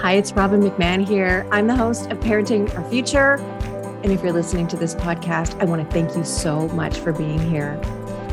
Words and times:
Hi, 0.00 0.14
it's 0.14 0.32
Robin 0.32 0.62
McMahon 0.62 1.06
here. 1.06 1.46
I'm 1.50 1.66
the 1.66 1.76
host 1.76 2.10
of 2.10 2.18
Parenting 2.20 2.74
Our 2.74 2.82
Future. 2.88 3.34
And 4.02 4.10
if 4.10 4.22
you're 4.22 4.32
listening 4.32 4.66
to 4.68 4.76
this 4.78 4.94
podcast, 4.94 5.60
I 5.60 5.66
want 5.66 5.86
to 5.86 5.92
thank 5.92 6.16
you 6.16 6.24
so 6.24 6.68
much 6.68 6.96
for 6.96 7.12
being 7.12 7.38
here. 7.38 7.78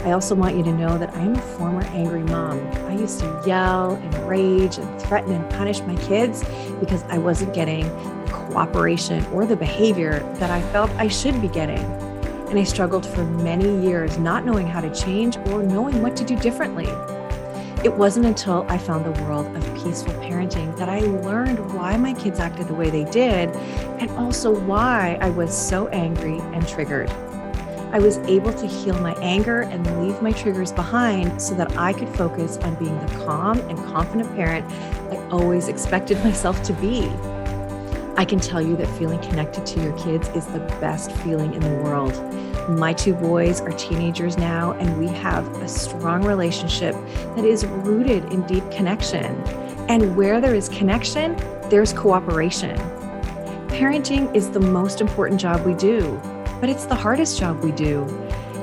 I 0.06 0.12
also 0.12 0.34
want 0.34 0.56
you 0.56 0.64
to 0.64 0.72
know 0.72 0.98
that 0.98 1.14
I'm 1.14 1.36
a 1.36 1.42
former 1.42 1.84
angry 1.88 2.24
mom. 2.24 2.66
I 2.88 2.96
used 2.96 3.20
to 3.20 3.44
yell 3.46 3.96
and 3.96 4.30
rage 4.30 4.78
and 4.78 5.02
threaten 5.02 5.34
and 5.34 5.50
punish 5.50 5.82
my 5.82 5.98
kids 5.98 6.42
because 6.80 7.04
I 7.10 7.18
wasn't 7.18 7.54
getting 7.54 7.84
the 8.24 8.32
cooperation 8.32 9.26
or 9.34 9.46
the 9.46 9.58
behavior 9.58 10.20
that 10.36 10.50
I 10.50 10.62
felt 10.72 10.90
I 10.92 11.10
should 11.10 11.42
be 11.42 11.50
getting. 11.50 11.84
And 12.48 12.58
I 12.58 12.64
struggled 12.64 13.06
for 13.06 13.26
many 13.26 13.86
years 13.86 14.18
not 14.18 14.46
knowing 14.46 14.68
how 14.68 14.80
to 14.80 14.96
change 14.96 15.36
or 15.48 15.64
knowing 15.64 16.02
what 16.02 16.16
to 16.16 16.24
do 16.24 16.38
differently. 16.38 16.88
It 17.84 17.94
wasn't 17.94 18.26
until 18.26 18.66
I 18.68 18.80
found 18.80 19.06
the 19.06 19.24
world 19.24 19.56
of 19.56 19.64
peaceful 19.76 20.14
parenting 20.16 20.76
that 20.78 20.90
I 20.90 21.00
learned 21.02 21.74
why 21.74 21.96
my 21.96 22.14
kids 22.14 22.40
acted 22.40 22.68
the 22.68 22.74
way 22.74 22.90
they 22.90 23.04
did 23.04 23.50
and 24.00 24.10
also 24.12 24.52
why 24.52 25.20
I 25.22 25.30
was 25.30 25.56
so 25.56 25.88
angry 25.90 26.40
and 26.40 26.68
triggered. 26.68 27.10
I 27.92 28.00
was 28.00 28.18
able 28.20 28.52
to 28.52 28.66
heal 28.66 29.00
my 29.00 29.14
anger 29.22 29.62
and 29.62 30.04
leave 30.04 30.22
my 30.24 30.32
triggers 30.32 30.72
behind 30.72 31.40
so 31.40 31.54
that 31.54 31.78
I 31.78 31.94
could 31.94 32.10
focus 32.10 32.58
on 32.58 32.74
being 32.76 33.00
the 33.00 33.26
calm 33.26 33.60
and 33.60 33.78
confident 33.86 34.36
parent 34.36 34.70
I 35.12 35.18
always 35.30 35.68
expected 35.68 36.18
myself 36.24 36.62
to 36.64 36.74
be. 36.74 37.08
I 38.18 38.26
can 38.26 38.40
tell 38.40 38.62
you 38.62 38.76
that 38.78 38.88
feeling 38.98 39.22
connected 39.22 39.68
to 39.68 39.84
your 39.84 39.96
kids 40.00 40.28
is 40.30 40.48
the 40.48 40.60
best 40.82 41.12
feeling 41.18 41.54
in 41.54 41.62
the 41.62 41.84
world. 41.84 42.14
My 42.68 42.92
two 42.92 43.14
boys 43.14 43.62
are 43.62 43.72
teenagers 43.72 44.38
now, 44.38 44.74
and 44.74 45.00
we 45.00 45.08
have 45.08 45.48
a 45.62 45.70
strong 45.70 46.26
relationship 46.26 46.96
that 47.38 47.46
is 47.46 47.66
rooted 47.66 48.26
in 48.34 48.46
deep 48.46 48.70
connection. 48.72 49.42
And 49.88 50.18
where 50.18 50.42
there 50.42 50.54
is 50.54 50.68
connection, 50.68 51.38
there's 51.70 51.94
cooperation. 51.94 52.78
Parenting 53.70 54.36
is 54.36 54.50
the 54.50 54.60
most 54.60 55.00
important 55.00 55.40
job 55.40 55.66
we 55.66 55.76
do, 55.76 56.20
but 56.60 56.68
it's 56.68 56.84
the 56.84 56.94
hardest 56.94 57.40
job 57.40 57.64
we 57.64 57.72
do. 57.72 58.04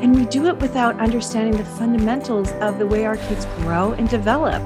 And 0.03 0.15
we 0.15 0.27
do 0.27 0.49
it 0.49 0.59
without 0.59 1.01
understanding 1.01 1.57
the 1.57 1.65
fundamentals 1.65 2.53
of 2.61 2.79
the 2.79 2.87
way 2.87 3.07
our 3.07 3.17
kids 3.17 3.47
grow 3.57 3.93
and 3.93 4.07
develop. 4.07 4.63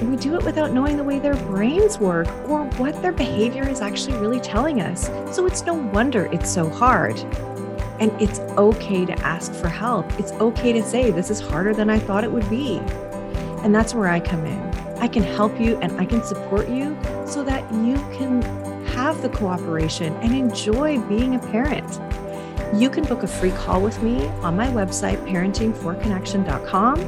We 0.00 0.14
do 0.14 0.36
it 0.36 0.44
without 0.44 0.72
knowing 0.72 0.96
the 0.96 1.02
way 1.02 1.18
their 1.18 1.34
brains 1.34 1.98
work 1.98 2.28
or 2.48 2.66
what 2.76 3.02
their 3.02 3.10
behavior 3.10 3.66
is 3.68 3.80
actually 3.80 4.16
really 4.18 4.38
telling 4.38 4.80
us. 4.80 5.06
So 5.34 5.44
it's 5.46 5.64
no 5.64 5.74
wonder 5.74 6.26
it's 6.26 6.50
so 6.50 6.68
hard. 6.68 7.18
And 8.00 8.10
it's 8.20 8.40
okay 8.58 9.04
to 9.04 9.12
ask 9.20 9.52
for 9.52 9.68
help. 9.68 10.10
It's 10.18 10.32
okay 10.32 10.72
to 10.72 10.82
say, 10.82 11.10
this 11.10 11.30
is 11.30 11.40
harder 11.40 11.72
than 11.72 11.88
I 11.90 11.98
thought 11.98 12.24
it 12.24 12.32
would 12.32 12.48
be. 12.50 12.78
And 13.62 13.74
that's 13.74 13.94
where 13.94 14.08
I 14.08 14.20
come 14.20 14.44
in. 14.44 14.60
I 14.98 15.08
can 15.08 15.22
help 15.22 15.60
you 15.60 15.76
and 15.78 15.92
I 16.00 16.04
can 16.04 16.22
support 16.24 16.68
you 16.68 16.98
so 17.26 17.44
that 17.44 17.70
you 17.72 17.94
can 18.16 18.42
have 18.86 19.22
the 19.22 19.28
cooperation 19.28 20.12
and 20.16 20.34
enjoy 20.34 21.00
being 21.02 21.34
a 21.34 21.38
parent. 21.38 22.00
You 22.74 22.90
can 22.90 23.04
book 23.04 23.22
a 23.22 23.28
free 23.28 23.52
call 23.52 23.80
with 23.80 24.02
me 24.02 24.26
on 24.42 24.56
my 24.56 24.66
website, 24.68 25.18
parentingforconnection.com. 25.28 27.00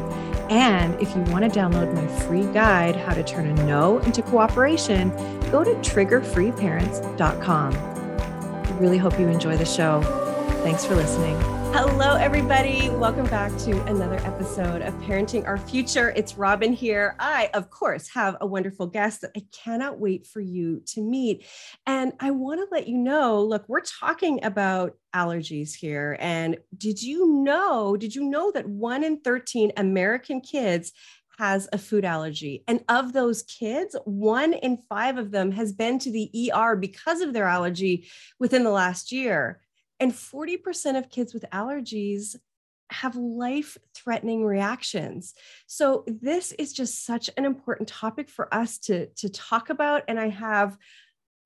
And 0.50 0.94
if 1.00 1.16
you 1.16 1.22
want 1.22 1.52
to 1.52 1.58
download 1.58 1.92
my 1.92 2.06
free 2.20 2.46
guide, 2.52 2.94
How 2.96 3.14
to 3.14 3.24
Turn 3.24 3.46
a 3.46 3.54
No 3.64 3.98
into 4.00 4.22
Cooperation, 4.22 5.10
go 5.50 5.64
to 5.64 5.74
triggerfreeparents.com. 5.76 7.74
I 7.74 8.70
really 8.78 8.98
hope 8.98 9.18
you 9.18 9.26
enjoy 9.28 9.56
the 9.56 9.64
show. 9.64 10.25
Thanks 10.66 10.84
for 10.84 10.96
listening. 10.96 11.40
Hello, 11.72 12.16
everybody. 12.16 12.90
Welcome 12.90 13.26
back 13.26 13.56
to 13.58 13.80
another 13.84 14.16
episode 14.24 14.82
of 14.82 14.92
Parenting 14.94 15.46
Our 15.46 15.58
Future. 15.58 16.12
It's 16.16 16.36
Robin 16.36 16.72
here. 16.72 17.14
I, 17.20 17.50
of 17.54 17.70
course, 17.70 18.10
have 18.12 18.36
a 18.40 18.48
wonderful 18.48 18.88
guest 18.88 19.20
that 19.20 19.30
I 19.36 19.46
cannot 19.52 20.00
wait 20.00 20.26
for 20.26 20.40
you 20.40 20.82
to 20.86 21.00
meet. 21.00 21.46
And 21.86 22.14
I 22.18 22.32
want 22.32 22.58
to 22.58 22.74
let 22.74 22.88
you 22.88 22.98
know 22.98 23.44
look, 23.44 23.64
we're 23.68 23.80
talking 23.80 24.42
about 24.42 24.96
allergies 25.14 25.72
here. 25.72 26.16
And 26.18 26.58
did 26.76 27.00
you 27.00 27.44
know, 27.44 27.96
did 27.96 28.16
you 28.16 28.24
know 28.24 28.50
that 28.50 28.68
one 28.68 29.04
in 29.04 29.20
13 29.20 29.70
American 29.76 30.40
kids 30.40 30.90
has 31.38 31.68
a 31.72 31.78
food 31.78 32.04
allergy. 32.04 32.64
And 32.66 32.82
of 32.88 33.12
those 33.12 33.42
kids, 33.42 33.94
one 34.04 34.52
in 34.52 34.82
five 34.88 35.16
of 35.18 35.30
them 35.30 35.52
has 35.52 35.72
been 35.72 35.98
to 36.00 36.10
the 36.10 36.50
ER 36.52 36.74
because 36.74 37.20
of 37.20 37.34
their 37.34 37.44
allergy 37.44 38.08
within 38.40 38.64
the 38.64 38.70
last 38.70 39.12
year. 39.12 39.60
And 40.00 40.12
40% 40.12 40.98
of 40.98 41.10
kids 41.10 41.32
with 41.32 41.44
allergies 41.52 42.36
have 42.90 43.16
life 43.16 43.76
threatening 43.94 44.44
reactions. 44.44 45.34
So, 45.66 46.04
this 46.06 46.52
is 46.52 46.72
just 46.72 47.04
such 47.04 47.30
an 47.36 47.44
important 47.44 47.88
topic 47.88 48.28
for 48.28 48.52
us 48.54 48.78
to, 48.80 49.06
to 49.06 49.28
talk 49.28 49.70
about. 49.70 50.02
And 50.06 50.20
I 50.20 50.28
have 50.28 50.76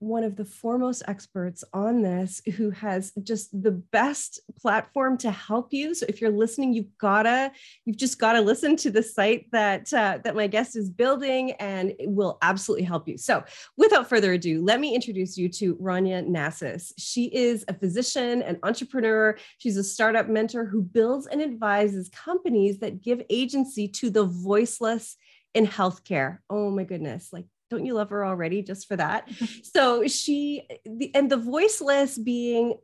one 0.01 0.25
of 0.25 0.35
the 0.35 0.45
foremost 0.45 1.03
experts 1.09 1.63
on 1.75 2.01
this 2.01 2.41
who 2.57 2.71
has 2.71 3.13
just 3.23 3.51
the 3.63 3.71
best 3.71 4.41
platform 4.59 5.17
to 5.19 5.31
help 5.31 5.73
you. 5.73 5.95
So 5.95 6.07
if 6.09 6.21
you're 6.21 6.31
listening 6.31 6.73
you've 6.73 6.97
gotta 6.99 7.53
you've 7.85 7.99
just 7.99 8.19
gotta 8.19 8.41
listen 8.41 8.77
to 8.77 8.91
the 8.91 9.03
site 9.03 9.47
that 9.53 9.93
uh, 9.93 10.19
that 10.25 10.35
my 10.35 10.47
guest 10.47 10.75
is 10.75 10.89
building 10.89 11.53
and 11.53 11.91
it 11.99 12.09
will 12.09 12.39
absolutely 12.41 12.85
help 12.85 13.07
you. 13.09 13.19
So 13.19 13.45
without 13.77 14.09
further 14.09 14.33
ado 14.33 14.65
let 14.65 14.81
me 14.81 14.95
introduce 14.95 15.37
you 15.37 15.51
to 15.51 15.77
rania 15.77 16.27
Nasis. 16.27 16.93
She 16.99 17.27
is 17.27 17.65
a 17.69 17.75
physician 17.75 18.43
and 18.43 18.59
entrepreneur. 18.63 19.37
She's 19.59 19.77
a 19.77 19.85
startup 19.85 20.29
mentor 20.29 20.65
who 20.65 20.81
builds 20.81 21.27
and 21.27 21.43
advises 21.43 22.09
companies 22.09 22.79
that 22.79 23.03
give 23.03 23.23
agency 23.29 23.87
to 23.89 24.09
the 24.09 24.25
voiceless 24.25 25.17
in 25.53 25.67
healthcare. 25.67 26.39
Oh 26.49 26.71
my 26.71 26.85
goodness 26.85 27.35
like 27.35 27.45
don't 27.71 27.87
you 27.87 27.95
love 27.95 28.11
her 28.11 28.25
already 28.25 28.63
just 28.63 28.87
for 28.89 28.97
that? 28.97 29.29
so 29.63 30.07
she, 30.07 30.67
the, 30.85 31.15
and 31.15 31.31
the 31.31 31.37
voiceless 31.37 32.19
being 32.19 32.75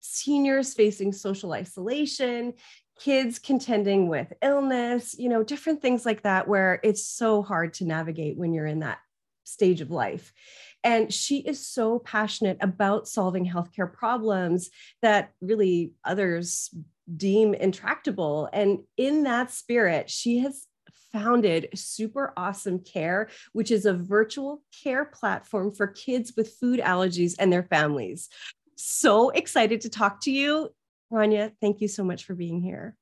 seniors 0.00 0.74
facing 0.74 1.12
social 1.12 1.52
isolation, 1.52 2.54
kids 2.98 3.38
contending 3.38 4.08
with 4.08 4.32
illness, 4.42 5.14
you 5.18 5.28
know, 5.28 5.42
different 5.42 5.82
things 5.82 6.06
like 6.06 6.22
that, 6.22 6.48
where 6.48 6.80
it's 6.82 7.06
so 7.06 7.42
hard 7.42 7.74
to 7.74 7.84
navigate 7.84 8.36
when 8.36 8.52
you're 8.52 8.66
in 8.66 8.80
that 8.80 8.98
stage 9.44 9.80
of 9.80 9.90
life. 9.90 10.32
And 10.82 11.12
she 11.12 11.38
is 11.38 11.66
so 11.66 11.98
passionate 11.98 12.58
about 12.60 13.08
solving 13.08 13.46
healthcare 13.46 13.92
problems 13.92 14.70
that 15.02 15.32
really 15.40 15.92
others 16.04 16.70
deem 17.16 17.54
intractable. 17.54 18.48
And 18.52 18.80
in 18.96 19.24
that 19.24 19.50
spirit, 19.50 20.10
she 20.10 20.40
has 20.40 20.66
founded 21.12 21.68
Super 21.74 22.32
Awesome 22.36 22.80
Care, 22.80 23.28
which 23.52 23.70
is 23.70 23.86
a 23.86 23.94
virtual 23.94 24.62
care 24.82 25.04
platform 25.04 25.72
for 25.72 25.86
kids 25.86 26.32
with 26.36 26.54
food 26.60 26.80
allergies 26.80 27.34
and 27.38 27.52
their 27.52 27.64
families. 27.64 28.28
So 28.76 29.30
excited 29.30 29.82
to 29.82 29.88
talk 29.88 30.20
to 30.22 30.30
you. 30.30 30.70
Rania, 31.12 31.52
thank 31.60 31.80
you 31.80 31.88
so 31.88 32.04
much 32.04 32.24
for 32.24 32.34
being 32.34 32.60
here. 32.60 32.96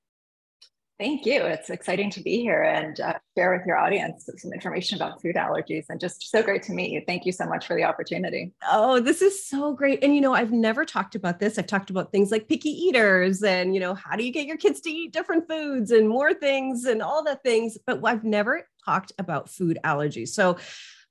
Thank 0.96 1.26
you. 1.26 1.42
It's 1.42 1.70
exciting 1.70 2.08
to 2.10 2.22
be 2.22 2.40
here 2.40 2.62
and 2.62 3.00
uh, 3.00 3.14
share 3.36 3.52
with 3.52 3.66
your 3.66 3.76
audience 3.76 4.28
some 4.36 4.52
information 4.52 4.96
about 4.96 5.20
food 5.20 5.34
allergies 5.34 5.86
and 5.88 5.98
just 5.98 6.30
so 6.30 6.40
great 6.40 6.62
to 6.64 6.72
meet 6.72 6.92
you. 6.92 7.02
Thank 7.04 7.26
you 7.26 7.32
so 7.32 7.46
much 7.46 7.66
for 7.66 7.74
the 7.74 7.82
opportunity. 7.82 8.52
Oh, 8.70 9.00
this 9.00 9.20
is 9.20 9.44
so 9.44 9.74
great. 9.74 10.04
And, 10.04 10.14
you 10.14 10.20
know, 10.20 10.34
I've 10.34 10.52
never 10.52 10.84
talked 10.84 11.16
about 11.16 11.40
this. 11.40 11.58
I've 11.58 11.66
talked 11.66 11.90
about 11.90 12.12
things 12.12 12.30
like 12.30 12.48
picky 12.48 12.70
eaters 12.70 13.42
and, 13.42 13.74
you 13.74 13.80
know, 13.80 13.94
how 13.94 14.14
do 14.14 14.24
you 14.24 14.30
get 14.30 14.46
your 14.46 14.56
kids 14.56 14.80
to 14.82 14.90
eat 14.90 15.12
different 15.12 15.48
foods 15.48 15.90
and 15.90 16.08
more 16.08 16.32
things 16.32 16.84
and 16.84 17.02
all 17.02 17.24
the 17.24 17.40
things, 17.42 17.76
but 17.84 18.00
I've 18.04 18.22
never 18.22 18.68
talked 18.84 19.12
about 19.18 19.50
food 19.50 19.78
allergies. 19.84 20.28
So, 20.28 20.58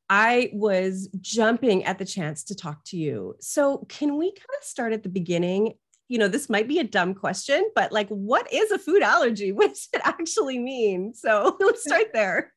I 0.09 0.51
was 0.53 1.09
jumping 1.21 1.85
at 1.85 1.97
the 1.97 2.05
chance 2.05 2.43
to 2.45 2.55
talk 2.55 2.83
to 2.87 2.97
you. 2.97 3.35
So, 3.39 3.85
can 3.89 4.17
we 4.17 4.31
kind 4.31 4.59
of 4.59 4.63
start 4.63 4.93
at 4.93 5.01
the 5.01 5.09
beginning 5.09 5.73
you 6.09 6.17
know, 6.17 6.27
this 6.27 6.49
might 6.49 6.67
be 6.67 6.79
a 6.79 6.83
dumb 6.83 7.13
question, 7.13 7.69
but 7.75 7.91
like, 7.91 8.09
what 8.09 8.51
is 8.51 8.71
a 8.71 8.79
food 8.79 9.01
allergy? 9.01 9.51
What 9.63 9.69
does 9.69 9.89
it 9.93 10.01
actually 10.03 10.59
mean? 10.59 11.13
So 11.13 11.57
let's 11.59 11.83
start 11.83 12.07
there. 12.13 12.53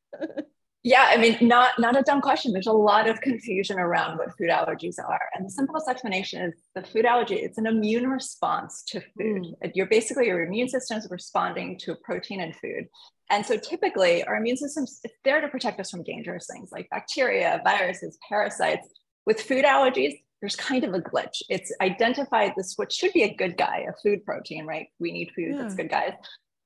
yeah, 0.82 1.06
I 1.10 1.16
mean, 1.16 1.36
not 1.40 1.78
not 1.78 1.96
a 1.96 2.02
dumb 2.02 2.20
question. 2.20 2.52
There's 2.52 2.66
a 2.66 2.72
lot 2.72 3.08
of 3.08 3.20
confusion 3.20 3.78
around 3.78 4.18
what 4.18 4.36
food 4.36 4.50
allergies 4.50 4.96
are, 4.98 5.20
and 5.34 5.46
the 5.46 5.50
simplest 5.50 5.88
explanation 5.88 6.42
is 6.42 6.54
the 6.74 6.82
food 6.82 7.04
allergy. 7.04 7.36
It's 7.36 7.58
an 7.58 7.66
immune 7.66 8.08
response 8.08 8.82
to 8.88 9.00
food. 9.00 9.54
Mm. 9.62 9.72
You're 9.74 9.86
basically 9.86 10.26
your 10.26 10.42
immune 10.42 10.68
system 10.68 10.98
is 10.98 11.08
responding 11.10 11.78
to 11.80 11.92
a 11.92 11.96
protein 11.96 12.40
in 12.40 12.52
food. 12.52 12.88
And 13.30 13.44
so 13.44 13.56
typically 13.56 14.22
our 14.24 14.36
immune 14.36 14.56
system 14.56 14.84
is 14.84 15.02
there 15.24 15.40
to 15.40 15.48
protect 15.48 15.80
us 15.80 15.90
from 15.90 16.04
dangerous 16.04 16.46
things 16.50 16.70
like 16.72 16.88
bacteria, 16.90 17.60
viruses, 17.64 18.18
parasites. 18.28 18.86
With 19.26 19.40
food 19.40 19.64
allergies, 19.64 20.20
there's 20.40 20.56
kind 20.56 20.84
of 20.84 20.94
a 20.94 21.00
glitch. 21.00 21.42
It's 21.48 21.72
identified 21.80 22.52
this 22.56 22.74
what 22.76 22.92
should 22.92 23.12
be 23.12 23.22
a 23.22 23.34
good 23.34 23.56
guy, 23.56 23.86
a 23.88 23.92
food 24.02 24.24
protein, 24.24 24.66
right? 24.66 24.88
We 24.98 25.12
need 25.12 25.32
food 25.34 25.52
yeah. 25.52 25.62
that's 25.62 25.74
good 25.74 25.90
guys. 25.90 26.12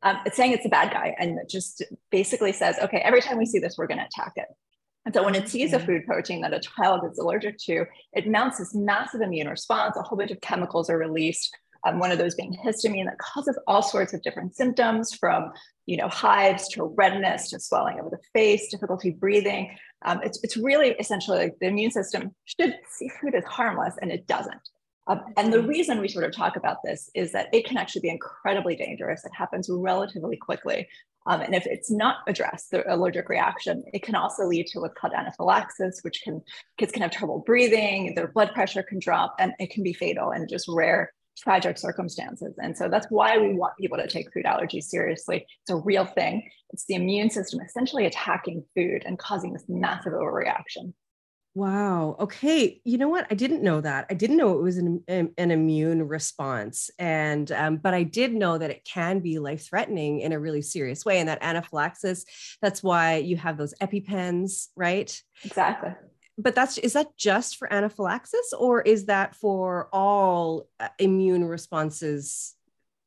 Um, 0.03 0.19
it's 0.25 0.37
saying 0.37 0.53
it's 0.53 0.67
a 0.67 0.71
bad 0.71 0.93
guy, 0.93 1.15
and 1.19 1.39
it 1.39 1.49
just 1.49 1.83
basically 2.11 2.53
says, 2.53 2.79
okay, 2.83 2.99
every 2.99 3.21
time 3.21 3.39
we 3.39 3.47
see 3.47 3.59
this, 3.59 3.77
we're 3.77 3.87
going 3.87 3.99
to 3.99 4.07
attack 4.07 4.33
it. 4.37 4.47
And 5.05 5.15
so 5.15 5.25
when 5.25 5.35
it 5.35 5.49
sees 5.49 5.73
a 5.73 5.79
food 5.79 6.07
protein 6.07 6.43
that 6.43 6.53
a 6.53 6.61
child 6.61 7.03
is 7.11 7.19
allergic 7.19 7.59
to, 7.67 7.87
it 8.13 8.29
mounts 8.29 8.59
this 8.59 8.75
massive 8.75 9.21
immune 9.21 9.49
response. 9.49 9.97
A 9.97 10.03
whole 10.03 10.19
bunch 10.19 10.31
of 10.31 10.41
chemicals 10.41 10.91
are 10.91 10.99
released. 10.99 11.55
Um, 11.87 11.99
one 11.99 12.13
of 12.13 12.19
those 12.19 12.35
being 12.35 12.57
histamine 12.65 13.07
that 13.07 13.19
causes 13.19 13.59
all 13.67 13.83
sorts 13.83 14.13
of 14.13 14.23
different 14.23 14.55
symptoms 14.55 15.15
from 15.15 15.51
you 15.87 15.97
know 15.97 16.09
hives 16.09 16.69
to 16.69 16.85
redness 16.85 17.49
to 17.51 17.59
swelling 17.59 17.99
of 17.99 18.11
the 18.11 18.19
face 18.35 18.71
difficulty 18.71 19.11
breathing 19.11 19.75
Um, 20.05 20.21
it's, 20.23 20.43
it's 20.43 20.57
really 20.57 20.91
essentially 20.99 21.39
like 21.39 21.57
the 21.61 21.67
immune 21.67 21.91
system 21.91 22.35
should 22.45 22.75
see 22.89 23.09
food 23.21 23.35
as 23.35 23.45
harmless 23.45 23.95
and 24.01 24.11
it 24.11 24.27
doesn't. 24.27 24.69
Um, 25.07 25.23
and 25.37 25.53
the 25.53 25.59
mm-hmm. 25.59 25.69
reason 25.69 26.01
we 26.01 26.09
sort 26.09 26.25
of 26.25 26.33
talk 26.33 26.57
about 26.57 26.79
this 26.85 27.11
is 27.15 27.33
that 27.33 27.49
it 27.53 27.67
can 27.67 27.77
actually 27.77 28.03
be 28.03 28.11
incredibly 28.11 28.77
dangerous. 28.77 29.25
It 29.25 29.33
happens 29.35 29.69
relatively 29.71 30.37
quickly. 30.37 30.87
Um, 31.27 31.41
and 31.43 31.55
if 31.55 31.67
it's 31.67 31.91
not 31.91 32.19
addressed, 32.27 32.71
the 32.71 32.83
allergic 32.93 33.29
reaction, 33.29 33.85
it 33.93 34.03
can 34.03 34.15
also 34.15 34.47
lead 34.47 34.67
to 34.69 34.81
what's 34.81 34.99
called 34.99 35.13
anaphylaxis, 35.13 36.01
which 36.03 36.23
can 36.23 36.43
kids 36.79 36.93
can 36.93 37.03
have 37.03 37.11
trouble 37.11 37.43
breathing, 37.45 38.15
their 38.15 38.29
blood 38.29 38.53
pressure 38.55 38.83
can 38.83 38.99
drop, 38.99 39.35
and 39.39 39.53
it 39.59 39.71
can 39.71 39.83
be 39.83 39.93
fatal 39.93 40.31
in 40.31 40.47
just 40.49 40.67
rare 40.69 41.13
tragic 41.39 41.79
circumstances. 41.79 42.55
And 42.63 42.77
so 42.77 42.89
that's 42.89 43.07
why 43.11 43.39
we 43.39 43.55
want 43.55 43.77
people 43.81 43.99
to 43.99 44.07
take 44.07 44.33
food 44.33 44.45
allergies 44.45 44.85
seriously. 44.85 45.47
It's 45.63 45.71
a 45.71 45.77
real 45.77 46.05
thing. 46.05 46.49
It's 46.71 46.85
the 46.87 46.95
immune 46.95 47.31
system 47.31 47.61
essentially 47.61 48.07
attacking 48.07 48.65
food 48.75 49.03
and 49.07 49.19
causing 49.19 49.53
this 49.53 49.65
massive 49.69 50.13
overreaction. 50.13 50.93
Wow. 51.55 52.17
Okay. 52.21 52.81
You 52.85 52.97
know 52.97 53.09
what? 53.09 53.27
I 53.29 53.35
didn't 53.35 53.63
know 53.63 53.81
that. 53.81 54.07
I 54.09 54.15
didn't 54.15 54.37
know 54.37 54.57
it 54.57 54.63
was 54.63 54.79
an, 54.79 55.03
an, 55.09 55.51
immune 55.51 56.07
response. 56.07 56.91
And, 56.97 57.51
um, 57.51 57.79
but 57.79 57.93
I 57.93 58.05
did 58.05 58.33
know 58.33 58.57
that 58.57 58.71
it 58.71 58.85
can 58.85 59.19
be 59.19 59.41
life 59.41 59.67
threatening 59.69 60.21
in 60.21 60.33
a 60.33 60.39
really 60.39 60.63
serious 60.63 61.05
way. 61.05 61.19
And 61.19 61.29
that 61.29 61.43
anaphylaxis, 61.43 62.25
that's 62.63 62.85
why 62.85 63.17
you 63.17 63.37
have 63.37 63.59
those 63.59 63.75
EpiPens, 63.83 64.69
right? 64.77 65.21
Exactly. 65.45 65.91
But 66.41 66.55
that's, 66.55 66.79
is 66.79 66.95
that 66.95 67.17
just 67.17 67.57
for 67.57 67.73
anaphylaxis 67.73 68.53
or 68.59 68.81
is 68.81 69.07
that 69.07 69.37
for 69.37 69.89
all 69.93 70.69
uh, 70.79 70.89
immune 70.99 71.45
responses 71.45 72.55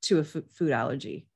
to 0.04 0.20
a 0.20 0.24
food 0.24 0.72
allergy? 0.72 1.28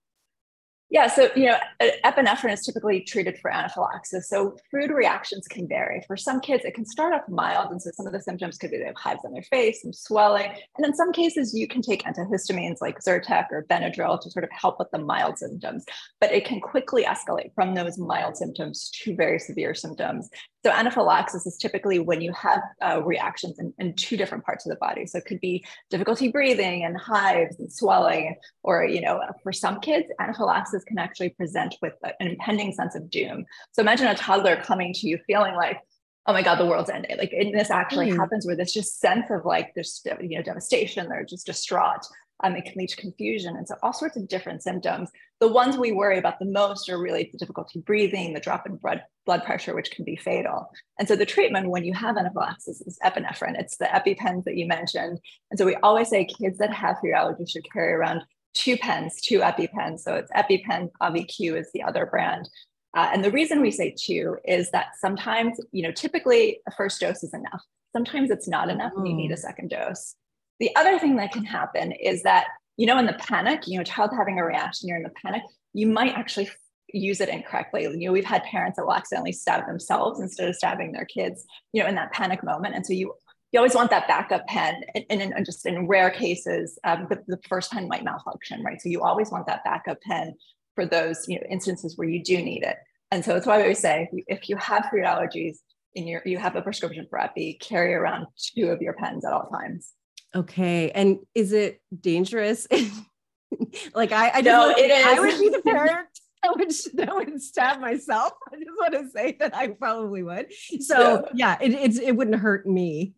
Yeah, 0.90 1.08
so 1.08 1.30
you 1.36 1.48
know, 1.48 1.58
epinephrine 2.06 2.54
is 2.54 2.66
typically 2.66 3.02
treated 3.02 3.38
for 3.40 3.52
anaphylaxis. 3.52 4.30
So 4.30 4.56
food 4.72 4.90
reactions 4.90 5.46
can 5.46 5.68
vary. 5.68 6.02
For 6.08 6.16
some 6.16 6.40
kids, 6.40 6.64
it 6.64 6.76
can 6.76 6.86
start 6.86 7.14
off 7.14 7.28
mild, 7.28 7.72
and 7.72 7.82
so 7.82 7.92
some 7.94 8.08
of 8.08 8.14
the 8.14 8.22
symptoms 8.22 8.58
could 8.58 8.72
be 8.72 8.78
they 8.78 8.86
have 8.86 8.96
hives 8.96 9.26
on 9.26 9.34
their 9.34 9.44
face, 9.44 9.82
some 9.82 9.92
swelling, 9.92 10.50
and 10.78 10.86
in 10.86 10.96
some 10.96 11.12
cases, 11.12 11.54
you 11.54 11.68
can 11.68 11.82
take 11.82 12.04
antihistamines 12.04 12.78
like 12.80 13.00
Zyrtec 13.00 13.48
or 13.52 13.66
Benadryl 13.70 14.22
to 14.22 14.32
sort 14.32 14.46
of 14.46 14.52
help 14.52 14.80
with 14.80 14.90
the 14.92 15.00
mild 15.00 15.38
symptoms. 15.38 15.84
But 16.22 16.32
it 16.32 16.46
can 16.46 16.62
quickly 16.62 17.04
escalate 17.04 17.54
from 17.54 17.76
those 17.76 17.98
mild 17.98 18.38
symptoms 18.38 18.90
to 19.04 19.14
very 19.14 19.40
severe 19.40 19.74
symptoms. 19.74 20.30
So 20.66 20.72
anaphylaxis 20.72 21.46
is 21.46 21.58
typically 21.58 22.00
when 22.00 22.20
you 22.20 22.34
have 22.34 22.62
uh, 22.82 23.02
reactions 23.04 23.60
in, 23.60 23.74
in, 23.78 23.94
two 23.94 24.18
different 24.18 24.44
parts 24.44 24.66
of 24.66 24.72
the 24.72 24.78
body. 24.78 25.06
So 25.06 25.20
it 25.20 25.26
could 25.26 25.40
be 25.40 25.66
difficulty 25.90 26.30
breathing 26.30 26.84
and 26.84 26.98
hives 26.98 27.60
and 27.60 27.72
swelling, 27.72 28.36
or 28.64 28.84
you 28.84 29.02
know, 29.02 29.22
for 29.44 29.54
some 29.54 29.80
kids, 29.80 30.08
anaphylaxis 30.20 30.84
can 30.84 30.98
actually 30.98 31.30
present 31.30 31.76
with 31.82 31.94
an 32.04 32.28
impending 32.28 32.74
sense 32.74 32.96
of 32.96 33.10
doom. 33.10 33.46
So 33.72 33.82
imagine 33.82 34.08
a 34.08 34.16
toddler 34.16 34.56
coming 34.58 34.94
to 34.94 35.08
you 35.08 35.20
feeling 35.28 35.56
like, 35.56 35.80
oh 36.26 36.34
my 36.34 36.42
god, 36.42 36.56
the 36.56 36.66
world's 36.66 36.90
ending. 36.90 37.18
Like 37.18 37.32
and 37.32 37.54
this 37.54 37.72
actually 37.72 38.12
mm. 38.12 38.18
happens 38.18 38.46
where 38.46 38.56
this 38.56 38.74
just 38.74 39.00
sense 39.00 39.30
of 39.30 39.46
like 39.46 39.74
there's 39.76 40.02
you 40.22 40.38
know 40.38 40.44
devastation, 40.44 41.08
they're 41.08 41.24
just 41.24 41.46
distraught 41.46 42.06
um, 42.44 42.56
it 42.56 42.66
can 42.66 42.74
lead 42.78 42.90
to 42.90 42.96
confusion. 42.98 43.56
And 43.56 43.68
so 43.68 43.76
all 43.82 43.94
sorts 43.94 44.18
of 44.18 44.28
different 44.28 44.64
symptoms. 44.64 45.10
The 45.40 45.48
ones 45.48 45.78
we 45.78 45.92
worry 45.92 46.18
about 46.18 46.40
the 46.40 46.46
most 46.46 46.90
are 46.90 47.02
really 47.02 47.30
the 47.32 47.38
difficulty 47.38 47.80
breathing, 47.80 48.34
the 48.34 48.40
drop 48.40 48.68
in 48.68 48.78
blood, 48.78 49.04
blood 49.26 49.44
pressure, 49.44 49.76
which 49.76 49.92
can 49.92 50.06
be 50.06 50.16
fatal. 50.16 50.70
And 51.00 51.08
so 51.08 51.16
the 51.16 51.26
treatment 51.26 51.70
when 51.70 51.84
you 51.84 51.94
have 51.94 52.18
anaphylaxis 52.18 52.82
is 52.82 53.00
epinephrine. 53.04 53.60
It's 53.60 53.78
the 53.78 53.86
EpiPens 53.86 54.44
that 54.46 54.56
you 54.56 54.68
mentioned. 54.68 55.20
And 55.52 55.58
so 55.58 55.66
we 55.66 55.76
always 55.78 56.10
say 56.10 56.26
kids 56.26 56.58
that 56.60 56.74
have 56.74 57.00
food 57.00 57.14
allergies 57.16 57.52
should 57.52 57.72
carry 57.72 57.94
around 57.94 58.22
two 58.54 58.78
pens, 58.78 59.22
two 59.22 59.40
EpiPens. 59.40 60.00
So 60.00 60.16
it's 60.16 60.32
EpiPen, 60.32 60.90
Auvi-Q 61.02 61.58
is 61.58 61.70
the 61.74 61.84
other 61.84 62.06
brand. 62.06 62.50
Uh, 62.96 63.10
and 63.14 63.24
the 63.24 63.32
reason 63.32 63.62
we 63.62 63.72
say 63.72 63.94
two 63.98 64.38
is 64.46 64.72
that 64.72 64.88
sometimes, 65.00 65.60
you 65.72 65.84
know, 65.84 65.92
typically 65.92 66.60
a 66.68 66.72
first 66.72 67.00
dose 67.00 67.24
is 67.24 67.34
enough. 67.34 67.62
Sometimes 67.94 68.32
it's 68.32 68.48
not 68.48 68.70
enough 68.70 68.92
and 68.96 69.08
you 69.08 69.14
need 69.14 69.32
a 69.32 69.36
mm. 69.36 69.40
second 69.40 69.70
dose. 69.70 70.16
The 70.60 70.76
other 70.76 71.00
thing 71.00 71.16
that 71.18 71.32
can 71.32 71.46
happen 71.46 71.92
is 71.92 72.24
that, 72.24 72.48
you 72.78 72.86
know, 72.86 72.98
in 72.98 73.06
the 73.06 73.14
panic, 73.14 73.68
you 73.68 73.78
know, 73.78 73.84
child 73.84 74.12
having 74.16 74.40
a 74.40 74.46
reaction, 74.46 74.88
you're 74.88 74.98
in 74.98 75.04
the 75.04 75.12
panic, 75.22 75.44
you 75.74 75.88
might 75.88 76.16
actually 76.16 76.50
use 76.94 77.22
it 77.22 77.30
incorrectly. 77.30 77.84
You 77.84 78.08
know, 78.08 78.12
we've 78.12 78.26
had 78.26 78.44
parents 78.44 78.78
that 78.78 78.86
will 78.86 78.94
accidentally 78.94 79.34
stab 79.34 79.68
themselves 79.68 80.20
instead 80.20 80.50
of 80.50 80.56
stabbing 80.56 80.92
their 80.92 81.06
kids, 81.06 81.46
you 81.74 81.84
know, 81.84 81.90
in 81.90 81.96
that 81.96 82.12
panic 82.12 82.44
moment. 82.44 82.76
And 82.76 82.86
so 82.86 82.94
you 82.94 83.14
you 83.52 83.60
always 83.60 83.76
want 83.76 83.90
that 83.92 84.08
backup 84.08 84.46
pen. 84.48 84.82
And, 84.94 85.06
and, 85.10 85.22
and 85.22 85.46
just 85.46 85.66
in 85.66 85.88
rare 85.88 86.10
cases, 86.10 86.78
um, 86.84 87.08
the, 87.10 87.24
the 87.28 87.40
first 87.48 87.72
pen 87.72 87.88
might 87.88 88.04
malfunction, 88.04 88.62
right? 88.62 88.82
So 88.82 88.90
you 88.90 89.02
always 89.02 89.32
want 89.32 89.48
that 89.48 89.64
backup 89.64 90.02
pen 90.02 90.36
for 90.76 90.86
those 90.86 91.26
you 91.28 91.36
know, 91.36 91.48
instances 91.50 91.98
where 91.98 92.10
you 92.10 92.22
do 92.22 92.42
need 92.42 92.64
it. 92.64 92.76
And 93.10 93.24
so 93.24 93.34
that's 93.34 93.48
why 93.48 93.58
we 93.58 93.64
always 93.64 93.80
say 93.80 94.10
if 94.28 94.50
you 94.50 94.58
have 94.58 94.90
food 94.92 95.06
allergies 95.06 95.60
in 95.96 96.08
your, 96.08 96.22
you 96.26 96.38
have 96.38 96.58
a 96.58 96.62
prescription 96.62 97.08
for 97.10 97.20
Epi, 97.20 97.58
carry 97.62 97.94
around 97.94 98.28
two 98.38 98.68
of 98.68 98.82
your 98.82 98.94
pens 98.94 99.24
at 99.24 99.32
all 99.32 99.48
times. 99.50 99.94
Okay. 100.38 100.92
And 100.92 101.20
is 101.34 101.52
it 101.52 101.82
dangerous? 102.00 102.68
like 103.96 104.12
I, 104.12 104.30
I 104.36 104.42
no, 104.42 104.70
it 104.70 104.92
is. 104.92 105.06
I 105.06 105.20
would 105.20 105.40
be 105.40 105.50
the 105.50 105.62
parent 105.66 106.08
that 106.44 106.56
would 106.56 106.72
that 106.94 107.16
would 107.16 107.42
stab 107.42 107.80
myself. 107.80 108.34
I 108.52 108.58
just 108.58 108.70
want 108.78 108.94
to 108.94 109.10
say 109.10 109.38
that 109.40 109.56
I 109.56 109.70
probably 109.70 110.24
would. 110.24 110.54
So 110.82 111.28
yeah, 111.34 111.58
yeah 111.60 111.66
it, 111.66 111.74
it's 111.74 111.98
it 111.98 112.12
wouldn't 112.12 112.38
hurt 112.38 112.68
me 112.68 113.14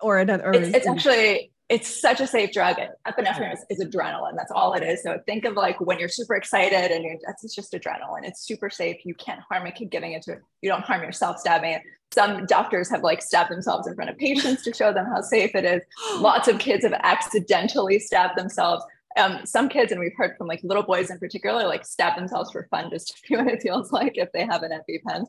or 0.00 0.18
another. 0.18 0.46
Or 0.46 0.54
it's, 0.54 0.76
it's 0.76 0.86
actually 0.86 1.51
it's 1.72 1.88
such 2.02 2.20
a 2.20 2.26
safe 2.26 2.52
drug. 2.52 2.76
Epinephrine 3.08 3.54
is, 3.54 3.64
is, 3.70 3.82
adrenaline. 3.82 4.36
That's 4.36 4.52
all 4.52 4.74
it 4.74 4.82
is. 4.82 5.02
So 5.02 5.18
think 5.24 5.46
of 5.46 5.54
like 5.54 5.80
when 5.80 5.98
you're 5.98 6.08
super 6.10 6.34
excited 6.34 6.90
and 6.90 7.02
you're, 7.02 7.16
that's 7.24 7.54
just 7.54 7.72
adrenaline. 7.72 8.24
It's 8.24 8.46
super 8.46 8.68
safe. 8.68 9.06
You 9.06 9.14
can't 9.14 9.40
harm 9.40 9.66
a 9.66 9.72
kid 9.72 9.90
giving 9.90 10.12
it 10.12 10.20
to 10.24 10.36
you 10.60 10.68
don't 10.68 10.84
harm 10.84 11.02
yourself 11.02 11.38
stabbing 11.38 11.72
it. 11.72 11.82
Some 12.12 12.44
doctors 12.44 12.90
have 12.90 13.02
like 13.02 13.22
stabbed 13.22 13.50
themselves 13.50 13.86
in 13.86 13.94
front 13.94 14.10
of 14.10 14.18
patients 14.18 14.62
to 14.64 14.74
show 14.74 14.92
them 14.92 15.06
how 15.06 15.22
safe 15.22 15.54
it 15.54 15.64
is. 15.64 15.80
Lots 16.20 16.46
of 16.46 16.58
kids 16.58 16.84
have 16.84 16.92
accidentally 16.92 17.98
stabbed 17.98 18.38
themselves. 18.38 18.84
Um, 19.16 19.40
some 19.46 19.70
kids, 19.70 19.92
and 19.92 20.00
we've 20.00 20.12
heard 20.14 20.36
from 20.36 20.48
like 20.48 20.60
little 20.62 20.82
boys 20.82 21.10
in 21.10 21.18
particular, 21.18 21.66
like 21.66 21.86
stab 21.86 22.16
themselves 22.16 22.52
for 22.52 22.68
fun 22.70 22.90
just 22.90 23.08
to 23.08 23.14
see 23.26 23.36
what 23.36 23.46
it 23.46 23.62
feels 23.62 23.92
like 23.92 24.18
if 24.18 24.30
they 24.32 24.44
have 24.44 24.62
an 24.62 24.72
EpiPen. 24.72 25.24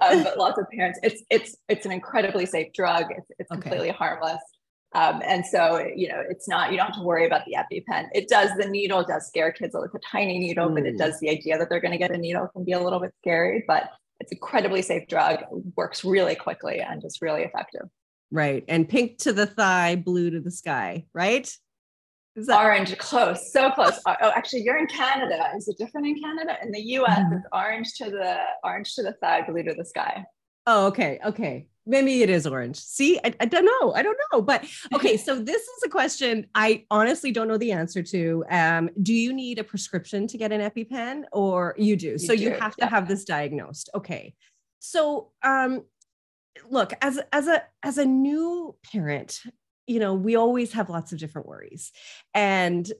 Um, 0.00 0.24
but 0.24 0.38
lots 0.38 0.58
of 0.58 0.68
parents, 0.70 0.98
it's 1.04 1.22
it's 1.30 1.56
it's 1.68 1.86
an 1.86 1.92
incredibly 1.92 2.46
safe 2.46 2.72
drug. 2.72 3.04
It's, 3.10 3.30
it's 3.38 3.52
okay. 3.52 3.60
completely 3.60 3.90
harmless. 3.90 4.40
Um, 4.94 5.22
and 5.26 5.44
so, 5.44 5.84
you 5.94 6.08
know, 6.08 6.22
it's 6.28 6.48
not, 6.48 6.70
you 6.70 6.76
don't 6.76 6.86
have 6.86 6.96
to 6.96 7.02
worry 7.02 7.26
about 7.26 7.42
the 7.46 7.56
EpiPen. 7.58 8.08
It 8.14 8.28
does, 8.28 8.50
the 8.56 8.68
needle 8.68 9.02
does 9.02 9.26
scare 9.26 9.50
kids. 9.50 9.74
It's 9.74 9.94
a 9.94 9.98
tiny 9.98 10.38
needle, 10.38 10.68
mm. 10.68 10.74
but 10.74 10.86
it 10.86 10.94
mm. 10.94 10.98
does 10.98 11.18
the 11.18 11.30
idea 11.30 11.58
that 11.58 11.68
they're 11.68 11.80
going 11.80 11.92
to 11.92 11.98
get 11.98 12.12
a 12.12 12.18
needle 12.18 12.48
can 12.52 12.64
be 12.64 12.72
a 12.72 12.80
little 12.80 13.00
bit 13.00 13.12
scary, 13.20 13.64
but 13.66 13.90
it's 14.20 14.30
incredibly 14.30 14.82
safe 14.82 15.08
drug, 15.08 15.40
works 15.76 16.04
really 16.04 16.36
quickly 16.36 16.80
and 16.80 17.02
just 17.02 17.20
really 17.20 17.42
effective. 17.42 17.88
Right. 18.30 18.64
And 18.68 18.88
pink 18.88 19.18
to 19.18 19.32
the 19.32 19.46
thigh, 19.46 19.96
blue 19.96 20.30
to 20.30 20.40
the 20.40 20.50
sky, 20.52 21.06
right? 21.12 21.52
Is 22.36 22.46
that- 22.46 22.64
orange, 22.64 22.96
close, 22.98 23.52
so 23.52 23.70
close. 23.70 24.00
oh, 24.06 24.32
actually, 24.34 24.62
you're 24.62 24.78
in 24.78 24.86
Canada. 24.86 25.50
Is 25.56 25.68
it 25.68 25.76
different 25.78 26.06
in 26.06 26.20
Canada? 26.20 26.56
In 26.62 26.70
the 26.72 26.80
US, 26.80 27.18
mm-hmm. 27.18 27.34
it's 27.34 27.46
orange 27.52 27.94
to 27.94 28.10
the 28.10 28.38
orange 28.62 28.94
to 28.94 29.02
the 29.02 29.12
thigh, 29.14 29.42
blue 29.48 29.62
to 29.64 29.74
the 29.74 29.84
sky. 29.84 30.24
Oh, 30.66 30.86
okay. 30.86 31.18
Okay 31.24 31.66
maybe 31.86 32.22
it 32.22 32.30
is 32.30 32.46
orange. 32.46 32.76
See, 32.76 33.18
I, 33.24 33.34
I, 33.40 33.44
don't 33.46 33.64
know. 33.64 33.92
I 33.92 34.02
don't 34.02 34.16
know. 34.32 34.42
But 34.42 34.64
okay, 34.94 35.16
so 35.16 35.38
this 35.38 35.62
is 35.62 35.82
a 35.84 35.88
question 35.88 36.46
I 36.54 36.84
honestly 36.90 37.32
don't 37.32 37.48
know 37.48 37.58
the 37.58 37.72
answer 37.72 38.02
to. 38.02 38.44
Um, 38.50 38.90
do 39.02 39.12
you 39.12 39.32
need 39.32 39.58
a 39.58 39.64
prescription 39.64 40.26
to 40.28 40.38
get 40.38 40.52
an 40.52 40.60
EpiPen 40.60 41.24
or 41.32 41.74
you 41.76 41.96
do? 41.96 42.12
You 42.12 42.18
so 42.18 42.34
do, 42.34 42.42
you 42.42 42.50
have 42.52 42.76
to 42.76 42.86
have 42.86 43.08
this 43.08 43.24
diagnosed. 43.24 43.90
Okay. 43.94 44.34
So 44.80 45.30
um 45.42 45.84
look, 46.68 46.92
as 47.02 47.20
as 47.32 47.48
a 47.48 47.62
as 47.82 47.98
a 47.98 48.04
new 48.04 48.74
parent, 48.92 49.40
you 49.86 50.00
know, 50.00 50.14
we 50.14 50.36
always 50.36 50.72
have 50.72 50.88
lots 50.88 51.12
of 51.12 51.18
different 51.18 51.46
worries. 51.46 51.92
And 52.32 52.90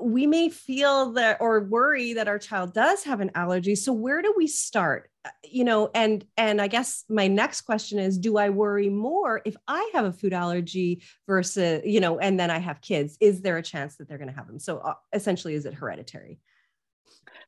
we 0.00 0.26
may 0.26 0.48
feel 0.48 1.12
that 1.12 1.38
or 1.40 1.60
worry 1.60 2.14
that 2.14 2.28
our 2.28 2.38
child 2.38 2.72
does 2.72 3.04
have 3.04 3.20
an 3.20 3.30
allergy. 3.34 3.74
So 3.74 3.92
where 3.92 4.22
do 4.22 4.34
we 4.36 4.46
start? 4.46 5.08
Uh, 5.24 5.30
you 5.44 5.62
know 5.62 5.88
and 5.94 6.24
and 6.36 6.60
i 6.60 6.66
guess 6.66 7.04
my 7.08 7.28
next 7.28 7.60
question 7.60 8.00
is 8.00 8.18
do 8.18 8.38
i 8.38 8.50
worry 8.50 8.88
more 8.88 9.40
if 9.44 9.54
i 9.68 9.88
have 9.94 10.04
a 10.04 10.12
food 10.12 10.32
allergy 10.32 11.00
versus 11.28 11.80
you 11.84 12.00
know 12.00 12.18
and 12.18 12.40
then 12.40 12.50
i 12.50 12.58
have 12.58 12.80
kids? 12.80 13.16
Is 13.20 13.40
there 13.40 13.56
a 13.56 13.62
chance 13.62 13.94
that 13.96 14.08
they're 14.08 14.18
going 14.18 14.30
to 14.30 14.34
have 14.34 14.48
them? 14.48 14.58
So 14.58 14.78
uh, 14.78 14.94
essentially 15.12 15.54
is 15.54 15.64
it 15.64 15.74
hereditary 15.74 16.40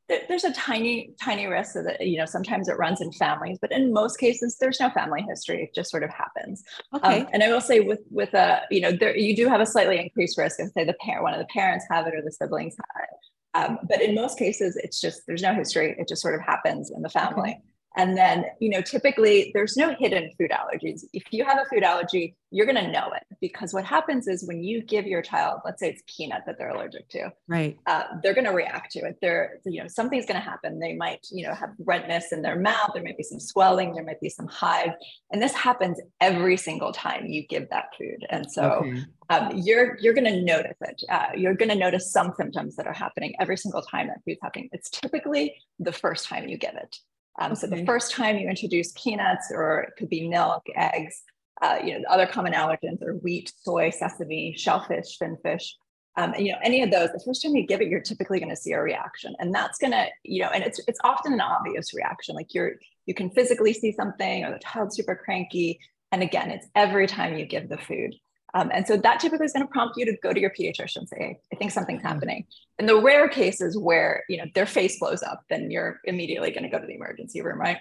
there's 0.07 0.43
a 0.43 0.53
tiny 0.53 1.13
tiny 1.21 1.47
risk 1.47 1.73
that 1.73 2.05
you 2.05 2.17
know 2.17 2.25
sometimes 2.25 2.67
it 2.67 2.77
runs 2.77 3.01
in 3.01 3.11
families 3.13 3.57
but 3.59 3.71
in 3.71 3.91
most 3.91 4.19
cases 4.19 4.57
there's 4.59 4.79
no 4.79 4.89
family 4.91 5.21
history. 5.27 5.63
It 5.63 5.73
just 5.73 5.89
sort 5.89 6.03
of 6.03 6.11
happens. 6.11 6.63
Okay. 6.93 7.21
um, 7.21 7.27
and 7.33 7.43
i 7.43 7.51
will 7.51 7.61
say 7.61 7.79
with 7.79 8.01
with 8.11 8.33
a 8.33 8.61
you 8.69 8.81
know 8.81 8.91
there 8.91 9.15
you 9.15 9.35
do 9.35 9.47
have 9.47 9.61
a 9.61 9.65
slightly 9.65 9.99
increased 9.99 10.37
risk 10.37 10.59
if 10.59 10.71
say 10.71 10.83
the 10.83 10.95
parent 11.01 11.23
one 11.23 11.33
of 11.33 11.39
the 11.39 11.45
parents 11.45 11.85
have 11.89 12.07
it 12.07 12.13
or 12.13 12.21
the 12.21 12.31
siblings 12.31 12.75
have 12.75 13.03
it. 13.03 13.09
Um, 13.57 13.79
but 13.87 14.01
in 14.01 14.13
most 14.13 14.37
cases 14.37 14.75
it's 14.75 14.99
just 14.99 15.21
there's 15.27 15.41
no 15.41 15.53
history. 15.53 15.95
It 15.97 16.07
just 16.07 16.21
sort 16.21 16.35
of 16.35 16.41
happens 16.41 16.91
in 16.91 17.01
the 17.01 17.09
family. 17.09 17.51
okay. 17.51 17.61
And 17.97 18.17
then, 18.17 18.45
you 18.59 18.69
know, 18.69 18.81
typically 18.81 19.51
there's 19.53 19.77
no 19.77 19.95
hidden 19.97 20.31
food 20.37 20.51
allergies. 20.51 21.01
If 21.13 21.23
you 21.31 21.45
have 21.45 21.57
a 21.57 21.65
food 21.69 21.83
allergy, 21.83 22.35
you're 22.51 22.65
going 22.65 22.83
to 22.83 22.91
know 22.91 23.11
it 23.13 23.23
because 23.41 23.73
what 23.73 23.85
happens 23.85 24.27
is 24.27 24.47
when 24.47 24.63
you 24.63 24.81
give 24.81 25.05
your 25.05 25.21
child, 25.21 25.59
let's 25.65 25.81
say 25.81 25.89
it's 25.89 26.03
peanut 26.07 26.43
that 26.45 26.57
they're 26.57 26.69
allergic 26.69 27.09
to, 27.09 27.31
right? 27.47 27.77
Uh, 27.85 28.03
they're 28.23 28.33
going 28.33 28.45
to 28.45 28.53
react 28.53 28.91
to 28.93 28.99
it. 28.99 29.17
They're, 29.21 29.59
you 29.65 29.81
know, 29.81 29.87
something's 29.87 30.25
going 30.25 30.39
to 30.39 30.47
happen. 30.47 30.79
They 30.79 30.95
might, 30.95 31.25
you 31.31 31.45
know, 31.45 31.53
have 31.53 31.71
redness 31.79 32.31
in 32.31 32.41
their 32.41 32.57
mouth. 32.57 32.91
There 32.93 33.03
might 33.03 33.17
be 33.17 33.23
some 33.23 33.39
swelling. 33.39 33.93
There 33.93 34.03
might 34.03 34.21
be 34.21 34.29
some 34.29 34.47
hives, 34.47 34.93
and 35.31 35.41
this 35.41 35.53
happens 35.53 35.99
every 36.21 36.55
single 36.57 36.93
time 36.93 37.25
you 37.25 37.45
give 37.47 37.69
that 37.69 37.87
food. 37.97 38.25
And 38.29 38.49
so 38.49 38.85
okay. 38.85 39.03
um, 39.29 39.51
you're 39.55 39.97
you're 39.99 40.13
going 40.13 40.25
to 40.25 40.41
notice 40.41 40.77
it. 40.81 41.03
Uh, 41.09 41.27
you're 41.35 41.55
going 41.55 41.69
to 41.69 41.75
notice 41.75 42.11
some 42.11 42.33
symptoms 42.37 42.75
that 42.77 42.87
are 42.87 42.93
happening 42.93 43.33
every 43.39 43.57
single 43.57 43.81
time 43.81 44.07
that 44.07 44.19
food's 44.25 44.39
happening. 44.41 44.69
It's 44.71 44.89
typically 44.89 45.55
the 45.79 45.91
first 45.91 46.27
time 46.27 46.47
you 46.47 46.57
give 46.57 46.75
it. 46.75 46.97
Um, 47.39 47.51
okay. 47.51 47.61
So 47.61 47.67
the 47.67 47.85
first 47.85 48.11
time 48.11 48.37
you 48.37 48.47
introduce 48.49 48.91
peanuts, 48.93 49.51
or 49.53 49.81
it 49.81 49.93
could 49.97 50.09
be 50.09 50.27
milk, 50.27 50.63
eggs, 50.75 51.23
uh, 51.61 51.77
you 51.83 51.93
know, 51.93 51.99
the 52.01 52.11
other 52.11 52.27
common 52.27 52.53
allergens 52.53 53.01
are 53.01 53.15
wheat, 53.15 53.51
soy, 53.61 53.89
sesame, 53.89 54.55
shellfish, 54.57 55.17
finfish. 55.17 55.75
Um, 56.17 56.33
and 56.33 56.45
you 56.45 56.53
know, 56.53 56.59
any 56.63 56.81
of 56.81 56.91
those, 56.91 57.09
the 57.11 57.21
first 57.25 57.41
time 57.41 57.55
you 57.55 57.65
give 57.65 57.81
it, 57.81 57.87
you're 57.87 57.99
typically 57.99 58.39
going 58.39 58.49
to 58.49 58.55
see 58.55 58.71
a 58.71 58.81
reaction, 58.81 59.35
and 59.39 59.53
that's 59.53 59.77
going 59.77 59.91
to, 59.91 60.07
you 60.23 60.43
know, 60.43 60.49
and 60.49 60.63
it's 60.63 60.79
it's 60.87 60.99
often 61.03 61.33
an 61.33 61.41
obvious 61.41 61.93
reaction. 61.93 62.35
Like 62.35 62.53
you're 62.53 62.73
you 63.05 63.13
can 63.13 63.29
physically 63.29 63.73
see 63.73 63.91
something, 63.91 64.45
or 64.45 64.51
the 64.51 64.59
child's 64.59 64.95
super 64.95 65.15
cranky, 65.15 65.79
and 66.13 66.23
again, 66.23 66.51
it's 66.51 66.67
every 66.73 67.07
time 67.07 67.37
you 67.37 67.45
give 67.45 67.67
the 67.67 67.77
food. 67.77 68.15
Um, 68.55 68.71
and 68.73 68.87
so 68.87 68.95
that 68.95 69.19
typically 69.19 69.45
is 69.45 69.51
going 69.51 69.67
to 69.67 69.71
prompt 69.71 69.97
you 69.97 70.05
to 70.05 70.15
go 70.23 70.31
to 70.31 70.39
your 70.39 70.49
pediatrician 70.49 70.99
and 70.99 71.09
say, 71.09 71.39
I 71.51 71.55
think 71.57 71.71
something's 71.71 71.99
mm-hmm. 71.99 72.07
happening. 72.07 72.45
In 72.79 72.85
the 72.85 72.99
rare 72.99 73.27
cases 73.27 73.77
where, 73.77 74.23
you 74.29 74.37
know, 74.37 74.45
their 74.55 74.65
face 74.65 74.97
blows 74.97 75.21
up, 75.21 75.41
then 75.49 75.69
you're 75.69 75.99
immediately 76.05 76.51
going 76.51 76.63
to 76.63 76.69
go 76.69 76.79
to 76.79 76.87
the 76.87 76.95
emergency 76.95 77.41
room, 77.41 77.59
right? 77.59 77.77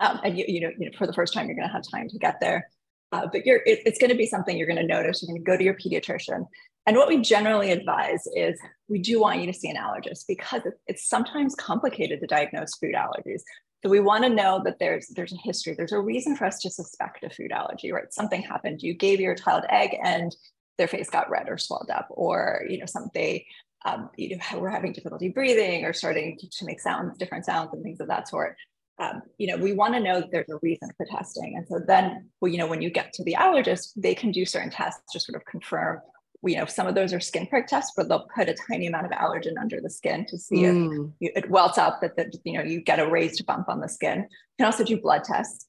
Um, 0.00 0.20
and 0.22 0.38
you, 0.38 0.44
you 0.46 0.60
know, 0.60 0.70
you 0.78 0.90
know, 0.90 0.96
for 0.98 1.06
the 1.06 1.14
first 1.14 1.32
time, 1.32 1.46
you're 1.46 1.56
going 1.56 1.66
to 1.66 1.72
have 1.72 1.84
time 1.90 2.08
to 2.10 2.18
get 2.18 2.38
there. 2.38 2.68
Uh, 3.12 3.28
but 3.32 3.46
you're, 3.46 3.60
it, 3.64 3.80
it's 3.86 3.98
going 3.98 4.10
to 4.10 4.16
be 4.16 4.26
something 4.26 4.58
you're 4.58 4.66
going 4.66 4.76
to 4.76 4.86
notice. 4.86 5.22
You're 5.22 5.32
going 5.32 5.42
to 5.42 5.50
go 5.50 5.56
to 5.56 5.64
your 5.64 5.74
pediatrician. 5.74 6.46
And 6.86 6.96
what 6.98 7.08
we 7.08 7.22
generally 7.22 7.70
advise 7.70 8.26
is 8.34 8.60
we 8.88 8.98
do 8.98 9.20
want 9.20 9.40
you 9.40 9.46
to 9.46 9.54
see 9.54 9.70
an 9.70 9.76
allergist 9.76 10.24
because 10.28 10.62
it's 10.86 11.08
sometimes 11.08 11.54
complicated 11.54 12.20
to 12.20 12.26
diagnose 12.26 12.76
food 12.76 12.94
allergies. 12.94 13.40
We 13.84 14.00
want 14.00 14.24
to 14.24 14.30
know 14.30 14.62
that 14.64 14.78
there's 14.78 15.08
there's 15.08 15.32
a 15.32 15.38
history, 15.42 15.74
there's 15.74 15.92
a 15.92 16.00
reason 16.00 16.36
for 16.36 16.46
us 16.46 16.58
to 16.60 16.70
suspect 16.70 17.22
a 17.22 17.30
food 17.30 17.52
allergy, 17.52 17.92
right? 17.92 18.12
Something 18.12 18.42
happened. 18.42 18.82
You 18.82 18.94
gave 18.94 19.20
your 19.20 19.34
child 19.34 19.64
egg 19.68 19.96
and 20.02 20.34
their 20.78 20.88
face 20.88 21.10
got 21.10 21.30
red 21.30 21.48
or 21.48 21.58
swelled 21.58 21.90
up, 21.90 22.06
or 22.10 22.64
you 22.68 22.78
know, 22.78 22.86
something 22.86 23.42
um, 23.84 24.10
you 24.16 24.36
know 24.36 24.58
were 24.58 24.70
having 24.70 24.92
difficulty 24.92 25.28
breathing 25.28 25.84
or 25.84 25.92
starting 25.92 26.38
to, 26.38 26.48
to, 26.48 26.64
make 26.64 26.80
sounds, 26.80 27.18
different 27.18 27.44
sounds, 27.44 27.70
and 27.72 27.82
things 27.82 28.00
of 28.00 28.08
that 28.08 28.28
sort. 28.28 28.56
Um, 28.98 29.22
you 29.38 29.48
know, 29.48 29.56
we 29.56 29.72
want 29.72 29.94
to 29.94 30.00
know 30.00 30.20
that 30.20 30.30
there's 30.30 30.48
a 30.50 30.58
reason 30.62 30.88
for 30.96 31.06
testing, 31.06 31.56
and 31.56 31.66
so 31.68 31.80
then, 31.84 32.30
well, 32.40 32.50
you 32.50 32.58
know, 32.58 32.66
when 32.66 32.82
you 32.82 32.90
get 32.90 33.12
to 33.14 33.24
the 33.24 33.36
allergist, 33.38 33.92
they 33.96 34.14
can 34.14 34.30
do 34.30 34.44
certain 34.44 34.70
tests 34.70 35.12
to 35.12 35.20
sort 35.20 35.36
of 35.36 35.44
confirm 35.44 36.00
you 36.46 36.56
know, 36.56 36.66
some 36.66 36.86
of 36.86 36.94
those 36.94 37.12
are 37.12 37.20
skin 37.20 37.46
prick 37.46 37.66
tests, 37.66 37.92
but 37.96 38.08
they'll 38.08 38.28
put 38.34 38.48
a 38.48 38.56
tiny 38.68 38.86
amount 38.86 39.06
of 39.06 39.12
allergen 39.12 39.58
under 39.60 39.80
the 39.80 39.90
skin 39.90 40.26
to 40.26 40.38
see 40.38 40.62
mm. 40.62 41.12
if 41.20 41.44
it 41.44 41.50
welts 41.50 41.78
up 41.78 42.00
that, 42.00 42.16
the, 42.16 42.32
you 42.44 42.58
know, 42.58 42.64
you 42.64 42.80
get 42.80 42.98
a 42.98 43.08
raised 43.08 43.44
bump 43.46 43.68
on 43.68 43.80
the 43.80 43.88
skin. 43.88 44.20
You 44.20 44.56
can 44.58 44.66
also 44.66 44.84
do 44.84 45.00
blood 45.00 45.24
tests. 45.24 45.66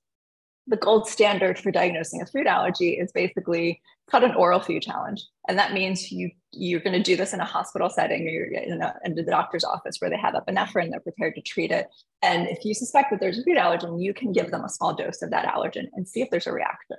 The 0.67 0.77
gold 0.77 1.07
standard 1.07 1.59
for 1.59 1.71
diagnosing 1.71 2.21
a 2.21 2.25
food 2.25 2.47
allergy 2.47 2.93
is 2.93 3.11
basically 3.11 3.81
called 4.09 4.23
an 4.23 4.35
oral 4.35 4.59
food 4.59 4.81
challenge. 4.81 5.23
And 5.47 5.57
that 5.57 5.73
means 5.73 6.11
you, 6.11 6.31
you're 6.51 6.79
going 6.79 6.93
to 6.93 7.03
do 7.03 7.15
this 7.15 7.33
in 7.33 7.39
a 7.39 7.45
hospital 7.45 7.89
setting 7.89 8.21
or 8.27 8.29
you're 8.29 8.51
in, 8.51 8.81
a, 8.81 8.95
in 9.03 9.15
the 9.15 9.23
doctor's 9.23 9.63
office 9.63 9.97
where 9.99 10.09
they 10.09 10.17
have 10.17 10.33
epinephrine, 10.33 10.89
they're 10.89 10.99
prepared 10.99 11.35
to 11.35 11.41
treat 11.41 11.71
it. 11.71 11.87
And 12.21 12.47
if 12.47 12.65
you 12.65 12.73
suspect 12.73 13.11
that 13.11 13.19
there's 13.19 13.39
a 13.39 13.43
food 13.43 13.57
allergen, 13.57 14.01
you 14.01 14.13
can 14.13 14.31
give 14.31 14.51
them 14.51 14.63
a 14.63 14.69
small 14.69 14.95
dose 14.95 15.21
of 15.21 15.31
that 15.31 15.45
allergen 15.45 15.87
and 15.93 16.07
see 16.07 16.21
if 16.21 16.29
there's 16.29 16.47
a 16.47 16.51
reaction, 16.51 16.97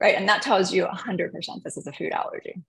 right? 0.00 0.14
And 0.14 0.28
that 0.28 0.42
tells 0.42 0.72
you 0.72 0.86
100% 0.86 1.32
this 1.64 1.76
is 1.76 1.86
a 1.86 1.92
food 1.92 2.12
allergy. 2.12 2.62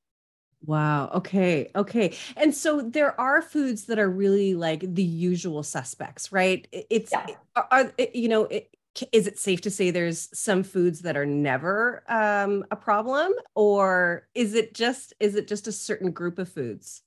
Wow. 0.66 1.10
Okay. 1.16 1.72
Okay. 1.76 2.16
And 2.36 2.54
so 2.54 2.82
there 2.82 3.20
are 3.20 3.42
foods 3.42 3.86
that 3.86 3.98
are 3.98 4.10
really 4.10 4.56
like 4.56 4.94
the 4.94 5.04
usual 5.04 5.64
suspects, 5.64 6.32
right? 6.32 6.68
It's 6.72 7.12
yeah. 7.12 7.28
are, 7.56 7.92
you 8.14 8.28
know, 8.28 8.44
it, 8.44 8.76
is 9.12 9.28
it 9.28 9.38
safe 9.40 9.62
to 9.62 9.72
say 9.72 9.92
there's 9.92 10.30
some 10.38 10.64
foods 10.64 11.02
that 11.02 11.16
are 11.16 11.26
never 11.26 12.04
um, 12.10 12.66
a 12.72 12.76
problem, 12.76 13.32
or 13.56 14.28
is 14.36 14.56
it 14.56 14.74
just 14.74 15.14
is 15.20 15.36
it 15.36 15.48
just 15.48 15.68
a 15.68 15.72
certain 15.72 16.12
group 16.12 16.40
of 16.40 16.50
foods? 16.50 17.04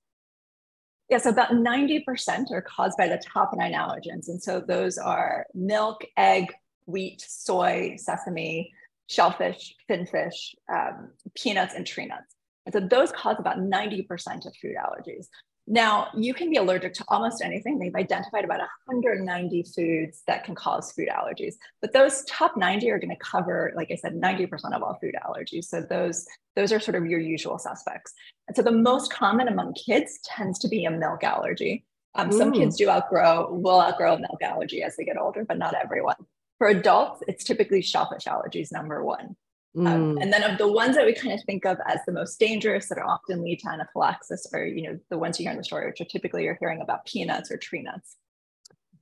Yes, 1.11 1.23
yeah, 1.27 1.31
so 1.31 1.31
about 1.31 1.51
90% 1.51 2.51
are 2.53 2.63
caused 2.63 2.97
by 2.97 3.09
the 3.09 3.23
top 3.23 3.51
nine 3.55 3.75
allergens. 3.75 4.29
And 4.29 4.43
so 4.43 4.61
those 4.67 4.97
are 4.97 5.45
milk, 5.53 6.05
egg, 6.17 6.55
wheat, 6.87 7.21
soy, 7.21 7.97
sesame, 7.99 8.73
shellfish, 9.09 9.75
finfish, 9.89 10.55
um, 10.73 11.11
peanuts, 11.35 11.75
and 11.75 11.87
tree 11.87 12.07
nuts. 12.07 12.35
And 12.67 12.73
so 12.73 12.81
those 12.81 13.13
cause 13.13 13.37
about 13.39 13.59
90% 13.59 14.47
of 14.47 14.57
food 14.57 14.77
allergies. 14.77 15.27
Now, 15.67 16.09
you 16.15 16.35
can 16.35 16.51
be 16.51 16.57
allergic 16.57 16.93
to 16.95 17.05
almost 17.07 17.41
anything. 17.41 17.79
They've 17.79 17.95
identified 17.95 18.45
about 18.45 18.59
190 18.87 19.63
foods 19.75 20.23
that 20.27 20.43
can 20.43 20.57
cause 20.57 20.91
food 20.91 21.09
allergies, 21.09 21.55
but 21.81 21.93
those 21.93 22.25
top 22.25 22.57
90 22.57 22.91
are 22.91 22.99
going 22.99 23.11
to 23.11 23.17
cover, 23.17 23.73
like 23.77 23.93
I 23.93 23.95
said, 23.95 24.15
90% 24.15 24.75
of 24.75 24.83
all 24.83 24.99
food 25.01 25.15
allergies. 25.25 25.67
So 25.67 25.81
those, 25.81 26.27
those 26.57 26.73
are 26.73 26.81
sort 26.81 26.97
of 26.97 27.07
your 27.07 27.21
usual 27.21 27.59
suspects. 27.59 28.13
And 28.49 28.57
so 28.57 28.63
the 28.63 28.73
most 28.73 29.13
common 29.13 29.47
among 29.47 29.75
kids 29.75 30.19
tends 30.25 30.59
to 30.61 30.69
be 30.69 30.85
a 30.85 30.91
milk 30.91 31.23
allergy. 31.23 31.85
Um, 32.17 32.31
some 32.33 32.53
kids 32.53 32.77
do 32.77 32.91
outgrow, 32.91 33.53
will 33.53 33.81
outgrow 33.81 34.19
milk 34.19 34.43
allergy 34.43 34.83
as 34.83 34.97
they 34.97 35.05
get 35.05 35.17
older, 35.17 35.45
but 35.45 35.59
not 35.59 35.75
everyone. 35.75 36.17
For 36.59 36.69
adults, 36.69 37.23
it's 37.27 37.45
typically 37.45 37.83
shellfish 37.83 38.25
allergies, 38.25 38.71
number 38.73 39.03
one. 39.03 39.37
Um, 39.77 39.85
mm. 39.85 39.89
Um, 39.89 40.19
and 40.19 40.33
then 40.33 40.43
of 40.43 40.59
the 40.59 40.71
ones 40.71 40.97
that 40.97 41.07
we 41.07 41.15
kind 41.15 41.33
of 41.33 41.45
think 41.45 41.65
of 41.65 41.79
as 41.87 42.01
the 42.07 42.13
most 42.13 42.39
dangerous 42.39 42.89
that 42.89 42.99
are 42.99 43.07
often 43.07 43.43
lead 43.43 43.61
to 43.61 43.69
anaphylaxis 43.71 44.47
are, 44.53 44.65
you 44.65 44.83
know, 44.83 44.99
the 45.11 45.19
ones 45.19 45.39
you 45.39 45.45
hear 45.45 45.53
in 45.53 45.59
the 45.59 45.65
story, 45.65 45.87
which 45.87 46.01
are 46.01 46.07
typically 46.07 46.45
you're 46.45 46.59
hearing 46.61 46.83
about 46.83 47.07
peanuts 47.07 47.51
or 47.51 47.57
tree 47.57 47.83
nuts. 47.83 48.17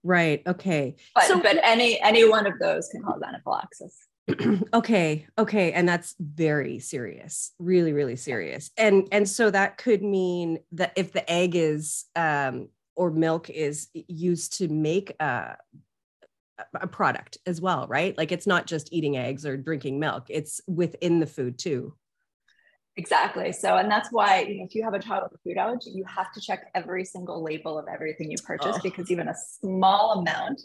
Right. 0.03 0.43
Okay. 0.47 0.97
But, 1.15 1.25
so, 1.25 1.41
but 1.41 1.59
any 1.63 2.01
any 2.01 2.27
one 2.29 2.47
of 2.47 2.59
those 2.59 2.89
can 2.89 3.03
cause 3.03 3.21
anaphylaxis. 3.27 3.97
okay. 4.75 5.27
Okay. 5.39 5.73
And 5.73 5.89
that's 5.89 6.15
very 6.19 6.79
serious, 6.79 7.53
really, 7.59 7.93
really 7.93 8.17
serious. 8.17 8.71
And 8.77 9.09
and 9.13 9.29
so 9.29 9.51
that 9.51 9.77
could 9.77 10.03
mean 10.03 10.59
that 10.73 10.93
if 10.97 11.13
the 11.13 11.31
egg 11.31 11.55
is 11.55 12.07
um 12.17 12.69
or 12.97 13.11
milk 13.11 13.51
is 13.51 13.89
used 13.93 14.59
to 14.59 14.69
make 14.69 15.15
uh 15.21 15.55
a 16.75 16.87
product 16.87 17.39
as 17.47 17.61
well, 17.61 17.87
right? 17.89 18.17
Like 18.17 18.33
it's 18.33 18.47
not 18.47 18.67
just 18.67 18.93
eating 18.93 19.17
eggs 19.17 19.45
or 19.47 19.57
drinking 19.57 19.99
milk, 19.99 20.27
it's 20.29 20.61
within 20.67 21.21
the 21.21 21.27
food 21.27 21.59
too. 21.59 21.95
Exactly. 22.97 23.53
So, 23.53 23.77
and 23.77 23.91
that's 23.91 24.11
why 24.11 24.41
you 24.41 24.59
know, 24.59 24.65
if 24.65 24.75
you 24.75 24.83
have 24.83 24.95
a 24.95 24.99
child 24.99 25.23
with 25.25 25.41
a 25.41 25.43
food 25.43 25.57
allergy, 25.57 25.91
you 25.91 26.05
have 26.05 26.33
to 26.33 26.41
check 26.41 26.71
every 26.75 27.05
single 27.05 27.43
label 27.43 27.79
of 27.79 27.87
everything 27.89 28.31
you 28.31 28.37
purchase 28.45 28.77
oh. 28.77 28.81
because 28.83 29.11
even 29.11 29.29
a 29.29 29.35
small 29.61 30.19
amount 30.19 30.61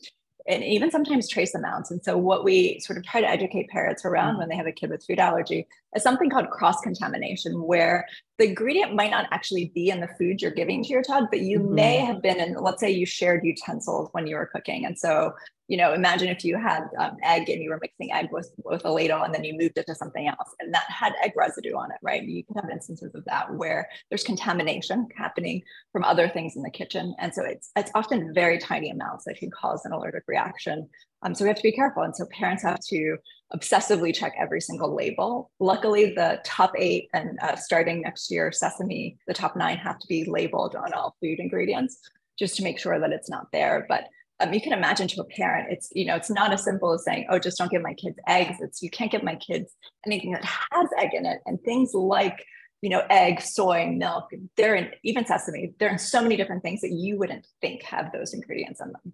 and 0.47 0.63
even 0.63 0.91
sometimes 0.91 1.27
trace 1.27 1.55
amounts. 1.55 1.89
And 1.91 2.03
so, 2.03 2.17
what 2.17 2.43
we 2.43 2.79
sort 2.79 2.97
of 2.97 3.05
try 3.05 3.21
to 3.21 3.27
educate 3.27 3.69
parents 3.69 4.05
around 4.05 4.31
mm-hmm. 4.31 4.39
when 4.39 4.49
they 4.49 4.55
have 4.55 4.67
a 4.67 4.71
kid 4.71 4.91
with 4.91 5.05
food 5.05 5.19
allergy 5.19 5.67
is 5.95 6.03
something 6.03 6.29
called 6.29 6.49
cross 6.49 6.81
contamination, 6.81 7.63
where 7.63 8.05
the 8.37 8.49
ingredient 8.49 8.93
might 8.93 9.11
not 9.11 9.27
actually 9.31 9.71
be 9.73 9.89
in 9.89 10.01
the 10.01 10.09
food 10.19 10.41
you're 10.41 10.51
giving 10.51 10.83
to 10.83 10.89
your 10.89 11.03
child, 11.03 11.27
but 11.31 11.41
you 11.41 11.59
mm-hmm. 11.59 11.75
may 11.75 11.97
have 11.97 12.21
been 12.21 12.39
in, 12.39 12.55
let's 12.55 12.79
say 12.79 12.91
you 12.91 13.05
shared 13.05 13.43
utensils 13.43 14.09
when 14.11 14.27
you 14.27 14.35
were 14.35 14.45
cooking. 14.45 14.85
And 14.85 14.97
so 14.97 15.33
you 15.67 15.77
know, 15.77 15.93
imagine 15.93 16.27
if 16.27 16.45
you 16.45 16.57
had 16.57 16.83
um, 16.99 17.17
egg 17.23 17.49
and 17.49 17.61
you 17.61 17.71
were 17.71 17.79
mixing 17.81 18.11
egg 18.11 18.27
with, 18.31 18.51
with 18.63 18.85
a 18.85 18.91
ladle 18.91 19.23
and 19.23 19.33
then 19.33 19.43
you 19.43 19.57
moved 19.57 19.77
it 19.77 19.87
to 19.87 19.95
something 19.95 20.27
else 20.27 20.53
and 20.59 20.73
that 20.73 20.85
had 20.89 21.13
egg 21.23 21.31
residue 21.35 21.75
on 21.75 21.91
it, 21.91 21.97
right? 22.03 22.23
You 22.23 22.43
can 22.43 22.55
have 22.55 22.69
instances 22.69 23.15
of 23.15 23.25
that 23.25 23.53
where 23.53 23.89
there's 24.09 24.23
contamination 24.23 25.07
happening 25.17 25.63
from 25.91 26.03
other 26.03 26.29
things 26.29 26.55
in 26.55 26.61
the 26.61 26.69
kitchen. 26.69 27.15
And 27.19 27.33
so 27.33 27.43
it's, 27.43 27.71
it's 27.75 27.91
often 27.95 28.33
very 28.33 28.59
tiny 28.59 28.91
amounts 28.91 29.25
that 29.25 29.37
can 29.37 29.49
cause 29.49 29.85
an 29.85 29.91
allergic 29.91 30.23
reaction. 30.27 30.87
Um, 31.23 31.33
so 31.33 31.43
we 31.43 31.47
have 31.47 31.57
to 31.57 31.63
be 31.63 31.71
careful. 31.71 32.03
And 32.03 32.15
so 32.15 32.27
parents 32.31 32.61
have 32.61 32.79
to 32.89 33.17
obsessively 33.53 34.13
check 34.13 34.33
every 34.39 34.61
single 34.61 34.95
label. 34.95 35.49
Luckily, 35.59 36.13
the 36.13 36.41
top 36.45 36.73
eight 36.77 37.09
and 37.13 37.39
uh, 37.41 37.55
starting 37.55 38.01
next 38.01 38.29
year, 38.29 38.51
sesame, 38.51 39.17
the 39.27 39.33
top 39.33 39.55
nine 39.55 39.77
have 39.77 39.97
to 39.97 40.07
be 40.07 40.25
labeled 40.25 40.75
on 40.75 40.93
all 40.93 41.15
food 41.21 41.39
ingredients 41.39 41.99
just 42.37 42.55
to 42.57 42.63
make 42.63 42.77
sure 42.77 42.99
that 42.99 43.11
it's 43.11 43.29
not 43.29 43.47
there. 43.51 43.85
But 43.87 44.05
um, 44.39 44.53
you 44.53 44.61
can 44.61 44.73
imagine 44.73 45.07
to 45.07 45.21
a 45.21 45.25
parent, 45.25 45.71
it's 45.71 45.89
you 45.93 46.05
know, 46.05 46.15
it's 46.15 46.29
not 46.29 46.51
as 46.51 46.63
simple 46.63 46.91
as 46.91 47.03
saying, 47.05 47.27
"Oh, 47.29 47.39
just 47.39 47.57
don't 47.57 47.71
give 47.71 47.81
my 47.81 47.93
kids 47.93 48.17
eggs." 48.27 48.57
It's 48.59 48.81
you 48.81 48.89
can't 48.89 49.11
give 49.11 49.23
my 49.23 49.35
kids 49.35 49.73
anything 50.05 50.31
that 50.31 50.43
has 50.43 50.89
egg 50.99 51.11
in 51.13 51.25
it, 51.25 51.39
and 51.45 51.59
things 51.61 51.93
like 51.93 52.45
you 52.81 52.89
know, 52.89 53.03
egg, 53.09 53.41
soy, 53.41 53.87
milk. 53.87 54.29
They're 54.57 54.75
in 54.75 54.91
even 55.03 55.25
sesame. 55.25 55.73
They're 55.79 55.89
in 55.89 55.97
so 55.97 56.21
many 56.21 56.35
different 56.37 56.61
things 56.61 56.81
that 56.81 56.91
you 56.91 57.17
wouldn't 57.17 57.47
think 57.61 57.81
have 57.83 58.11
those 58.11 58.33
ingredients 58.33 58.81
in 58.81 58.91
them. 58.91 59.13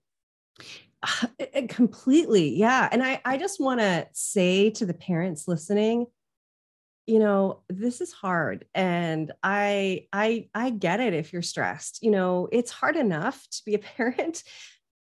Uh, 1.40 1.64
completely, 1.68 2.56
yeah. 2.56 2.88
And 2.92 3.02
I, 3.02 3.20
I 3.26 3.38
just 3.38 3.60
want 3.60 3.80
to 3.80 4.08
say 4.14 4.70
to 4.70 4.86
the 4.86 4.94
parents 4.94 5.48
listening, 5.48 6.06
you 7.08 7.18
know 7.20 7.62
this 7.68 8.00
is 8.00 8.12
hard 8.12 8.66
and 8.76 9.32
i 9.44 10.06
i 10.14 10.48
i 10.54 10.70
get 10.70 11.00
it 11.00 11.14
if 11.14 11.34
you're 11.34 11.42
stressed 11.42 12.02
you 12.04 12.12
know 12.12 12.48
it's 12.52 12.72
hard 12.72 12.96
enough 12.96 13.46
to 13.50 13.62
be 13.66 13.74
a 13.74 13.80
parent 13.98 14.44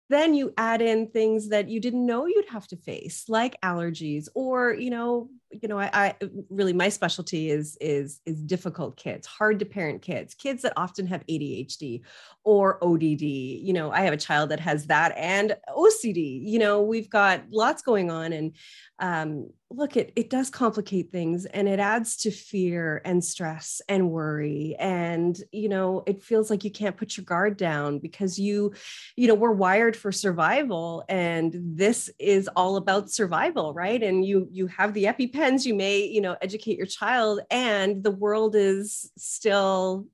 then 0.10 0.36
you 0.36 0.54
add 0.58 0.82
in 0.82 1.08
things 1.08 1.50
that 1.50 1.68
you 1.68 1.80
didn't 1.80 2.06
know 2.06 2.26
you'd 2.26 2.50
have 2.50 2.68
to 2.68 2.78
face 2.78 3.26
like 3.28 3.60
allergies 3.62 4.28
or 4.36 4.74
you 4.74 4.90
know 4.90 5.30
you 5.62 5.68
know 5.68 5.80
I, 5.80 5.90
I, 5.94 6.16
really 6.50 6.74
my 6.74 6.90
specialty 6.90 7.50
is 7.50 7.78
is 7.82 8.20
is 8.26 8.42
difficult 8.42 8.98
kids 8.98 9.26
hard 9.26 9.60
to 9.60 9.66
parent 9.66 10.02
kids 10.02 10.34
kids 10.34 10.62
that 10.64 10.74
often 10.78 11.08
have 11.08 11.26
adhd 11.28 12.02
or 12.44 12.84
odd 12.84 13.02
you 13.02 13.74
know 13.74 13.92
i 13.92 14.02
have 14.02 14.14
a 14.14 14.18
child 14.18 14.50
that 14.50 14.60
has 14.60 14.88
that 14.88 15.14
and 15.18 15.56
ocd 15.70 16.44
you 16.44 16.60
know 16.60 16.82
we've 16.82 17.10
got 17.10 17.42
lots 17.50 17.82
going 17.82 18.12
on 18.12 18.34
and 18.34 18.54
um, 19.00 19.50
look 19.70 19.98
it 19.98 20.14
it 20.16 20.30
does 20.30 20.50
complicate 20.50 21.12
things 21.12 21.46
and 21.46 21.68
it 21.68 21.80
adds 21.80 22.16
to 22.16 22.32
fear 22.32 23.02
and 23.04 23.24
stress 23.24 23.82
and 23.90 24.10
worry 24.10 24.76
and 24.80 25.42
you 25.52 25.68
know 25.68 26.04
it 26.06 26.24
feels 26.24 26.50
like 26.50 26.64
you 26.64 26.72
can't 26.72 26.96
put 26.96 27.18
your 27.18 27.26
guard 27.26 27.58
down 27.58 28.00
because 28.00 28.40
you 28.40 28.72
you 29.18 29.28
know 29.28 29.34
we're 29.34 29.52
wired 29.52 29.96
for 29.98 30.12
survival 30.12 31.04
and 31.10 31.54
this 31.58 32.10
is 32.20 32.48
all 32.56 32.78
about 32.78 33.10
survival 33.10 33.74
right? 33.74 34.02
And 34.02 34.24
you 34.24 34.48
you 34.52 34.68
have 34.68 34.94
the 34.94 35.06
epipens 35.06 35.66
you 35.66 35.74
may 35.74 36.06
you 36.06 36.22
know 36.22 36.38
educate 36.42 36.78
your 36.78 36.88
child 36.88 37.42
and 37.52 38.04
the 38.04 38.12
world 38.12 38.56
is 38.56 39.12
still 39.18 40.08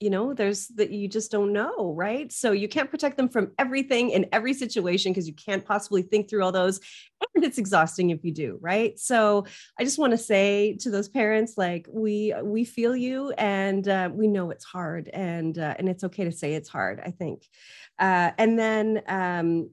you 0.00 0.10
know 0.10 0.32
there's 0.32 0.68
that 0.68 0.90
you 0.90 1.08
just 1.08 1.30
don't 1.30 1.52
know 1.52 1.92
right? 1.94 2.30
So 2.32 2.52
you 2.52 2.68
can't 2.68 2.90
protect 2.90 3.16
them 3.16 3.28
from 3.28 3.52
everything 3.58 4.10
in 4.10 4.26
every 4.32 4.54
situation 4.54 5.12
because 5.12 5.26
you 5.26 5.34
can't 5.34 5.64
possibly 5.64 6.02
think 6.02 6.28
through 6.28 6.44
all 6.44 6.52
those 6.52 6.80
and 7.34 7.44
it's 7.44 7.58
exhausting 7.58 8.10
if 8.10 8.24
you 8.24 8.32
do 8.32 8.58
right? 8.60 8.98
So 8.98 9.44
i 9.78 9.84
just 9.84 9.98
want 9.98 10.12
to 10.12 10.18
say 10.18 10.76
to 10.80 10.90
those 10.90 11.08
parents 11.08 11.54
like 11.56 11.86
we 11.90 12.34
we 12.42 12.64
feel 12.64 12.94
you 12.96 13.30
and 13.32 13.86
uh, 13.88 14.08
we 14.12 14.28
know 14.28 14.50
it's 14.50 14.64
hard 14.64 15.08
and 15.08 15.58
uh, 15.58 15.74
and 15.78 15.88
it's 15.88 16.04
okay 16.04 16.24
to 16.24 16.32
say 16.32 16.54
it's 16.54 16.68
hard 16.68 17.00
i 17.04 17.10
think. 17.10 17.44
Uh, 17.98 18.30
and 18.38 18.58
then 18.58 19.02
um 19.08 19.70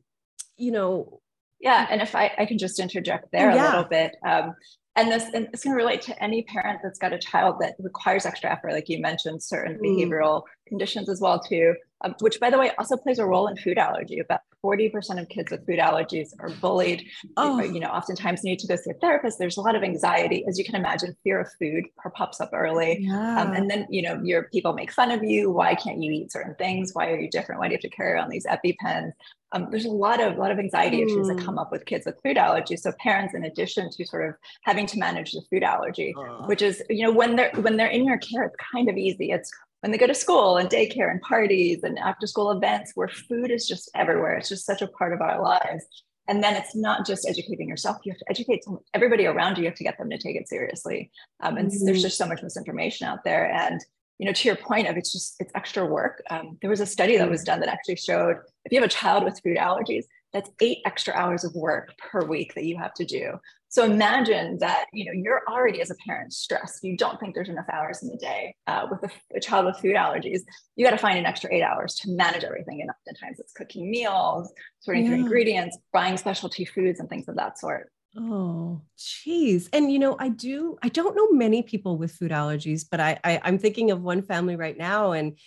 you 0.57 0.71
know 0.71 1.21
yeah 1.59 1.87
and 1.89 2.01
if 2.01 2.15
i 2.15 2.31
i 2.37 2.45
can 2.45 2.57
just 2.57 2.79
interject 2.79 3.31
there 3.31 3.51
yeah. 3.51 3.65
a 3.65 3.69
little 3.69 3.89
bit 3.89 4.15
um 4.25 4.55
and 4.95 5.11
this 5.11 5.23
and 5.33 5.45
going 5.45 5.57
to 5.63 5.71
relate 5.71 6.01
to 6.01 6.23
any 6.23 6.43
parent 6.43 6.79
that's 6.83 6.99
got 6.99 7.13
a 7.13 7.17
child 7.17 7.57
that 7.59 7.75
requires 7.79 8.25
extra 8.25 8.51
effort 8.51 8.71
like 8.71 8.89
you 8.89 8.99
mentioned 8.99 9.41
certain 9.41 9.77
mm. 9.77 9.81
behavioral 9.81 10.43
conditions 10.67 11.09
as 11.09 11.19
well 11.21 11.39
too 11.39 11.75
um, 12.05 12.15
which 12.19 12.39
by 12.39 12.49
the 12.49 12.57
way 12.57 12.71
also 12.77 12.97
plays 12.97 13.19
a 13.19 13.25
role 13.25 13.47
in 13.47 13.57
food 13.57 13.77
allergy. 13.77 14.19
About 14.19 14.41
40% 14.63 15.21
of 15.21 15.29
kids 15.29 15.51
with 15.51 15.65
food 15.65 15.79
allergies 15.79 16.29
are 16.39 16.49
bullied 16.49 17.07
oh. 17.37 17.61
you 17.61 17.79
know 17.79 17.87
oftentimes 17.87 18.43
need 18.43 18.59
to 18.59 18.67
go 18.67 18.75
see 18.75 18.91
a 18.91 18.93
therapist. 18.95 19.39
There's 19.39 19.57
a 19.57 19.61
lot 19.61 19.75
of 19.75 19.83
anxiety. 19.83 20.45
As 20.47 20.57
you 20.57 20.65
can 20.65 20.75
imagine 20.75 21.15
fear 21.23 21.39
of 21.41 21.47
food 21.59 21.85
pops 22.15 22.41
up 22.41 22.49
early. 22.53 22.99
Yeah. 23.01 23.41
um, 23.41 23.53
and 23.53 23.69
then 23.69 23.87
you 23.89 24.01
know 24.01 24.19
your 24.23 24.43
people 24.43 24.73
make 24.73 24.91
fun 24.91 25.11
of 25.11 25.23
you. 25.23 25.51
Why 25.51 25.75
can't 25.75 26.01
you 26.01 26.11
eat 26.11 26.31
certain 26.31 26.55
things? 26.55 26.91
Why 26.93 27.11
are 27.11 27.19
you 27.19 27.29
different? 27.29 27.59
Why 27.59 27.67
do 27.67 27.73
you 27.73 27.77
have 27.77 27.89
to 27.89 27.95
carry 27.95 28.19
on 28.19 28.29
these 28.29 28.45
epipens 28.45 29.13
um, 29.55 29.67
there's 29.71 29.85
a 29.85 29.89
lot 29.89 30.21
of 30.21 30.37
lot 30.37 30.51
of 30.51 30.59
anxiety 30.59 30.97
mm. 30.97 31.05
issues 31.05 31.27
that 31.27 31.37
come 31.37 31.57
up 31.57 31.71
with 31.71 31.85
kids 31.85 32.05
with 32.05 32.19
food 32.21 32.37
allergies. 32.37 32.79
So 32.79 32.91
parents, 32.99 33.33
in 33.33 33.45
addition 33.45 33.89
to 33.89 34.05
sort 34.05 34.27
of 34.29 34.35
having 34.63 34.85
to 34.87 34.99
manage 34.99 35.31
the 35.31 35.41
food 35.49 35.63
allergy, 35.63 36.13
uh. 36.17 36.45
which 36.45 36.61
is 36.61 36.83
you 36.89 37.05
know 37.05 37.11
when 37.11 37.35
they're 37.35 37.51
when 37.61 37.77
they're 37.77 37.87
in 37.87 38.05
your 38.05 38.17
care, 38.17 38.43
it's 38.43 38.55
kind 38.73 38.89
of 38.89 38.97
easy. 38.97 39.31
It's 39.31 39.49
when 39.79 39.91
they 39.91 39.97
go 39.97 40.07
to 40.07 40.13
school 40.13 40.57
and 40.57 40.69
daycare 40.69 41.09
and 41.09 41.21
parties 41.21 41.83
and 41.83 41.97
after 41.99 42.27
school 42.27 42.51
events 42.51 42.91
where 42.95 43.07
food 43.07 43.49
is 43.49 43.67
just 43.67 43.89
everywhere. 43.95 44.35
It's 44.35 44.49
just 44.49 44.65
such 44.65 44.81
a 44.81 44.87
part 44.87 45.13
of 45.13 45.21
our 45.21 45.41
lives. 45.41 45.85
And 46.27 46.43
then 46.43 46.55
it's 46.55 46.75
not 46.75 47.05
just 47.05 47.27
educating 47.29 47.69
yourself; 47.69 47.97
you 48.03 48.11
have 48.11 48.19
to 48.19 48.25
educate 48.29 48.65
everybody 48.93 49.25
around 49.25 49.57
you. 49.57 49.63
You 49.63 49.69
have 49.69 49.77
to 49.77 49.83
get 49.83 49.97
them 49.97 50.09
to 50.09 50.17
take 50.17 50.35
it 50.35 50.49
seriously. 50.49 51.11
Um, 51.41 51.55
and 51.57 51.71
mm. 51.71 51.85
there's 51.85 52.01
just 52.01 52.17
so 52.17 52.25
much 52.25 52.41
misinformation 52.43 53.07
out 53.07 53.23
there. 53.23 53.51
And 53.51 53.79
you 54.17 54.25
know, 54.25 54.33
to 54.33 54.47
your 54.47 54.55
point 54.55 54.87
of 54.87 54.97
it's 54.97 55.11
just 55.11 55.35
it's 55.39 55.51
extra 55.55 55.85
work. 55.85 56.21
Um, 56.29 56.57
there 56.61 56.69
was 56.69 56.81
a 56.81 56.85
study 56.85 57.17
that 57.17 57.29
was 57.29 57.43
done 57.43 57.59
that 57.59 57.69
actually 57.69 57.97
showed 57.97 58.37
if 58.63 58.71
you 58.71 58.79
have 58.79 58.87
a 58.87 58.91
child 58.91 59.23
with 59.23 59.39
food 59.43 59.57
allergies, 59.57 60.05
that's 60.33 60.49
eight 60.61 60.79
extra 60.85 61.13
hours 61.13 61.43
of 61.43 61.53
work 61.55 61.93
per 61.97 62.25
week 62.25 62.53
that 62.55 62.65
you 62.65 62.77
have 62.77 62.93
to 62.95 63.05
do. 63.05 63.33
So 63.69 63.83
imagine 63.83 64.57
that 64.59 64.85
you 64.93 65.05
know 65.05 65.11
you're 65.13 65.41
already 65.49 65.81
as 65.81 65.91
a 65.91 65.95
parent 66.07 66.31
stressed. 66.31 66.83
You 66.83 66.95
don't 66.95 67.19
think 67.19 67.35
there's 67.35 67.49
enough 67.49 67.65
hours 67.71 68.03
in 68.03 68.09
the 68.09 68.17
day 68.17 68.55
uh, 68.67 68.87
with 68.89 69.03
a, 69.03 69.35
a, 69.35 69.39
child 69.41 69.65
with 69.65 69.77
food 69.79 69.95
allergies. 69.95 70.41
You 70.77 70.85
got 70.85 70.91
to 70.91 70.97
find 70.97 71.17
an 71.17 71.25
extra 71.25 71.53
eight 71.53 71.61
hours 71.61 71.95
to 71.95 72.11
manage 72.11 72.45
everything, 72.45 72.81
and 72.81 72.89
oftentimes 72.89 73.39
it's 73.39 73.51
cooking 73.51 73.91
meals, 73.91 74.51
sorting 74.79 75.03
yeah. 75.03 75.09
through 75.09 75.19
ingredients, 75.19 75.77
buying 75.91 76.15
specialty 76.15 76.63
foods, 76.63 77.01
and 77.01 77.09
things 77.09 77.27
of 77.27 77.35
that 77.35 77.59
sort. 77.59 77.91
Oh, 78.17 78.81
geez. 78.97 79.69
And 79.73 79.91
you 79.91 79.99
know, 79.99 80.15
I 80.19 80.29
do, 80.29 80.77
I 80.81 80.89
don't 80.89 81.15
know 81.15 81.31
many 81.31 81.63
people 81.63 81.97
with 81.97 82.13
food 82.13 82.31
allergies, 82.31 82.85
but 82.89 82.99
I, 82.99 83.19
I 83.23 83.41
I'm 83.43 83.57
thinking 83.59 83.91
of 83.91 84.01
one 84.01 84.21
family 84.21 84.55
right 84.55 84.77
now. 84.77 85.11
And 85.11 85.37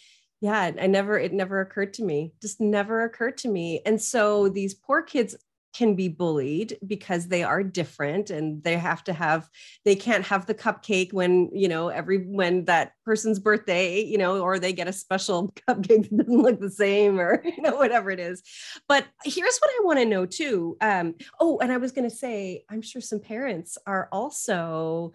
yeah, 0.40 0.72
I 0.81 0.87
never, 0.87 1.18
it 1.18 1.33
never 1.33 1.61
occurred 1.61 1.94
to 1.94 2.04
me, 2.04 2.33
just 2.42 2.61
never 2.61 3.04
occurred 3.04 3.38
to 3.38 3.48
me. 3.48 3.81
And 3.87 4.00
so 4.00 4.48
these 4.48 4.74
poor 4.74 5.02
kids 5.02 5.35
can 5.74 5.94
be 5.94 6.09
bullied 6.09 6.78
because 6.87 7.28
they 7.28 7.42
are 7.42 7.62
different 7.62 8.31
and 8.31 8.62
they 8.64 8.76
have 8.76 9.04
to 9.04 9.12
have 9.12 9.48
they 9.85 9.94
can't 9.94 10.24
have 10.24 10.46
the 10.46 10.54
cupcake 10.54 11.12
when 11.12 11.50
you 11.52 11.68
know 11.68 11.88
every 11.88 12.18
when 12.26 12.64
that 12.64 12.92
person's 13.04 13.38
birthday 13.38 14.00
you 14.00 14.18
know 14.18 14.40
or 14.40 14.59
they 14.59 14.72
get 14.72 14.88
a 14.88 14.92
special 14.92 15.52
cupcake 15.68 16.09
that 16.09 16.16
doesn't 16.16 16.42
look 16.42 16.61
the 16.61 16.70
same 16.70 17.20
or 17.20 17.42
you 17.44 17.62
know 17.62 17.76
whatever 17.76 18.11
it 18.11 18.20
is. 18.20 18.42
But 18.88 19.04
here's 19.24 19.59
what 19.59 19.70
i 19.70 19.85
want 19.85 19.98
to 19.98 20.04
know 20.04 20.26
too 20.26 20.76
um 20.81 21.14
oh 21.40 21.59
and 21.59 21.72
i 21.72 21.76
was 21.76 21.92
going 21.92 22.09
to 22.09 22.14
say 22.14 22.64
i'm 22.70 22.83
sure 22.83 23.00
some 23.00 23.20
parents 23.20 23.78
are 23.87 24.09
also 24.12 25.12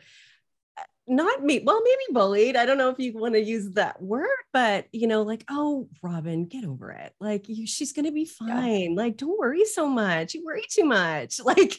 not 1.06 1.44
me 1.44 1.62
well 1.66 1.82
maybe 1.84 2.14
bullied 2.14 2.56
i 2.56 2.66
don't 2.66 2.78
know 2.78 2.90
if 2.90 2.98
you 2.98 3.12
want 3.14 3.34
to 3.34 3.44
use 3.44 3.70
that 3.72 4.02
word 4.02 4.28
but 4.54 4.88
you 4.94 5.06
know 5.06 5.22
like 5.22 5.44
oh 5.50 5.88
robin 6.02 6.46
get 6.46 6.64
over 6.64 6.92
it 6.92 7.14
like 7.20 7.50
you, 7.50 7.68
she's 7.68 7.92
going 7.92 8.06
to 8.06 8.12
be 8.12 8.26
fine 8.26 8.92
yeah. 8.94 9.02
like 9.02 9.18
don't 9.18 9.38
worry 9.38 9.66
so 9.66 9.88
much 9.88 10.34
you 10.34 10.44
worry 10.46 10.64
too 10.70 10.86
much 10.86 11.40
like 11.44 11.78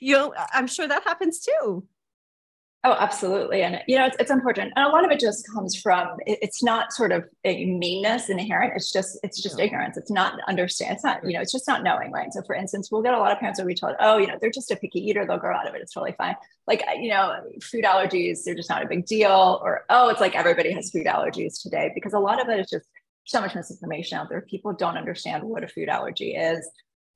you 0.00 0.14
know 0.14 0.34
i'm 0.52 0.66
sure 0.66 0.86
that 0.86 1.04
happens 1.04 1.40
too 1.40 1.86
Oh, 2.86 2.94
absolutely. 3.00 3.62
And, 3.62 3.82
you 3.88 3.98
know, 3.98 4.06
it's, 4.06 4.16
it's 4.20 4.30
important. 4.30 4.72
And 4.76 4.86
a 4.86 4.88
lot 4.90 5.04
of 5.04 5.10
it 5.10 5.18
just 5.18 5.44
comes 5.52 5.74
from, 5.74 6.06
it, 6.24 6.38
it's 6.40 6.62
not 6.62 6.92
sort 6.92 7.10
of 7.10 7.24
a 7.42 7.64
meanness 7.66 8.28
inherent. 8.28 8.74
It's 8.76 8.92
just, 8.92 9.18
it's 9.24 9.42
just 9.42 9.58
ignorance. 9.58 9.96
It's 9.96 10.10
not 10.10 10.38
understand. 10.46 10.92
It's 10.92 11.02
not, 11.02 11.26
you 11.26 11.32
know, 11.32 11.40
it's 11.40 11.50
just 11.50 11.66
not 11.66 11.82
knowing, 11.82 12.12
right? 12.12 12.32
So 12.32 12.42
for 12.46 12.54
instance, 12.54 12.92
we'll 12.92 13.02
get 13.02 13.12
a 13.12 13.18
lot 13.18 13.32
of 13.32 13.40
parents 13.40 13.58
where 13.58 13.66
we 13.66 13.74
told, 13.74 13.96
oh, 13.98 14.18
you 14.18 14.28
know, 14.28 14.38
they're 14.40 14.52
just 14.52 14.70
a 14.70 14.76
picky 14.76 15.00
eater. 15.00 15.26
They'll 15.26 15.36
grow 15.36 15.56
out 15.56 15.66
of 15.66 15.74
it. 15.74 15.80
It's 15.80 15.92
totally 15.92 16.14
fine. 16.16 16.36
Like, 16.68 16.84
you 17.00 17.08
know, 17.08 17.34
food 17.60 17.82
allergies, 17.82 18.44
they're 18.44 18.54
just 18.54 18.70
not 18.70 18.84
a 18.84 18.88
big 18.88 19.04
deal. 19.04 19.58
Or, 19.64 19.84
oh, 19.90 20.08
it's 20.10 20.20
like 20.20 20.36
everybody 20.36 20.70
has 20.70 20.92
food 20.92 21.06
allergies 21.06 21.60
today 21.60 21.90
because 21.92 22.12
a 22.12 22.20
lot 22.20 22.40
of 22.40 22.48
it 22.48 22.60
is 22.60 22.70
just 22.70 22.86
so 23.24 23.40
much 23.40 23.56
misinformation 23.56 24.16
out 24.16 24.28
there. 24.28 24.42
People 24.42 24.72
don't 24.74 24.96
understand 24.96 25.42
what 25.42 25.64
a 25.64 25.68
food 25.68 25.88
allergy 25.88 26.36
is, 26.36 26.64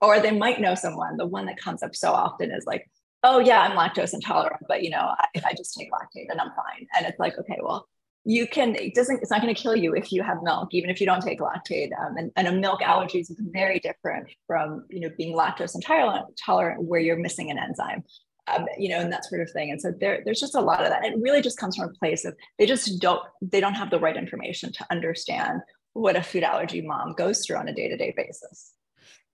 or 0.01 0.19
they 0.19 0.33
might 0.33 0.61
know 0.61 0.75
someone. 0.75 1.17
The 1.17 1.27
one 1.27 1.47
that 1.47 1.59
comes 1.59 1.85
up 1.85 1.95
so 1.95 2.11
often 2.11 2.51
is 2.51 2.67
like, 2.67 2.91
oh 3.23 3.39
yeah, 3.39 3.61
I'm 3.61 3.77
lactose 3.77 4.15
intolerant, 4.15 4.63
but 4.69 4.83
you 4.83 4.91
know, 4.91 5.15
if 5.35 5.45
I 5.45 5.53
just 5.53 5.75
take 5.75 5.91
Lactaid, 5.93 6.29
then 6.29 6.41
I'm 6.41 6.53
fine. 6.57 6.87
And 6.97 7.07
it's 7.07 7.19
like, 7.19 7.39
okay, 7.39 7.59
well, 7.63 7.87
you 8.25 8.47
can, 8.47 8.75
it 8.75 8.95
doesn't, 8.95 9.21
it's 9.23 9.31
not 9.31 9.41
going 9.41 9.55
to 9.55 9.61
kill 9.61 9.77
you 9.77 9.95
if 9.95 10.13
you 10.13 10.23
have 10.23 10.43
milk, 10.43 10.69
even 10.73 10.91
if 10.91 11.01
you 11.01 11.07
don't 11.07 11.23
take 11.23 11.41
Lactaid. 11.41 11.91
Um, 11.99 12.17
and, 12.17 12.31
and 12.37 12.49
a 12.49 12.53
milk 12.53 12.83
allergy 12.83 13.21
is 13.21 13.35
very 13.39 13.79
different 13.79 14.29
from, 14.47 14.85
you 14.91 15.01
know, 15.01 15.11
being 15.17 15.35
lactose 15.35 15.75
intolerant, 15.75 16.27
tolerant 16.45 16.83
where 16.83 17.01
you're 17.01 17.19
missing 17.19 17.51
an 17.51 17.59
enzyme. 17.59 18.05
Um, 18.49 18.67
you 18.79 18.89
know, 18.89 18.99
and 18.99 19.13
that 19.13 19.25
sort 19.27 19.43
of 19.43 19.51
thing. 19.53 19.71
And 19.71 19.81
so 19.81 19.93
there, 20.01 20.23
there's 20.25 20.41
just 20.41 20.57
a 20.57 20.61
lot 20.61 20.83
of 20.83 20.89
that. 20.89 21.05
It 21.05 21.15
really 21.21 21.41
just 21.41 21.59
comes 21.59 21.77
from 21.77 21.89
a 21.89 21.93
place 21.93 22.25
of 22.25 22.35
they 22.59 22.67
just 22.67 23.01
don't, 23.01 23.23
they 23.41 23.61
don't 23.61 23.75
have 23.75 23.91
the 23.91 24.01
right 24.01 24.17
information 24.17 24.73
to 24.73 24.87
understand 24.91 25.61
what 25.93 26.17
a 26.17 26.23
food 26.23 26.43
allergy 26.43 26.81
mom 26.81 27.13
goes 27.13 27.45
through 27.45 27.59
on 27.59 27.69
a 27.69 27.75
day-to-day 27.75 28.15
basis. 28.17 28.73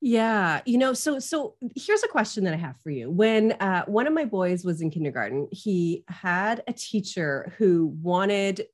Yeah, 0.02 0.60
you 0.66 0.76
know, 0.76 0.92
so 0.92 1.18
so 1.18 1.54
here's 1.74 2.02
a 2.02 2.08
question 2.08 2.44
that 2.44 2.52
I 2.52 2.58
have 2.58 2.76
for 2.82 2.90
you. 2.90 3.10
When 3.10 3.52
uh, 3.52 3.84
one 3.86 4.06
of 4.06 4.12
my 4.12 4.26
boys 4.26 4.62
was 4.62 4.82
in 4.82 4.90
kindergarten, 4.90 5.48
he 5.50 6.04
had 6.08 6.62
a 6.68 6.72
teacher 6.72 7.52
who 7.56 7.86
wanted 8.02 8.66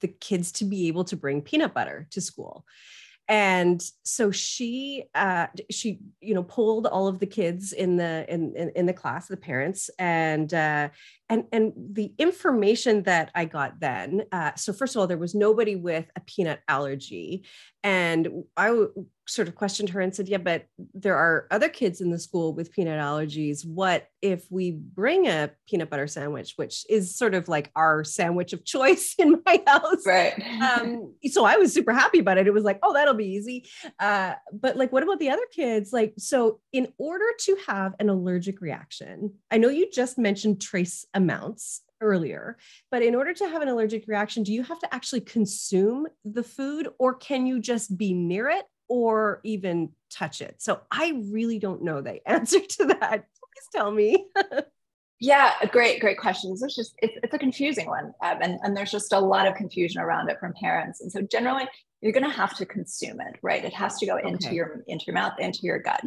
the 0.00 0.08
kids 0.08 0.52
to 0.52 0.66
be 0.66 0.88
able 0.88 1.04
to 1.04 1.16
bring 1.16 1.40
peanut 1.40 1.72
butter 1.72 2.06
to 2.10 2.20
school, 2.20 2.66
and 3.28 3.82
so 4.04 4.30
she 4.30 5.04
uh, 5.14 5.46
she 5.70 6.00
you 6.20 6.34
know 6.34 6.42
pulled 6.42 6.86
all 6.86 7.08
of 7.08 7.18
the 7.18 7.26
kids 7.26 7.72
in 7.72 7.96
the 7.96 8.26
in 8.28 8.54
in, 8.56 8.70
in 8.76 8.86
the 8.86 8.92
class, 8.92 9.28
the 9.28 9.38
parents, 9.38 9.88
and 9.98 10.52
uh, 10.52 10.90
and 11.28 11.44
and 11.52 11.72
the 11.76 12.12
information 12.18 13.02
that 13.04 13.30
I 13.34 13.44
got 13.46 13.80
then. 13.80 14.24
Uh, 14.32 14.54
so 14.56 14.72
first 14.72 14.94
of 14.94 15.00
all, 15.00 15.06
there 15.06 15.18
was 15.18 15.34
nobody 15.34 15.76
with 15.76 16.06
a 16.16 16.20
peanut 16.20 16.60
allergy, 16.68 17.44
and 17.82 18.44
I 18.56 18.86
sort 19.28 19.48
of 19.48 19.54
questioned 19.54 19.90
her 19.90 20.00
and 20.00 20.14
said, 20.14 20.28
Yeah, 20.28 20.38
but 20.38 20.66
there 20.94 21.16
are 21.16 21.46
other 21.50 21.68
kids 21.68 22.00
in 22.00 22.10
the 22.10 22.18
school 22.18 22.54
with 22.54 22.72
peanut 22.72 23.00
allergies. 23.00 23.66
What 23.66 24.06
if 24.22 24.46
we 24.50 24.72
bring 24.72 25.26
a 25.26 25.50
peanut 25.68 25.90
butter 25.90 26.06
sandwich, 26.06 26.54
which 26.56 26.84
is 26.88 27.16
sort 27.16 27.34
of 27.34 27.48
like 27.48 27.70
our 27.76 28.04
sandwich 28.04 28.52
of 28.52 28.64
choice 28.64 29.14
in 29.18 29.42
my 29.44 29.62
house? 29.66 30.06
Right. 30.06 30.34
Um, 30.62 31.14
so 31.30 31.44
I 31.44 31.56
was 31.56 31.72
super 31.72 31.92
happy 31.92 32.20
about 32.20 32.38
it. 32.38 32.46
It 32.46 32.54
was 32.54 32.64
like, 32.64 32.78
Oh, 32.82 32.92
that'll 32.92 33.14
be 33.14 33.26
easy. 33.26 33.66
Uh, 33.98 34.34
but 34.52 34.76
like, 34.76 34.92
what 34.92 35.02
about 35.02 35.18
the 35.18 35.30
other 35.30 35.46
kids? 35.52 35.92
Like, 35.92 36.14
so 36.18 36.60
in 36.72 36.88
order 36.98 37.26
to 37.40 37.56
have 37.66 37.94
an 37.98 38.08
allergic 38.08 38.60
reaction, 38.60 39.34
I 39.50 39.58
know 39.58 39.68
you 39.68 39.90
just 39.90 40.18
mentioned 40.18 40.60
trace 40.60 41.04
amounts 41.16 41.82
earlier. 42.00 42.58
But 42.90 43.02
in 43.02 43.14
order 43.14 43.32
to 43.34 43.48
have 43.48 43.62
an 43.62 43.68
allergic 43.68 44.06
reaction, 44.06 44.42
do 44.42 44.52
you 44.52 44.62
have 44.62 44.78
to 44.80 44.94
actually 44.94 45.22
consume 45.22 46.06
the 46.24 46.42
food 46.42 46.88
or 46.98 47.14
can 47.14 47.46
you 47.46 47.58
just 47.58 47.96
be 47.96 48.12
near 48.12 48.48
it 48.48 48.64
or 48.88 49.40
even 49.42 49.90
touch 50.10 50.40
it? 50.40 50.56
So 50.58 50.82
I 50.90 51.22
really 51.32 51.58
don't 51.58 51.82
know 51.82 52.00
the 52.02 52.26
answer 52.28 52.60
to 52.60 52.84
that. 52.86 53.10
Please 53.10 53.68
tell 53.74 53.90
me. 53.90 54.26
Yeah, 55.18 55.54
great, 55.72 56.00
great 56.00 56.18
questions. 56.18 56.62
It's 56.62 56.76
just 56.76 56.94
it's, 57.00 57.14
it's 57.22 57.32
a 57.32 57.38
confusing 57.38 57.86
one, 57.86 58.12
um, 58.22 58.38
and 58.42 58.58
and 58.62 58.76
there's 58.76 58.90
just 58.90 59.14
a 59.14 59.18
lot 59.18 59.46
of 59.46 59.54
confusion 59.54 60.02
around 60.02 60.28
it 60.28 60.38
from 60.38 60.52
parents. 60.60 61.00
And 61.00 61.10
so 61.10 61.22
generally, 61.22 61.66
you're 62.02 62.12
going 62.12 62.30
to 62.30 62.36
have 62.36 62.54
to 62.58 62.66
consume 62.66 63.22
it, 63.22 63.38
right? 63.40 63.64
It 63.64 63.72
has 63.72 63.96
to 64.00 64.04
go 64.04 64.18
into 64.18 64.48
okay. 64.48 64.54
your 64.54 64.84
into 64.88 65.06
your 65.06 65.14
mouth, 65.14 65.32
into 65.38 65.60
your 65.62 65.78
gut. 65.78 66.02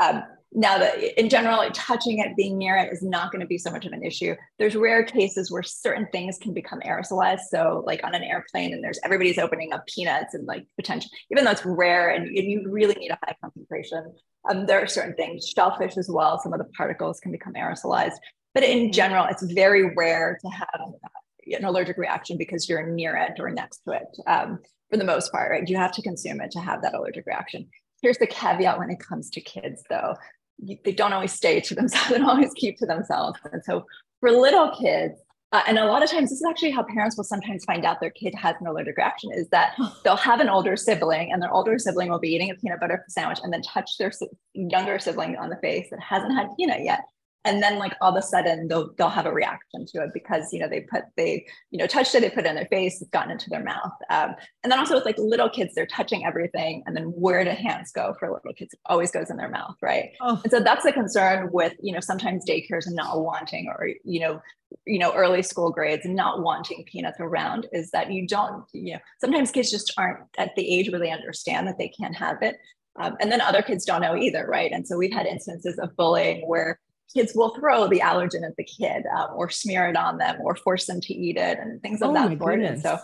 Um, 0.00 0.22
now, 0.54 0.78
that 0.78 1.18
in 1.18 1.28
general, 1.28 1.56
like, 1.56 1.72
touching 1.74 2.18
it, 2.18 2.36
being 2.36 2.58
near 2.58 2.76
it, 2.76 2.92
is 2.92 3.02
not 3.02 3.32
going 3.32 3.40
to 3.40 3.46
be 3.46 3.58
so 3.58 3.70
much 3.70 3.86
of 3.86 3.92
an 3.92 4.02
issue. 4.02 4.34
There's 4.58 4.76
rare 4.76 5.02
cases 5.02 5.50
where 5.50 5.62
certain 5.62 6.06
things 6.12 6.38
can 6.38 6.52
become 6.52 6.80
aerosolized. 6.80 7.44
So, 7.50 7.82
like 7.86 8.04
on 8.04 8.14
an 8.14 8.22
airplane, 8.22 8.74
and 8.74 8.84
there's 8.84 9.00
everybody's 9.04 9.38
opening 9.38 9.72
up 9.72 9.86
peanuts 9.86 10.34
and 10.34 10.46
like 10.46 10.66
potential, 10.76 11.10
even 11.30 11.44
though 11.44 11.52
it's 11.52 11.64
rare 11.64 12.10
and, 12.10 12.26
and 12.26 12.50
you 12.50 12.70
really 12.70 12.94
need 12.94 13.10
a 13.10 13.18
high 13.24 13.34
concentration. 13.40 14.12
Um, 14.50 14.66
there 14.66 14.82
are 14.82 14.86
certain 14.86 15.14
things, 15.14 15.48
shellfish 15.48 15.96
as 15.96 16.10
well. 16.10 16.38
Some 16.38 16.52
of 16.52 16.58
the 16.58 16.66
particles 16.76 17.20
can 17.20 17.32
become 17.32 17.54
aerosolized. 17.54 18.16
But 18.54 18.64
in 18.64 18.78
mm-hmm. 18.78 18.92
general, 18.92 19.26
it's 19.30 19.42
very 19.42 19.94
rare 19.94 20.38
to 20.42 20.50
have 20.50 20.68
uh, 20.74 21.56
an 21.56 21.64
allergic 21.64 21.96
reaction 21.96 22.36
because 22.36 22.68
you're 22.68 22.86
near 22.86 23.16
it 23.16 23.40
or 23.40 23.50
next 23.50 23.78
to 23.84 23.92
it. 23.92 24.06
Um, 24.26 24.58
for 24.90 24.98
the 24.98 25.04
most 25.04 25.32
part, 25.32 25.50
right? 25.50 25.66
You 25.66 25.78
have 25.78 25.92
to 25.92 26.02
consume 26.02 26.42
it 26.42 26.50
to 26.50 26.60
have 26.60 26.82
that 26.82 26.92
allergic 26.92 27.24
reaction. 27.26 27.70
Here's 28.02 28.18
the 28.18 28.26
caveat 28.26 28.78
when 28.78 28.90
it 28.90 29.00
comes 29.00 29.30
to 29.30 29.40
kids, 29.40 29.82
though. 29.88 30.16
They 30.62 30.92
don't 30.92 31.12
always 31.12 31.32
stay 31.32 31.60
to 31.60 31.74
themselves, 31.74 32.08
they 32.10 32.18
don't 32.18 32.28
always 32.28 32.52
keep 32.54 32.78
to 32.78 32.86
themselves. 32.86 33.38
And 33.52 33.62
so 33.64 33.86
for 34.20 34.30
little 34.30 34.70
kids, 34.70 35.18
uh, 35.52 35.62
and 35.66 35.78
a 35.78 35.84
lot 35.84 36.02
of 36.02 36.10
times, 36.10 36.30
this 36.30 36.40
is 36.40 36.46
actually 36.48 36.70
how 36.70 36.82
parents 36.82 37.14
will 37.14 37.24
sometimes 37.24 37.62
find 37.66 37.84
out 37.84 38.00
their 38.00 38.10
kid 38.10 38.34
has 38.34 38.56
an 38.58 38.66
allergic 38.66 38.96
reaction 38.96 39.30
is 39.34 39.48
that 39.50 39.74
they'll 40.02 40.16
have 40.16 40.40
an 40.40 40.48
older 40.48 40.76
sibling 40.76 41.30
and 41.30 41.42
their 41.42 41.52
older 41.52 41.78
sibling 41.78 42.08
will 42.08 42.18
be 42.18 42.30
eating 42.30 42.50
a 42.50 42.54
peanut 42.54 42.80
butter 42.80 43.04
sandwich 43.08 43.38
and 43.42 43.52
then 43.52 43.60
touch 43.60 43.98
their 43.98 44.10
younger 44.54 44.98
sibling 44.98 45.36
on 45.36 45.50
the 45.50 45.56
face 45.56 45.88
that 45.90 46.00
hasn't 46.00 46.32
had 46.32 46.48
peanut 46.56 46.82
yet 46.82 47.00
and 47.44 47.62
then 47.62 47.78
like 47.78 47.94
all 48.00 48.10
of 48.10 48.16
a 48.16 48.22
sudden 48.22 48.68
they'll 48.68 48.92
they'll 48.96 49.08
have 49.08 49.26
a 49.26 49.32
reaction 49.32 49.84
to 49.86 50.02
it 50.02 50.10
because 50.14 50.52
you 50.52 50.58
know 50.58 50.68
they 50.68 50.80
put 50.80 51.04
they 51.16 51.44
you 51.70 51.78
know 51.78 51.86
touched 51.86 52.14
it 52.14 52.20
they 52.20 52.30
put 52.30 52.44
it 52.46 52.48
in 52.48 52.54
their 52.54 52.66
face 52.66 53.00
it's 53.00 53.10
gotten 53.10 53.30
into 53.30 53.50
their 53.50 53.62
mouth. 53.62 53.92
Um, 54.10 54.34
and 54.62 54.70
then 54.70 54.78
also 54.78 54.94
with 54.94 55.04
like 55.04 55.18
little 55.18 55.48
kids 55.48 55.74
they're 55.74 55.86
touching 55.86 56.24
everything 56.24 56.82
and 56.86 56.96
then 56.96 57.04
where 57.04 57.44
do 57.44 57.50
hands 57.50 57.92
go 57.92 58.14
for 58.18 58.30
little 58.30 58.52
kids? 58.54 58.72
It 58.74 58.80
always 58.86 59.10
goes 59.10 59.30
in 59.30 59.36
their 59.36 59.48
mouth 59.48 59.76
right? 59.82 60.10
Oh. 60.20 60.40
and 60.42 60.50
so 60.50 60.60
that's 60.60 60.84
the 60.84 60.92
concern 60.92 61.50
with 61.52 61.74
you 61.82 61.92
know 61.92 62.00
sometimes 62.00 62.44
daycares 62.48 62.84
not 62.86 63.20
wanting 63.20 63.68
or 63.68 63.88
you 64.04 64.20
know 64.20 64.40
you 64.86 64.98
know 64.98 65.12
early 65.12 65.42
school 65.42 65.70
grades 65.70 66.06
not 66.06 66.42
wanting 66.42 66.84
peanuts 66.84 67.18
around 67.20 67.66
is 67.72 67.90
that 67.90 68.10
you 68.12 68.26
don't 68.26 68.64
you 68.72 68.94
know 68.94 69.00
sometimes 69.20 69.50
kids 69.50 69.70
just 69.70 69.92
aren't 69.98 70.20
at 70.38 70.54
the 70.56 70.68
age 70.68 70.90
where 70.90 71.00
they 71.00 71.10
understand 71.10 71.66
that 71.66 71.78
they 71.78 71.88
can't 71.88 72.16
have 72.16 72.42
it. 72.42 72.56
Um, 73.00 73.16
and 73.20 73.32
then 73.32 73.40
other 73.40 73.62
kids 73.62 73.86
don't 73.86 74.02
know 74.02 74.16
either 74.16 74.46
right? 74.46 74.70
And 74.70 74.86
so 74.86 74.98
we've 74.98 75.12
had 75.12 75.26
instances 75.26 75.78
of 75.78 75.96
bullying 75.96 76.46
where 76.46 76.78
kids 77.14 77.32
will 77.34 77.54
throw 77.54 77.88
the 77.88 78.00
allergen 78.00 78.46
at 78.46 78.56
the 78.56 78.64
kid 78.64 79.04
um, 79.16 79.28
or 79.34 79.50
smear 79.50 79.88
it 79.88 79.96
on 79.96 80.18
them 80.18 80.36
or 80.42 80.54
force 80.56 80.86
them 80.86 81.00
to 81.00 81.14
eat 81.14 81.36
it 81.36 81.58
and 81.58 81.80
things 81.82 82.02
of 82.02 82.10
oh 82.10 82.14
that 82.14 82.38
sort. 82.38 82.60
And 82.60 82.80
so 82.80 82.98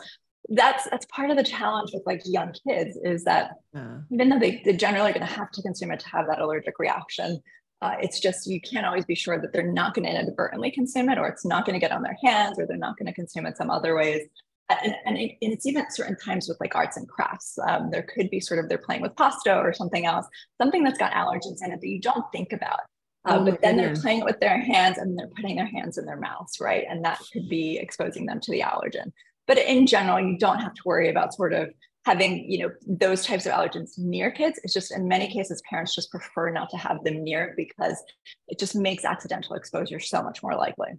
that's 0.51 0.89
that's 0.91 1.07
part 1.07 1.31
of 1.31 1.37
the 1.37 1.43
challenge 1.43 1.91
with 1.93 2.03
like 2.07 2.23
young 2.25 2.55
kids 2.67 2.99
is 3.03 3.25
that 3.25 3.53
yeah. 3.75 3.99
even 4.11 4.29
though 4.29 4.39
they, 4.39 4.63
they 4.65 4.73
generally 4.73 5.11
are 5.11 5.15
going 5.15 5.27
to 5.27 5.33
have 5.33 5.51
to 5.53 5.63
consume 5.63 5.91
it 5.91 6.01
to 6.01 6.09
have 6.09 6.27
that 6.27 6.41
allergic 6.41 6.79
reaction, 6.79 7.43
uh, 7.83 7.95
it's 8.01 8.19
just 8.19 8.47
you 8.47 8.61
can't 8.61 8.87
always 8.87 9.05
be 9.05 9.15
sure 9.15 9.41
that 9.41 9.53
they're 9.53 9.73
not 9.73 9.95
going 9.95 10.05
to 10.05 10.11
inadvertently 10.11 10.71
consume 10.71 11.09
it 11.11 11.19
or 11.19 11.29
it's 11.29 11.45
not 11.45 11.67
going 11.67 11.75
to 11.75 11.81
get 11.81 11.93
on 11.93 12.03
their 12.03 12.17
hands 12.25 12.59
or 12.59 12.67
they're 12.67 12.77
not 12.77 12.97
going 12.97 13.07
to 13.07 13.13
consume 13.13 13.47
it 13.47 13.57
some 13.57 13.71
other 13.71 13.95
ways. 13.95 14.27
And, 14.71 14.95
and, 15.07 15.17
it, 15.17 15.37
and, 15.41 15.53
it's 15.53 15.65
even 15.65 15.87
certain 15.91 16.17
times 16.19 16.47
with 16.47 16.59
like 16.61 16.75
arts 16.75 16.99
and 16.99 17.09
crafts. 17.09 17.59
Um, 17.67 17.91
there 17.91 18.03
could 18.03 18.29
be 18.29 18.39
sort 18.39 18.61
of 18.61 18.69
they're 18.69 18.77
playing 18.77 19.01
with 19.01 19.17
pasta 19.17 19.57
or 19.57 19.73
something 19.73 20.05
else, 20.05 20.27
something 20.61 20.85
that's 20.85 20.99
got 20.99 21.13
allergens 21.13 21.65
in 21.65 21.73
it 21.73 21.81
that 21.81 21.89
you 21.89 22.01
don't 22.01 22.31
think 22.33 22.53
about. 22.53 22.81
Uh, 23.25 23.39
oh 23.39 23.45
but 23.45 23.61
then 23.61 23.77
they're 23.77 23.97
playing 23.97 24.25
with 24.25 24.39
their 24.41 24.61
hands 24.61 24.99
and 24.99 25.19
they're 25.19 25.31
putting 25.35 25.57
their 25.57 25.67
hands 25.67 25.99
in 25.99 26.07
their 26.07 26.19
mouths, 26.19 26.59
right? 26.61 26.85
And 26.89 27.05
that 27.05 27.21
could 27.33 27.49
be 27.49 27.79
exposing 27.79 28.27
them 28.27 28.41
to 28.41 28.53
the 28.53 28.61
allergen. 28.61 29.13
But 29.47 29.59
in 29.59 29.87
general, 29.87 30.21
you 30.21 30.39
don't 30.39 30.61
have 30.61 30.75
to 30.75 30.83
worry 30.85 31.09
about 31.09 31.35
sort 31.35 31.53
of 31.53 31.71
having, 32.05 32.51
you 32.51 32.59
know, 32.59 32.71
those 32.87 33.25
types 33.25 33.45
of 33.47 33.53
allergens 33.53 33.99
near 33.99 34.31
kids. 34.31 34.61
It's 34.63 34.73
just 34.73 34.95
in 34.95 35.09
many 35.09 35.29
cases, 35.29 35.63
parents 35.69 35.95
just 35.95 36.11
prefer 36.11 36.51
not 36.51 36.71
to 36.71 36.77
have 36.77 37.03
them 37.05 37.25
near 37.25 37.55
because 37.57 38.03
it 38.47 38.59
just 38.59 38.77
makes 38.77 39.05
accidental 39.05 39.57
exposure 39.57 40.01
so 40.01 40.23
much 40.23 40.43
more 40.43 40.55
likely. 40.55 40.91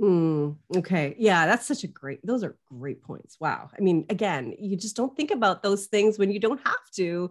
Mm, 0.00 0.56
okay. 0.76 1.16
Yeah, 1.18 1.46
that's 1.46 1.66
such 1.66 1.84
a 1.84 1.88
great, 1.88 2.24
those 2.24 2.44
are 2.44 2.56
great 2.70 3.02
points. 3.02 3.36
Wow. 3.40 3.70
I 3.76 3.80
mean, 3.80 4.06
again, 4.10 4.54
you 4.58 4.76
just 4.76 4.96
don't 4.96 5.16
think 5.16 5.30
about 5.30 5.62
those 5.62 5.86
things 5.86 6.18
when 6.18 6.30
you 6.30 6.40
don't 6.40 6.60
have 6.66 6.90
to. 6.96 7.30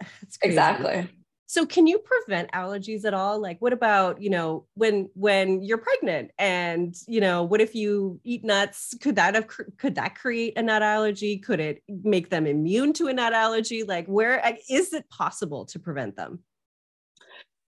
Exactly. 0.42 1.08
So 1.48 1.64
can 1.64 1.86
you 1.86 1.98
prevent 2.00 2.50
allergies 2.52 3.04
at 3.04 3.14
all? 3.14 3.40
Like 3.40 3.60
what 3.60 3.72
about, 3.72 4.20
you 4.20 4.30
know, 4.30 4.66
when 4.74 5.08
when 5.14 5.62
you're 5.62 5.78
pregnant 5.78 6.32
and, 6.38 6.94
you 7.06 7.20
know, 7.20 7.44
what 7.44 7.60
if 7.60 7.74
you 7.74 8.20
eat 8.24 8.44
nuts? 8.44 8.94
Could 9.00 9.16
that 9.16 9.34
have 9.36 9.46
could 9.78 9.94
that 9.94 10.16
create 10.16 10.58
a 10.58 10.62
nut 10.62 10.82
allergy? 10.82 11.38
Could 11.38 11.60
it 11.60 11.82
make 11.88 12.30
them 12.30 12.46
immune 12.46 12.92
to 12.94 13.06
a 13.06 13.12
nut 13.12 13.32
allergy? 13.32 13.84
Like 13.84 14.06
where 14.06 14.42
is 14.68 14.92
it 14.92 15.08
possible 15.08 15.66
to 15.66 15.78
prevent 15.78 16.16
them? 16.16 16.40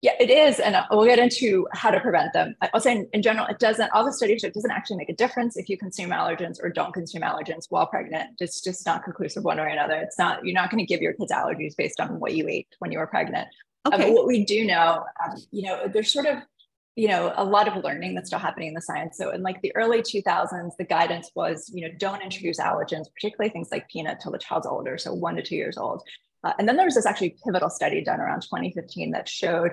Yeah, 0.04 0.12
it 0.20 0.28
is. 0.28 0.60
And 0.60 0.76
we'll 0.90 1.06
get 1.06 1.18
into 1.18 1.66
how 1.72 1.90
to 1.90 1.98
prevent 1.98 2.34
them. 2.34 2.54
I'll 2.74 2.80
say 2.80 3.06
in, 3.10 3.22
general, 3.22 3.46
it 3.46 3.58
doesn't, 3.58 3.90
all 3.92 4.04
the 4.04 4.12
studies 4.12 4.42
show 4.42 4.48
it 4.48 4.52
doesn't 4.52 4.70
actually 4.70 4.98
make 4.98 5.08
a 5.08 5.14
difference 5.14 5.56
if 5.56 5.70
you 5.70 5.78
consume 5.78 6.10
allergens 6.10 6.62
or 6.62 6.68
don't 6.68 6.92
consume 6.92 7.22
allergens 7.22 7.68
while 7.70 7.86
pregnant. 7.86 8.32
It's 8.38 8.60
just 8.60 8.84
not 8.84 9.02
conclusive 9.02 9.44
one 9.44 9.56
way 9.56 9.62
or 9.62 9.68
another. 9.68 9.94
It's 9.94 10.18
not, 10.18 10.44
you're 10.44 10.52
not 10.52 10.70
going 10.70 10.80
to 10.80 10.86
give 10.86 11.00
your 11.00 11.14
kids 11.14 11.32
allergies 11.32 11.74
based 11.74 12.00
on 12.00 12.20
what 12.20 12.34
you 12.34 12.46
ate 12.46 12.68
when 12.80 12.92
you 12.92 12.98
were 12.98 13.06
pregnant. 13.06 13.48
Um, 13.86 13.94
okay. 13.94 14.08
Um, 14.08 14.14
what 14.14 14.26
we 14.26 14.44
do 14.44 14.66
know, 14.66 15.06
um, 15.24 15.38
you 15.50 15.62
know, 15.62 15.88
there's 15.88 16.12
sort 16.12 16.26
of, 16.26 16.36
you 16.96 17.08
know, 17.08 17.32
a 17.34 17.44
lot 17.44 17.66
of 17.66 17.82
learning 17.82 18.14
that's 18.14 18.28
still 18.28 18.38
happening 18.38 18.68
in 18.68 18.74
the 18.74 18.82
science. 18.82 19.16
So 19.16 19.30
in 19.30 19.40
like 19.40 19.62
the 19.62 19.74
early 19.74 20.02
2000s, 20.02 20.72
the 20.76 20.84
guidance 20.84 21.30
was, 21.34 21.72
you 21.74 21.80
know, 21.80 21.94
don't 21.96 22.20
introduce 22.20 22.60
allergens, 22.60 23.06
particularly 23.14 23.48
things 23.48 23.68
like 23.72 23.88
peanut 23.88 24.20
till 24.20 24.32
the 24.32 24.38
child's 24.38 24.66
older, 24.66 24.98
so 24.98 25.14
one 25.14 25.36
to 25.36 25.42
two 25.42 25.56
years 25.56 25.78
old. 25.78 26.02
Uh, 26.44 26.52
and 26.58 26.68
then 26.68 26.76
there 26.76 26.84
was 26.84 26.94
this 26.94 27.06
actually 27.06 27.36
pivotal 27.42 27.70
study 27.70 28.04
done 28.04 28.20
around 28.20 28.42
2015 28.42 29.12
that 29.12 29.28
showed 29.28 29.72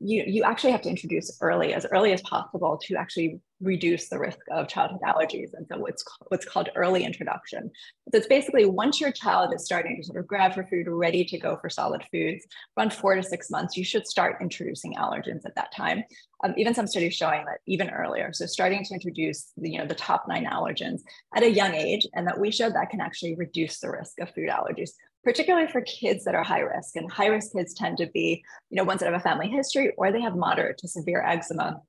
you, 0.00 0.24
you 0.26 0.42
actually 0.44 0.72
have 0.72 0.82
to 0.82 0.88
introduce 0.88 1.36
early, 1.40 1.74
as 1.74 1.86
early 1.90 2.12
as 2.12 2.22
possible 2.22 2.78
to 2.84 2.96
actually 2.96 3.40
reduce 3.60 4.08
the 4.08 4.18
risk 4.18 4.38
of 4.50 4.68
childhood 4.68 5.00
allergies. 5.02 5.50
And 5.54 5.66
so 5.70 5.78
what's, 5.78 6.04
what's 6.28 6.44
called 6.44 6.68
early 6.76 7.04
introduction. 7.04 7.70
So 8.12 8.18
it's 8.18 8.26
basically 8.26 8.66
once 8.66 9.00
your 9.00 9.12
child 9.12 9.54
is 9.54 9.64
starting 9.64 9.96
to 9.96 10.04
sort 10.04 10.18
of 10.18 10.26
grab 10.26 10.54
for 10.54 10.64
food, 10.64 10.86
ready 10.88 11.24
to 11.24 11.38
go 11.38 11.56
for 11.56 11.70
solid 11.70 12.02
foods, 12.12 12.44
around 12.76 12.92
four 12.92 13.14
to 13.14 13.22
six 13.22 13.50
months, 13.50 13.76
you 13.76 13.84
should 13.84 14.06
start 14.06 14.36
introducing 14.40 14.94
allergens 14.94 15.46
at 15.46 15.54
that 15.54 15.74
time. 15.74 16.04
Um, 16.44 16.52
even 16.58 16.74
some 16.74 16.86
studies 16.86 17.14
showing 17.14 17.44
that 17.46 17.60
even 17.66 17.88
earlier. 17.88 18.32
So 18.32 18.44
starting 18.44 18.84
to 18.84 18.94
introduce 18.94 19.52
the, 19.56 19.70
you 19.70 19.78
know, 19.78 19.86
the 19.86 19.94
top 19.94 20.26
nine 20.28 20.44
allergens 20.44 21.00
at 21.34 21.42
a 21.42 21.50
young 21.50 21.74
age, 21.74 22.06
and 22.12 22.26
that 22.26 22.38
we 22.38 22.50
showed 22.50 22.74
that 22.74 22.90
can 22.90 23.00
actually 23.00 23.34
reduce 23.36 23.78
the 23.78 23.90
risk 23.90 24.20
of 24.20 24.30
food 24.34 24.50
allergies 24.50 24.90
particularly 25.24 25.66
for 25.66 25.80
kids 25.80 26.24
that 26.24 26.34
are 26.34 26.44
high 26.44 26.60
risk. 26.60 26.96
And 26.96 27.10
high 27.10 27.26
risk 27.26 27.52
kids 27.52 27.74
tend 27.74 27.98
to 27.98 28.06
be, 28.06 28.44
you 28.70 28.76
know, 28.76 28.84
ones 28.84 29.00
that 29.00 29.10
have 29.10 29.20
a 29.20 29.22
family 29.22 29.48
history 29.48 29.92
or 29.96 30.12
they 30.12 30.20
have 30.20 30.36
moderate 30.36 30.78
to 30.78 30.88
severe 30.88 31.22
eczema. 31.22 31.80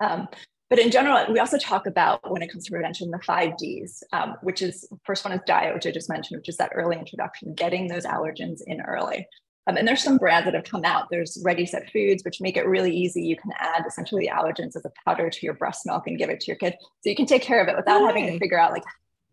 Um, 0.00 0.28
but 0.68 0.78
in 0.78 0.90
general, 0.90 1.30
we 1.30 1.38
also 1.38 1.58
talk 1.58 1.86
about 1.86 2.30
when 2.30 2.40
it 2.42 2.50
comes 2.50 2.64
to 2.64 2.70
prevention, 2.70 3.10
the 3.10 3.18
five 3.18 3.58
Ds, 3.58 4.02
um, 4.12 4.36
which 4.42 4.62
is 4.62 4.88
first 5.04 5.24
one 5.24 5.34
is 5.34 5.40
diet, 5.46 5.74
which 5.74 5.86
I 5.86 5.90
just 5.90 6.08
mentioned, 6.08 6.38
which 6.38 6.48
is 6.48 6.56
that 6.56 6.72
early 6.74 6.96
introduction, 6.96 7.54
getting 7.54 7.88
those 7.88 8.06
allergens 8.06 8.60
in 8.66 8.80
early. 8.80 9.26
Um, 9.66 9.76
and 9.76 9.86
there's 9.86 10.02
some 10.02 10.18
brands 10.18 10.46
that 10.46 10.54
have 10.54 10.64
come 10.64 10.84
out. 10.84 11.08
There's 11.10 11.40
Ready 11.44 11.66
Set 11.66 11.90
Foods, 11.90 12.24
which 12.24 12.40
make 12.40 12.56
it 12.56 12.66
really 12.66 12.94
easy. 12.94 13.22
You 13.22 13.36
can 13.36 13.52
add 13.58 13.84
essentially 13.86 14.26
the 14.26 14.32
allergens 14.32 14.74
as 14.74 14.84
a 14.84 14.92
powder 15.04 15.30
to 15.30 15.46
your 15.46 15.54
breast 15.54 15.86
milk 15.86 16.06
and 16.06 16.18
give 16.18 16.30
it 16.30 16.40
to 16.40 16.46
your 16.46 16.56
kid. 16.56 16.74
So 17.02 17.10
you 17.10 17.16
can 17.16 17.26
take 17.26 17.42
care 17.42 17.62
of 17.62 17.68
it 17.68 17.76
without 17.76 18.00
having 18.00 18.26
to 18.26 18.38
figure 18.38 18.58
out 18.58 18.72
like 18.72 18.82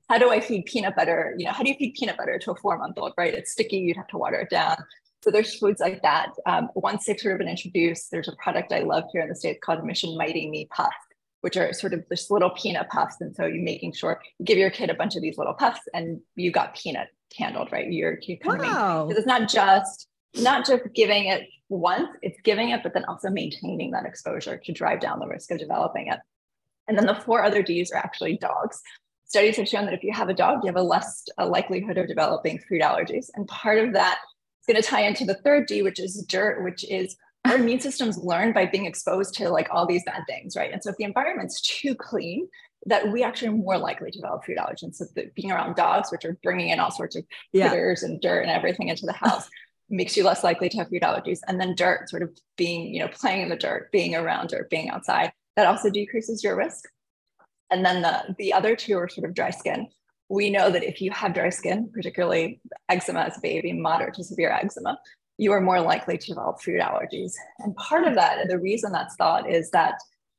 how 0.09 0.17
do 0.17 0.31
I 0.31 0.39
feed 0.39 0.65
peanut 0.65 0.95
butter? 0.95 1.35
You 1.37 1.45
know, 1.45 1.51
how 1.51 1.63
do 1.63 1.69
you 1.69 1.75
feed 1.75 1.93
peanut 1.93 2.17
butter 2.17 2.39
to 2.39 2.51
a 2.51 2.55
four 2.55 2.77
month 2.77 2.97
old, 2.97 3.13
right? 3.17 3.33
It's 3.33 3.51
sticky, 3.51 3.77
you'd 3.77 3.97
have 3.97 4.07
to 4.07 4.17
water 4.17 4.37
it 4.37 4.49
down. 4.49 4.75
So 5.23 5.31
there's 5.31 5.55
foods 5.55 5.79
like 5.79 6.01
that. 6.01 6.31
Um, 6.45 6.69
once 6.75 7.05
they've 7.05 7.19
sort 7.19 7.33
of 7.33 7.39
been 7.39 7.49
introduced, 7.49 8.09
there's 8.09 8.27
a 8.27 8.35
product 8.41 8.71
I 8.71 8.79
love 8.79 9.03
here 9.11 9.21
in 9.21 9.29
the 9.29 9.35
States 9.35 9.59
called 9.61 9.83
Mission 9.83 10.17
Mighty 10.17 10.49
Me 10.49 10.67
Puffs, 10.71 10.95
which 11.41 11.57
are 11.57 11.71
sort 11.73 11.93
of 11.93 12.03
this 12.09 12.31
little 12.31 12.49
peanut 12.51 12.89
puffs. 12.89 13.17
And 13.19 13.35
so 13.35 13.45
you're 13.45 13.63
making 13.63 13.93
sure 13.93 14.21
you 14.39 14.45
give 14.45 14.57
your 14.57 14.71
kid 14.71 14.89
a 14.89 14.95
bunch 14.95 15.15
of 15.15 15.21
these 15.21 15.37
little 15.37 15.53
puffs 15.53 15.81
and 15.93 16.21
you 16.35 16.51
got 16.51 16.75
peanut 16.75 17.09
handled, 17.37 17.71
right? 17.71 17.91
You're, 17.91 18.17
you're 18.23 18.37
wow. 18.45 19.03
of, 19.03 19.11
it's 19.11 19.27
not 19.27 19.49
just, 19.49 20.07
not 20.35 20.65
just 20.65 20.83
giving 20.95 21.25
it 21.25 21.43
once, 21.67 22.09
it's 22.23 22.39
giving 22.41 22.69
it, 22.69 22.81
but 22.81 22.93
then 22.93 23.05
also 23.05 23.29
maintaining 23.29 23.91
that 23.91 24.05
exposure 24.05 24.57
to 24.57 24.71
drive 24.71 25.01
down 25.01 25.19
the 25.19 25.27
risk 25.27 25.51
of 25.51 25.59
developing 25.59 26.07
it. 26.07 26.19
And 26.87 26.97
then 26.97 27.05
the 27.05 27.13
four 27.13 27.43
other 27.43 27.61
Ds 27.61 27.91
are 27.91 27.97
actually 27.97 28.37
dogs 28.37 28.81
studies 29.29 29.55
have 29.57 29.69
shown 29.69 29.85
that 29.85 29.93
if 29.93 30.03
you 30.03 30.11
have 30.11 30.27
a 30.27 30.33
dog, 30.33 30.59
you 30.63 30.67
have 30.67 30.75
a 30.75 30.83
less 30.83 31.23
a 31.37 31.45
likelihood 31.45 31.97
of 31.97 32.07
developing 32.07 32.59
food 32.59 32.81
allergies. 32.81 33.29
And 33.35 33.47
part 33.47 33.77
of 33.77 33.93
that 33.93 34.19
is 34.61 34.73
going 34.73 34.81
to 34.81 34.87
tie 34.87 35.03
into 35.03 35.23
the 35.23 35.35
third 35.35 35.67
D, 35.67 35.81
which 35.81 35.99
is 35.99 36.25
dirt, 36.27 36.63
which 36.63 36.83
is 36.89 37.15
our 37.45 37.55
immune 37.59 37.79
systems 37.79 38.17
learn 38.17 38.51
by 38.51 38.65
being 38.65 38.85
exposed 38.85 39.35
to 39.35 39.49
like 39.49 39.69
all 39.71 39.85
these 39.85 40.03
bad 40.03 40.23
things, 40.27 40.57
right? 40.57 40.73
And 40.73 40.83
so 40.83 40.89
if 40.89 40.97
the 40.97 41.05
environment's 41.05 41.61
too 41.61 41.95
clean, 41.95 42.49
that 42.85 43.11
we 43.11 43.23
actually 43.23 43.49
are 43.49 43.53
more 43.53 43.77
likely 43.77 44.09
to 44.09 44.17
develop 44.17 44.45
food 44.45 44.57
allergens. 44.57 44.95
So 44.95 45.05
being 45.35 45.51
around 45.51 45.75
dogs, 45.75 46.11
which 46.11 46.25
are 46.25 46.37
bringing 46.43 46.69
in 46.69 46.79
all 46.79 46.91
sorts 46.91 47.15
of 47.15 47.23
critters 47.53 48.01
yeah. 48.01 48.09
and 48.09 48.21
dirt 48.21 48.41
and 48.41 48.51
everything 48.51 48.87
into 48.87 49.05
the 49.05 49.13
house. 49.25 49.47
makes 49.89 50.15
you 50.15 50.23
less 50.23 50.43
likely 50.43 50.69
to 50.69 50.77
have 50.77 50.89
food 50.89 51.01
allergies. 51.01 51.39
And 51.47 51.59
then 51.59 51.75
dirt, 51.75 52.09
sort 52.09 52.23
of 52.23 52.29
being, 52.57 52.93
you 52.93 53.01
know, 53.01 53.09
playing 53.09 53.41
in 53.41 53.49
the 53.49 53.55
dirt, 53.55 53.91
being 53.91 54.15
around 54.15 54.49
dirt, 54.49 54.69
being 54.69 54.89
outside, 54.89 55.33
that 55.55 55.67
also 55.67 55.89
decreases 55.89 56.43
your 56.43 56.55
risk. 56.55 56.85
And 57.71 57.85
then 57.85 58.01
the, 58.01 58.35
the 58.37 58.53
other 58.53 58.75
two 58.75 58.97
are 58.97 59.07
sort 59.07 59.27
of 59.27 59.35
dry 59.35 59.51
skin. 59.51 59.87
We 60.29 60.49
know 60.49 60.69
that 60.69 60.83
if 60.83 61.01
you 61.01 61.11
have 61.11 61.33
dry 61.33 61.49
skin, 61.49 61.89
particularly 61.93 62.61
eczema 62.87 63.21
as 63.21 63.37
a 63.37 63.41
baby, 63.41 63.73
moderate 63.73 64.15
to 64.15 64.23
severe 64.23 64.51
eczema, 64.51 64.99
you 65.37 65.51
are 65.51 65.61
more 65.61 65.79
likely 65.81 66.17
to 66.17 66.27
develop 66.27 66.61
food 66.61 66.81
allergies. 66.81 67.33
And 67.59 67.75
part 67.75 68.05
of 68.05 68.15
that, 68.15 68.47
the 68.47 68.59
reason 68.59 68.91
that's 68.91 69.15
thought 69.15 69.49
is 69.49 69.71
that 69.71 69.95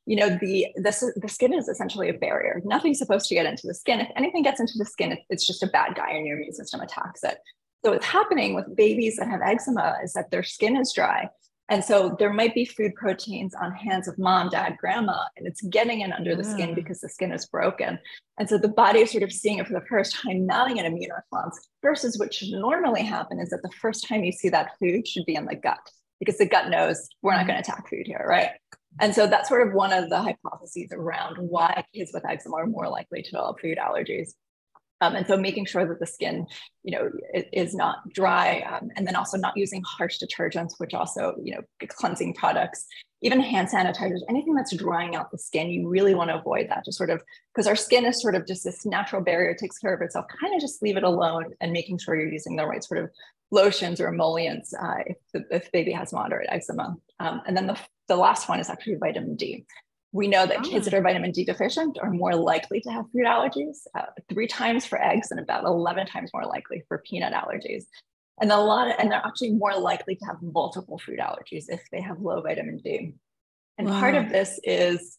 you 0.07 0.17
know 0.17 0.29
the, 0.41 0.67
the 0.77 1.13
the 1.17 1.29
skin 1.29 1.53
is 1.53 1.69
essentially 1.69 2.09
a 2.09 2.15
barrier 2.15 2.61
nothing's 2.65 2.99
supposed 2.99 3.29
to 3.29 3.35
get 3.35 3.47
into 3.47 3.67
the 3.67 3.75
skin 3.75 4.01
if 4.01 4.09
anything 4.17 4.43
gets 4.43 4.59
into 4.59 4.73
the 4.77 4.85
skin 4.85 5.17
it's 5.29 5.47
just 5.47 5.63
a 5.63 5.67
bad 5.69 5.95
guy 5.95 6.11
and 6.11 6.27
your 6.27 6.37
immune 6.37 6.53
system 6.53 6.81
attacks 6.81 7.23
it 7.23 7.39
so 7.85 7.93
what's 7.93 8.07
happening 8.07 8.55
with 8.55 8.75
babies 8.75 9.17
that 9.17 9.29
have 9.29 9.41
eczema 9.43 9.99
is 10.03 10.13
that 10.15 10.31
their 10.31 10.43
skin 10.43 10.77
is 10.77 10.93
dry 10.93 11.29
and 11.71 11.85
so 11.85 12.17
there 12.19 12.33
might 12.33 12.53
be 12.53 12.65
food 12.65 12.97
proteins 12.97 13.55
on 13.55 13.73
hands 13.73 14.09
of 14.09 14.19
mom, 14.19 14.49
dad, 14.49 14.77
grandma, 14.79 15.23
and 15.37 15.47
it's 15.47 15.63
getting 15.63 16.01
in 16.01 16.13
under 16.13 16.35
the 16.35 16.43
skin 16.43 16.71
mm. 16.71 16.75
because 16.75 17.01
the 17.01 17.09
skin 17.09 17.31
is 17.31 17.47
broken. 17.47 17.97
And 18.39 18.49
so 18.49 18.59
the 18.59 18.69
body 18.69 19.01
is 19.01 19.13
sort 19.13 19.23
of 19.23 19.33
seeing 19.33 19.59
it 19.59 19.69
for 19.69 19.75
the 19.75 19.87
first 19.89 20.17
time, 20.17 20.47
mounting 20.47 20.81
an 20.81 20.87
immune 20.87 21.13
response, 21.15 21.69
versus 21.81 22.19
what 22.19 22.35
should 22.35 22.51
normally 22.51 23.05
happen 23.05 23.39
is 23.39 23.51
that 23.51 23.63
the 23.63 23.71
first 23.81 24.09
time 24.09 24.25
you 24.25 24.33
see 24.33 24.49
that 24.49 24.73
food 24.81 25.07
should 25.07 25.25
be 25.27 25.37
in 25.37 25.47
the 25.47 25.55
gut 25.55 25.79
because 26.19 26.39
the 26.39 26.47
gut 26.47 26.71
knows 26.71 27.09
we're 27.23 27.35
not 27.35 27.45
mm. 27.45 27.49
going 27.49 27.63
to 27.63 27.71
attack 27.71 27.89
food 27.89 28.05
here, 28.05 28.27
right? 28.29 28.51
And 28.99 29.15
so 29.15 29.29
that's 29.29 29.49
sort 29.49 29.67
of 29.67 29.73
one 29.73 29.93
of 29.93 30.11
the 30.11 30.21
hypotheses 30.21 30.91
around 30.93 31.37
why 31.39 31.85
kids 31.95 32.11
with 32.13 32.29
eczema 32.29 32.57
are 32.57 32.67
more 32.67 32.89
likely 32.89 33.23
to 33.23 33.31
develop 33.31 33.61
food 33.61 33.79
allergies. 33.79 34.31
Um, 35.01 35.17
and 35.17 35.27
so 35.27 35.37
making 35.37 35.67
sure 35.67 35.87
that 35.87 35.99
the 35.99 36.07
skin, 36.07 36.47
you 36.83 36.93
know, 36.93 37.11
is, 37.53 37.75
not 37.75 38.09
dry, 38.13 38.61
um, 38.61 38.91
and 38.97 39.07
then 39.07 39.17
also 39.17 39.39
not 39.39 39.57
using 39.57 39.83
harsh 39.83 40.19
detergents, 40.19 40.73
which 40.79 40.93
also, 40.93 41.37
you 41.43 41.55
know, 41.55 41.63
cleansing 41.89 42.35
products, 42.35 42.85
even 43.23 43.41
hand 43.41 43.69
sanitizers, 43.69 44.21
anything 44.29 44.55
that's 44.55 44.75
drying 44.77 45.15
out 45.15 45.31
the 45.31 45.39
skin, 45.39 45.71
you 45.71 45.89
really 45.89 46.15
want 46.15 46.31
to 46.31 46.39
avoid 46.39 46.69
that. 46.69 46.85
Just 46.85 46.99
sort 46.99 47.11
of 47.11 47.23
because 47.55 47.67
our 47.67 47.77
skin 47.77 48.05
is 48.05 48.21
sort 48.21 48.35
of 48.35 48.47
just 48.47 48.65
this 48.65 48.85
natural 48.85 49.23
barrier, 49.23 49.55
takes 49.55 49.79
care 49.79 49.95
of 49.95 50.03
itself. 50.03 50.27
Kind 50.41 50.55
of 50.55 50.61
just 50.61 50.83
leave 50.83 50.97
it 50.97 51.05
alone, 51.05 51.55
and 51.61 51.73
making 51.73 51.99
sure 51.99 52.15
you're 52.15 52.33
using 52.33 52.57
the 52.57 52.67
right 52.67 52.85
sort 52.85 53.03
of 53.03 53.11
lotions 53.51 54.01
or 54.01 54.09
emollients 54.09 54.73
uh, 54.75 54.99
if, 55.07 55.17
the, 55.33 55.45
if 55.51 55.73
baby 55.73 55.93
has 55.93 56.13
moderate 56.13 56.49
eczema. 56.51 56.97
Um, 57.19 57.43
and 57.47 57.57
then 57.57 57.67
the, 57.67 57.79
the 58.09 58.17
last 58.17 58.49
one 58.49 58.61
is 58.61 58.71
actually 58.71 58.97
vitamin 58.97 59.37
D. 59.37 59.65
We 60.13 60.27
know 60.27 60.45
that 60.45 60.65
kids 60.65 60.87
that 60.87 60.95
ah. 60.95 60.99
are 60.99 61.03
vitamin 61.03 61.31
D 61.31 61.45
deficient 61.45 61.99
are 62.03 62.11
more 62.11 62.35
likely 62.35 62.81
to 62.81 62.91
have 62.91 63.05
food 63.13 63.27
allergies, 63.27 63.79
uh, 63.97 64.07
three 64.29 64.49
times 64.49 64.85
for 64.85 65.01
eggs 65.01 65.31
and 65.31 65.39
about 65.39 65.65
11 65.65 66.07
times 66.07 66.31
more 66.35 66.45
likely 66.45 66.83
for 66.89 66.99
peanut 66.99 67.33
allergies. 67.33 67.85
And 68.41 68.51
a 68.51 68.57
lot 68.57 68.89
of, 68.89 68.97
and 68.99 69.11
they're 69.11 69.23
actually 69.25 69.53
more 69.53 69.79
likely 69.79 70.17
to 70.17 70.25
have 70.25 70.43
multiple 70.43 70.99
food 70.99 71.21
allergies 71.21 71.67
if 71.69 71.83
they 71.93 72.01
have 72.01 72.21
low 72.21 72.41
vitamin 72.41 72.79
D. 72.79 73.15
And 73.79 73.89
wow. 73.89 74.01
part 74.01 74.15
of 74.15 74.31
this 74.31 74.59
is 74.65 75.19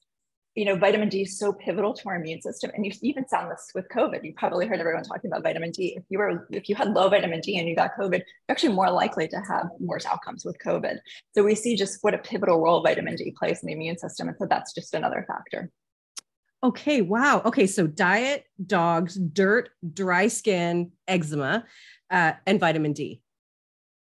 you 0.55 0.65
know, 0.65 0.75
vitamin 0.75 1.07
D 1.07 1.21
is 1.21 1.39
so 1.39 1.53
pivotal 1.53 1.93
to 1.93 2.09
our 2.09 2.15
immune 2.15 2.41
system. 2.41 2.71
And 2.75 2.85
you 2.85 2.91
even 3.01 3.23
found 3.25 3.49
this 3.49 3.71
with 3.73 3.87
COVID. 3.87 4.23
You 4.23 4.33
probably 4.35 4.67
heard 4.67 4.79
everyone 4.79 5.03
talking 5.03 5.31
about 5.31 5.43
vitamin 5.43 5.71
D. 5.71 5.93
If 5.95 6.03
you 6.09 6.17
were, 6.17 6.47
if 6.51 6.67
you 6.67 6.75
had 6.75 6.89
low 6.89 7.07
vitamin 7.09 7.39
D 7.39 7.57
and 7.57 7.69
you 7.69 7.75
got 7.75 7.91
COVID, 7.97 8.19
you're 8.19 8.25
actually 8.49 8.73
more 8.73 8.91
likely 8.91 9.29
to 9.29 9.37
have 9.37 9.69
worse 9.79 10.05
outcomes 10.05 10.43
with 10.43 10.57
COVID. 10.59 10.97
So 11.33 11.43
we 11.43 11.55
see 11.55 11.77
just 11.77 11.99
what 12.01 12.13
a 12.13 12.17
pivotal 12.17 12.59
role 12.59 12.83
vitamin 12.83 13.15
D 13.15 13.33
plays 13.37 13.61
in 13.63 13.67
the 13.67 13.73
immune 13.73 13.97
system. 13.97 14.27
And 14.27 14.37
so 14.37 14.45
that's 14.45 14.73
just 14.73 14.93
another 14.93 15.23
factor. 15.25 15.71
Okay. 16.63 17.01
Wow. 17.01 17.41
Okay. 17.45 17.65
So 17.65 17.87
diet, 17.87 18.43
dogs, 18.63 19.15
dirt, 19.15 19.69
dry 19.93 20.27
skin, 20.27 20.91
eczema, 21.07 21.65
uh, 22.09 22.33
and 22.45 22.59
vitamin 22.59 22.93
D. 22.93 23.21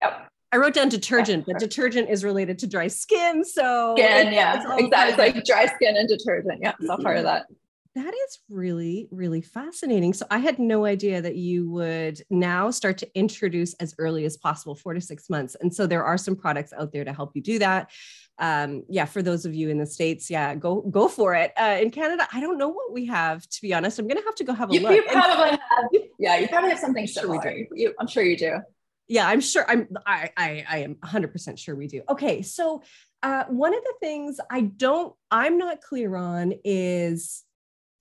Yep. 0.01 0.29
I 0.51 0.57
wrote 0.57 0.73
down 0.73 0.89
detergent, 0.89 1.45
but 1.45 1.59
detergent 1.59 2.09
is 2.09 2.23
related 2.23 2.59
to 2.59 2.67
dry 2.67 2.87
skin. 2.87 3.43
So 3.43 3.95
skin, 3.97 4.31
yeah, 4.31 4.63
exactly. 4.77 5.17
like 5.17 5.45
dry 5.45 5.65
skin 5.65 5.97
and 5.97 6.07
detergent. 6.07 6.59
Yeah, 6.61 6.73
it's 6.79 6.89
all 6.89 6.97
part 6.97 7.17
of 7.17 7.23
that. 7.23 7.47
That 7.95 8.13
is 8.13 8.39
really, 8.47 9.07
really 9.11 9.41
fascinating. 9.41 10.13
So 10.13 10.25
I 10.29 10.37
had 10.37 10.59
no 10.59 10.85
idea 10.85 11.19
that 11.19 11.35
you 11.35 11.69
would 11.71 12.21
now 12.29 12.69
start 12.69 12.99
to 12.99 13.09
introduce 13.17 13.73
as 13.75 13.95
early 13.97 14.23
as 14.23 14.37
possible, 14.37 14.75
four 14.75 14.93
to 14.93 15.01
six 15.01 15.29
months. 15.31 15.57
And 15.59 15.73
so 15.73 15.87
there 15.87 16.05
are 16.05 16.17
some 16.17 16.35
products 16.35 16.71
out 16.73 16.93
there 16.93 17.03
to 17.03 17.11
help 17.11 17.31
you 17.33 17.41
do 17.41 17.57
that. 17.59 17.89
Um, 18.37 18.83
yeah, 18.87 19.05
for 19.05 19.23
those 19.23 19.47
of 19.47 19.55
you 19.55 19.69
in 19.69 19.79
the 19.79 19.87
states, 19.87 20.29
yeah, 20.29 20.53
go 20.53 20.81
go 20.81 21.07
for 21.07 21.33
it. 21.33 21.51
Uh, 21.59 21.79
in 21.81 21.89
Canada, 21.89 22.27
I 22.31 22.39
don't 22.39 22.59
know 22.59 22.69
what 22.69 22.93
we 22.93 23.07
have 23.07 23.49
to 23.49 23.61
be 23.63 23.73
honest. 23.73 23.97
I'm 23.97 24.07
gonna 24.07 24.21
have 24.23 24.35
to 24.35 24.43
go 24.43 24.53
have 24.53 24.69
a 24.69 24.73
you, 24.75 24.81
look. 24.81 24.91
You 24.93 25.03
probably 25.11 25.49
have, 25.49 26.01
yeah, 26.19 26.37
you 26.37 26.47
probably 26.47 26.69
have 26.69 26.79
something 26.79 27.07
similar. 27.07 27.41
Sure 27.41 27.65
you, 27.71 27.95
I'm 27.99 28.07
sure 28.07 28.23
you 28.23 28.37
do 28.37 28.59
yeah 29.07 29.27
i'm 29.27 29.41
sure 29.41 29.69
i'm 29.69 29.87
i 30.05 30.29
i, 30.37 30.65
I 30.69 30.77
am 30.79 30.95
100% 30.95 31.57
sure 31.57 31.75
we 31.75 31.87
do. 31.87 32.01
Okay 32.09 32.41
so 32.41 32.81
uh, 33.23 33.45
one 33.49 33.73
of 33.73 33.83
the 33.83 33.93
things 33.99 34.39
i 34.49 34.61
don't 34.61 35.13
i'm 35.31 35.57
not 35.57 35.81
clear 35.81 36.15
on 36.15 36.53
is 36.63 37.43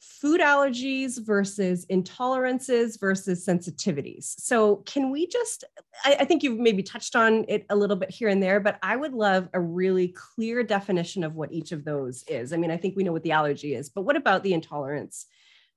food 0.07 0.40
allergies 0.40 1.19
versus 1.19 1.85
intolerances 1.87 2.99
versus 2.99 3.45
sensitivities. 3.45 4.35
So 4.38 4.77
can 4.87 5.11
we 5.11 5.27
just 5.27 5.64
I, 6.05 6.16
I 6.21 6.25
think 6.25 6.42
you've 6.42 6.59
maybe 6.59 6.83
touched 6.83 7.16
on 7.16 7.45
it 7.49 7.66
a 7.71 7.77
little 7.77 7.97
bit 7.97 8.11
here 8.11 8.29
and 8.29 8.42
there 8.42 8.61
but 8.61 8.79
i 8.83 8.95
would 8.95 9.12
love 9.12 9.49
a 9.53 9.61
really 9.61 10.09
clear 10.09 10.62
definition 10.62 11.25
of 11.25 11.35
what 11.35 11.53
each 11.53 11.73
of 11.73 11.85
those 11.85 12.25
is. 12.29 12.53
I 12.53 12.57
mean 12.57 12.71
i 12.71 12.77
think 12.77 12.97
we 12.97 13.05
know 13.05 13.12
what 13.12 13.25
the 13.25 13.33
allergy 13.33 13.75
is 13.75 13.88
but 13.88 14.03
what 14.03 14.16
about 14.16 14.42
the 14.42 14.55
intolerance 14.55 15.27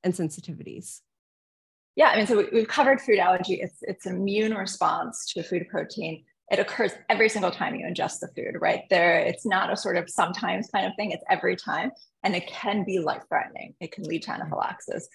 and 0.04 0.14
sensitivities 0.14 1.02
yeah, 2.00 2.12
I 2.12 2.16
mean, 2.16 2.28
so 2.28 2.48
we've 2.54 2.66
covered 2.66 3.02
food 3.02 3.20
allergy. 3.20 3.56
It's 3.56 3.80
it's 3.82 4.06
immune 4.06 4.54
response 4.54 5.26
to 5.34 5.44
food 5.44 5.68
protein. 5.68 6.24
It 6.50 6.58
occurs 6.58 6.94
every 7.10 7.28
single 7.28 7.52
time 7.52 7.76
you 7.76 7.86
ingest 7.86 8.22
the 8.22 8.30
food, 8.30 8.56
right? 8.62 8.84
There, 8.90 9.20
it's 9.20 9.46
not 9.46 9.70
a 9.70 9.76
sort 9.76 9.98
of 9.98 10.10
sometimes 10.10 10.70
kind 10.70 10.86
of 10.86 10.94
thing. 10.96 11.12
It's 11.12 11.26
every 11.30 11.58
time, 11.58 11.92
and 12.24 12.38
it 12.38 12.48
can 12.48 12.86
be 12.86 13.00
life 13.00 13.24
threatening. 13.28 13.76
It 13.82 13.92
can 13.92 14.06
lead 14.06 14.22
to 14.24 14.32
anaphylaxis. 14.32 15.10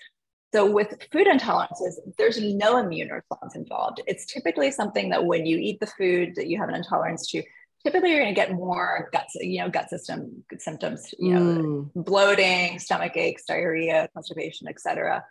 So 0.52 0.70
with 0.70 0.94
food 1.10 1.26
intolerances, 1.26 1.94
there's 2.18 2.38
no 2.42 2.76
immune 2.76 3.08
response 3.08 3.56
involved. 3.56 4.02
It's 4.06 4.26
typically 4.26 4.70
something 4.70 5.08
that 5.08 5.24
when 5.24 5.46
you 5.46 5.56
eat 5.56 5.80
the 5.80 5.86
food 5.86 6.34
that 6.36 6.48
you 6.48 6.58
have 6.60 6.68
an 6.68 6.74
intolerance 6.74 7.26
to, 7.30 7.42
typically 7.82 8.10
you're 8.10 8.20
going 8.20 8.34
to 8.34 8.38
get 8.38 8.52
more 8.52 9.08
gut, 9.10 9.24
you 9.36 9.60
know, 9.60 9.70
gut 9.70 9.88
system 9.88 10.44
symptoms, 10.58 11.14
you 11.18 11.32
know, 11.32 11.40
mm. 11.40 11.90
bloating, 11.94 12.78
stomach 12.78 13.16
aches, 13.16 13.44
diarrhea, 13.46 14.10
constipation, 14.14 14.68
etc. 14.68 15.24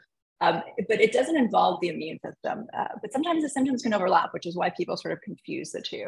Um, 0.43 0.61
but 0.89 0.99
it 0.99 1.13
doesn't 1.13 1.37
involve 1.37 1.79
the 1.79 1.87
immune 1.87 2.19
system. 2.25 2.67
Uh, 2.77 2.89
but 3.01 3.13
sometimes 3.13 3.43
the 3.43 3.49
symptoms 3.49 3.81
can 3.81 3.93
overlap, 3.93 4.33
which 4.33 4.45
is 4.45 4.57
why 4.57 4.69
people 4.71 4.97
sort 4.97 5.13
of 5.13 5.21
confuse 5.21 5.71
the 5.71 5.81
two. 5.81 6.07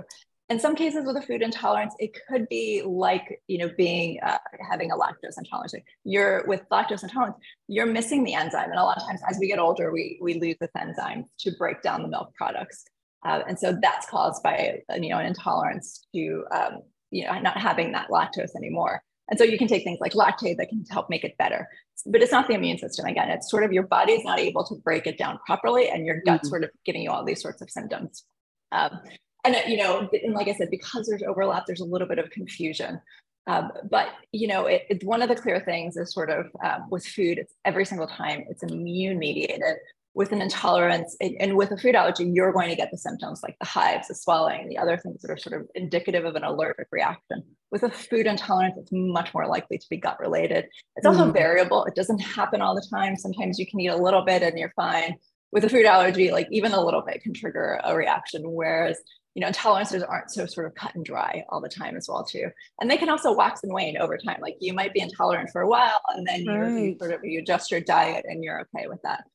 In 0.50 0.60
some 0.60 0.76
cases 0.76 1.06
with 1.08 1.16
a 1.16 1.22
food 1.22 1.42
intolerance, 1.42 1.96
it 2.00 2.12
could 2.28 2.48
be 2.50 2.84
like, 2.86 3.42
you 3.48 3.58
know, 3.60 3.70
being, 3.78 4.20
uh, 4.22 4.38
having 4.70 4.92
a 4.92 4.96
lactose 4.96 5.38
intolerance. 5.38 5.74
You're 6.04 6.46
with 6.48 6.64
lactose 6.70 7.04
intolerance, 7.04 7.38
you're 7.68 7.86
missing 7.86 8.26
the 8.26 8.36
enzyme. 8.36 8.70
And 8.70 8.80
a 8.80 8.84
lot 8.84 8.98
of 8.98 9.08
times 9.08 9.22
as 9.30 9.38
we 9.40 9.48
get 9.48 9.58
older, 9.58 9.92
we, 9.92 10.20
we 10.22 10.40
lose 10.40 10.58
this 10.60 10.70
enzyme 10.78 11.26
to 11.40 11.52
break 11.58 11.82
down 11.82 12.04
the 12.04 12.10
milk 12.10 12.34
products. 12.36 12.84
Uh, 13.26 13.42
and 13.48 13.58
so 13.58 13.76
that's 13.82 14.06
caused 14.08 14.44
by, 14.44 14.82
you 15.00 15.10
know, 15.10 15.18
an 15.18 15.26
intolerance 15.26 16.06
to, 16.14 16.44
um, 16.52 16.74
you 17.10 17.26
know, 17.26 17.40
not 17.40 17.58
having 17.58 17.94
that 17.94 18.10
lactose 18.10 18.56
anymore. 18.56 19.02
And 19.30 19.40
so 19.40 19.44
you 19.44 19.58
can 19.58 19.68
take 19.68 19.84
things 19.84 20.00
like 20.00 20.14
Lactaid 20.14 20.58
that 20.58 20.70
can 20.70 20.86
help 20.90 21.10
make 21.10 21.24
it 21.24 21.38
better. 21.38 21.68
But 22.06 22.22
it's 22.22 22.32
not 22.32 22.48
the 22.48 22.54
immune 22.54 22.78
system 22.78 23.06
again. 23.06 23.30
It's 23.30 23.50
sort 23.50 23.64
of 23.64 23.74
your 23.74 23.84
body's 23.84 24.24
not 24.24 24.40
able 24.40 24.64
to 24.66 24.76
break 24.76 25.08
it 25.08 25.18
down 25.18 25.40
properly, 25.46 25.90
and 25.90 26.06
your 26.06 26.22
gut's 26.22 26.44
mm-hmm. 26.44 26.50
sort 26.50 26.64
of 26.64 26.70
giving 26.86 27.02
you 27.02 27.10
all 27.10 27.26
these 27.26 27.42
sorts 27.42 27.62
of 27.62 27.70
symptoms. 27.70 28.24
Um, 28.72 29.00
and 29.44 29.56
you 29.68 29.78
know, 29.78 30.10
and 30.12 30.34
like 30.34 30.48
I 30.48 30.54
said, 30.54 30.70
because 30.70 31.08
there's 31.08 31.24
overlap, 31.24 31.64
there's 31.66 31.82
a 31.82 31.86
little 31.86 32.08
bit 32.08 32.20
of 32.20 32.30
confusion. 32.30 33.02
Um, 33.48 33.72
but 33.90 34.10
you 34.32 34.48
know, 34.48 34.66
it, 34.66 34.84
it, 34.90 35.04
one 35.04 35.22
of 35.22 35.30
the 35.30 35.36
clear 35.36 35.60
things 35.60 35.98
is 35.98 36.14
sort 36.14 36.30
of 36.30 36.48
um, 36.64 36.88
with 36.90 37.06
food, 37.06 37.38
it's 37.38 37.54
every 37.64 37.86
single 37.86 38.08
time 38.08 38.46
it's 38.50 38.64
immune 38.64 39.20
mediated 39.20 39.78
with 40.16 40.32
an 40.32 40.42
intolerance 40.42 41.16
and 41.20 41.58
with 41.58 41.72
a 41.72 41.78
food 41.78 41.94
allergy, 41.94 42.24
you're 42.24 42.54
going 42.54 42.70
to 42.70 42.76
get 42.76 42.90
the 42.90 42.98
symptoms 42.98 43.42
like 43.44 43.58
the 43.60 43.68
hives, 43.68 44.08
the 44.08 44.16
swelling, 44.16 44.70
the 44.70 44.78
other 44.78 44.98
things 44.98 45.22
that 45.22 45.30
are 45.30 45.38
sort 45.38 45.62
of 45.62 45.68
indicative 45.76 46.24
of 46.24 46.36
an 46.36 46.44
allergic 46.44 46.88
reaction. 46.90 47.44
With 47.76 47.84
a 47.84 47.90
food 47.90 48.26
intolerance, 48.26 48.78
it's 48.78 48.92
much 48.94 49.34
more 49.34 49.48
likely 49.48 49.78
to 49.78 49.86
be 49.90 49.98
gut 49.98 50.18
related. 50.22 50.70
It's 50.96 51.06
also 51.06 51.26
mm. 51.26 51.34
variable. 51.34 51.84
It 51.84 51.94
doesn't 51.94 52.20
happen 52.20 52.62
all 52.62 52.74
the 52.74 52.88
time. 52.90 53.18
Sometimes 53.18 53.60
you 53.60 53.68
can 53.68 53.82
eat 53.82 53.90
a 53.90 53.98
little 53.98 54.24
bit 54.24 54.44
and 54.44 54.58
you're 54.58 54.72
fine. 54.78 55.18
With 55.52 55.66
a 55.66 55.70
food 55.70 55.86
allergy, 55.86 56.32
like 56.32 56.48
even 56.52 56.72
a 56.72 56.82
little 56.82 57.02
bit 57.02 57.22
can 57.22 57.34
trigger 57.34 57.82
a 57.84 57.94
reaction, 57.94 58.44
whereas 58.46 58.98
you 59.34 59.42
know, 59.42 59.50
intolerances 59.50 60.08
aren't 60.08 60.32
so 60.32 60.46
sort 60.46 60.68
of 60.68 60.76
cut 60.76 60.96
and 60.96 61.04
dry 61.04 61.44
all 61.50 61.60
the 61.60 61.68
time 61.68 61.98
as 61.98 62.08
well 62.08 62.24
too. 62.24 62.50
And 62.80 62.90
they 62.90 62.96
can 62.96 63.10
also 63.10 63.34
wax 63.34 63.62
and 63.64 63.74
wane 63.74 63.98
over 63.98 64.18
time. 64.18 64.40
Like 64.40 64.56
you 64.62 64.72
might 64.72 64.94
be 64.94 65.02
intolerant 65.02 65.50
for 65.50 65.60
a 65.60 65.68
while 65.68 66.00
and 66.16 66.26
then 66.26 66.46
right. 66.46 66.82
you 66.82 66.98
sort 66.98 67.12
of 67.12 67.26
you 67.26 67.40
adjust 67.40 67.72
your 67.72 67.82
diet 67.82 68.24
and 68.26 68.42
you're 68.42 68.62
okay 68.62 68.88
with 68.88 69.02
that 69.02 69.26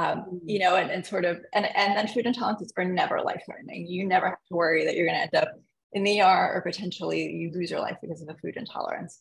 um, 0.00 0.40
you 0.46 0.58
know, 0.58 0.76
and, 0.76 0.90
and 0.90 1.04
sort 1.04 1.26
of, 1.26 1.40
and, 1.52 1.66
and 1.76 1.94
then 1.96 2.08
food 2.08 2.24
intolerances 2.24 2.70
are 2.78 2.84
never 2.86 3.20
life 3.20 3.42
threatening. 3.44 3.86
You 3.86 4.06
never 4.06 4.30
have 4.30 4.38
to 4.48 4.54
worry 4.54 4.86
that 4.86 4.96
you're 4.96 5.06
going 5.06 5.16
to 5.16 5.22
end 5.22 5.34
up 5.34 5.52
in 5.92 6.04
the 6.04 6.20
ER 6.20 6.52
or 6.54 6.62
potentially 6.62 7.30
you 7.30 7.50
lose 7.52 7.70
your 7.70 7.80
life 7.80 7.96
because 8.00 8.22
of 8.22 8.28
a 8.28 8.34
food 8.34 8.56
intolerance. 8.56 9.20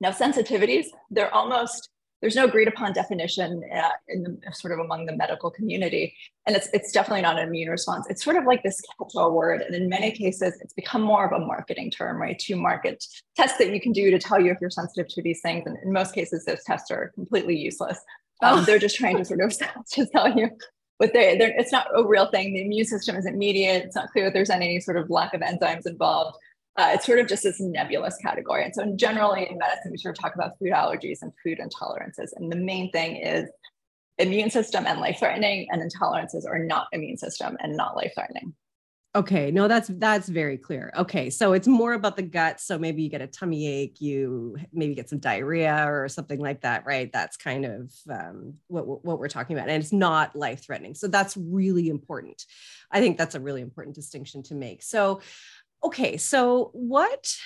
Now, 0.00 0.10
sensitivities, 0.10 0.86
they're 1.10 1.32
almost, 1.32 1.88
there's 2.20 2.34
no 2.34 2.44
agreed 2.44 2.66
upon 2.66 2.92
definition 2.92 3.62
uh, 3.72 3.90
in 4.08 4.24
the 4.24 4.52
sort 4.52 4.72
of 4.72 4.80
among 4.80 5.06
the 5.06 5.14
medical 5.14 5.50
community. 5.50 6.14
And 6.46 6.56
it's, 6.56 6.68
it's 6.72 6.90
definitely 6.90 7.22
not 7.22 7.38
an 7.38 7.46
immune 7.46 7.70
response. 7.70 8.06
It's 8.10 8.24
sort 8.24 8.36
of 8.36 8.44
like 8.44 8.64
this 8.64 8.80
catch-all 8.98 9.32
word. 9.32 9.60
And 9.62 9.74
in 9.76 9.88
many 9.88 10.10
cases, 10.10 10.58
it's 10.60 10.74
become 10.74 11.02
more 11.02 11.24
of 11.24 11.40
a 11.40 11.44
marketing 11.44 11.92
term, 11.92 12.20
right? 12.20 12.38
To 12.40 12.56
market 12.56 13.04
tests 13.36 13.58
that 13.58 13.72
you 13.72 13.80
can 13.80 13.92
do 13.92 14.10
to 14.10 14.18
tell 14.18 14.40
you 14.40 14.50
if 14.50 14.58
you're 14.60 14.70
sensitive 14.70 15.06
to 15.14 15.22
these 15.22 15.40
things. 15.40 15.64
And 15.66 15.76
in 15.84 15.92
most 15.92 16.14
cases, 16.14 16.44
those 16.44 16.64
tests 16.64 16.90
are 16.90 17.12
completely 17.14 17.56
useless. 17.56 17.98
Um, 18.42 18.58
oh. 18.58 18.62
They're 18.62 18.80
just 18.80 18.96
trying 18.96 19.18
to 19.18 19.24
sort 19.24 19.40
of 19.40 19.56
to 19.92 20.06
tell 20.06 20.36
you 20.36 20.50
but 21.02 21.12
they, 21.14 21.36
it's 21.36 21.72
not 21.72 21.88
a 21.96 22.06
real 22.06 22.26
thing. 22.26 22.54
The 22.54 22.62
immune 22.62 22.84
system 22.84 23.16
isn't 23.16 23.36
mediate. 23.36 23.82
It's 23.82 23.96
not 23.96 24.12
clear 24.12 24.26
that 24.26 24.34
there's 24.34 24.50
any 24.50 24.78
sort 24.78 24.96
of 24.96 25.10
lack 25.10 25.34
of 25.34 25.40
enzymes 25.40 25.84
involved. 25.84 26.38
Uh, 26.76 26.92
it's 26.94 27.06
sort 27.06 27.18
of 27.18 27.26
just 27.26 27.42
this 27.42 27.60
nebulous 27.60 28.16
category. 28.22 28.64
And 28.64 28.72
so, 28.72 28.86
generally 28.94 29.50
in 29.50 29.58
medicine, 29.58 29.90
we 29.90 29.98
sort 29.98 30.16
of 30.16 30.22
talk 30.22 30.36
about 30.36 30.56
food 30.60 30.70
allergies 30.70 31.18
and 31.20 31.32
food 31.42 31.58
intolerances. 31.58 32.28
And 32.36 32.52
the 32.52 32.56
main 32.56 32.92
thing 32.92 33.16
is 33.16 33.50
immune 34.18 34.48
system 34.48 34.86
and 34.86 35.00
life 35.00 35.18
threatening, 35.18 35.66
and 35.72 35.82
intolerances 35.82 36.46
are 36.46 36.60
not 36.60 36.86
immune 36.92 37.16
system 37.16 37.56
and 37.58 37.76
not 37.76 37.96
life 37.96 38.12
threatening. 38.14 38.54
Okay, 39.14 39.50
no, 39.50 39.68
that's 39.68 39.88
that's 39.88 40.26
very 40.26 40.56
clear. 40.56 40.90
Okay, 40.96 41.28
so 41.28 41.52
it's 41.52 41.68
more 41.68 41.92
about 41.92 42.16
the 42.16 42.22
gut. 42.22 42.60
So 42.60 42.78
maybe 42.78 43.02
you 43.02 43.10
get 43.10 43.20
a 43.20 43.26
tummy 43.26 43.66
ache, 43.66 44.00
you 44.00 44.56
maybe 44.72 44.94
get 44.94 45.10
some 45.10 45.18
diarrhea 45.18 45.84
or 45.86 46.08
something 46.08 46.40
like 46.40 46.62
that, 46.62 46.86
right? 46.86 47.12
That's 47.12 47.36
kind 47.36 47.66
of 47.66 47.92
um, 48.10 48.54
what 48.68 49.04
what 49.04 49.18
we're 49.18 49.28
talking 49.28 49.54
about, 49.54 49.68
and 49.68 49.82
it's 49.82 49.92
not 49.92 50.34
life 50.34 50.64
threatening. 50.64 50.94
So 50.94 51.08
that's 51.08 51.36
really 51.36 51.90
important. 51.90 52.42
I 52.90 53.00
think 53.00 53.18
that's 53.18 53.34
a 53.34 53.40
really 53.40 53.60
important 53.60 53.94
distinction 53.96 54.42
to 54.44 54.54
make. 54.54 54.82
So, 54.82 55.20
okay, 55.84 56.16
so 56.16 56.70
what 56.72 57.36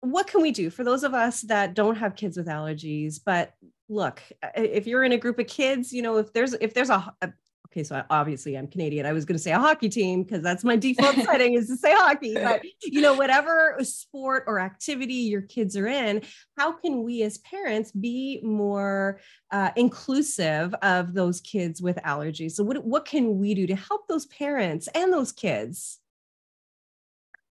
what 0.00 0.26
can 0.26 0.42
we 0.42 0.50
do 0.50 0.70
for 0.70 0.82
those 0.82 1.04
of 1.04 1.14
us 1.14 1.42
that 1.42 1.74
don't 1.74 1.96
have 1.96 2.14
kids 2.14 2.36
with 2.36 2.46
allergies 2.46 3.18
but 3.24 3.52
look 3.88 4.22
if 4.54 4.86
you're 4.86 5.02
in 5.02 5.12
a 5.12 5.18
group 5.18 5.38
of 5.38 5.46
kids 5.46 5.92
you 5.92 6.02
know 6.02 6.18
if 6.18 6.32
there's 6.32 6.52
if 6.54 6.74
there's 6.74 6.90
a, 6.90 7.12
a 7.22 7.32
okay, 7.76 7.84
so 7.84 8.02
obviously 8.08 8.56
I'm 8.56 8.68
Canadian. 8.68 9.04
I 9.04 9.12
was 9.12 9.26
going 9.26 9.36
to 9.36 9.42
say 9.42 9.52
a 9.52 9.58
hockey 9.58 9.90
team 9.90 10.22
because 10.22 10.42
that's 10.42 10.64
my 10.64 10.76
default 10.76 11.14
setting 11.16 11.54
is 11.54 11.68
to 11.68 11.76
say 11.76 11.92
hockey. 11.94 12.34
But 12.46 12.62
you 12.82 13.00
know, 13.00 13.14
whatever 13.14 13.76
sport 13.82 14.44
or 14.46 14.60
activity 14.60 15.14
your 15.14 15.42
kids 15.42 15.76
are 15.76 15.88
in, 15.88 16.22
how 16.56 16.72
can 16.72 17.02
we 17.02 17.22
as 17.22 17.38
parents 17.38 17.90
be 17.90 18.40
more 18.42 19.20
uh, 19.50 19.70
inclusive 19.76 20.74
of 20.80 21.12
those 21.12 21.40
kids 21.40 21.82
with 21.82 21.96
allergies? 21.96 22.52
So 22.52 22.64
what 22.64 22.84
what 22.84 23.04
can 23.04 23.38
we 23.38 23.54
do 23.54 23.66
to 23.66 23.76
help 23.76 24.06
those 24.06 24.26
parents 24.26 24.88
and 24.94 25.12
those 25.12 25.32
kids? 25.32 25.98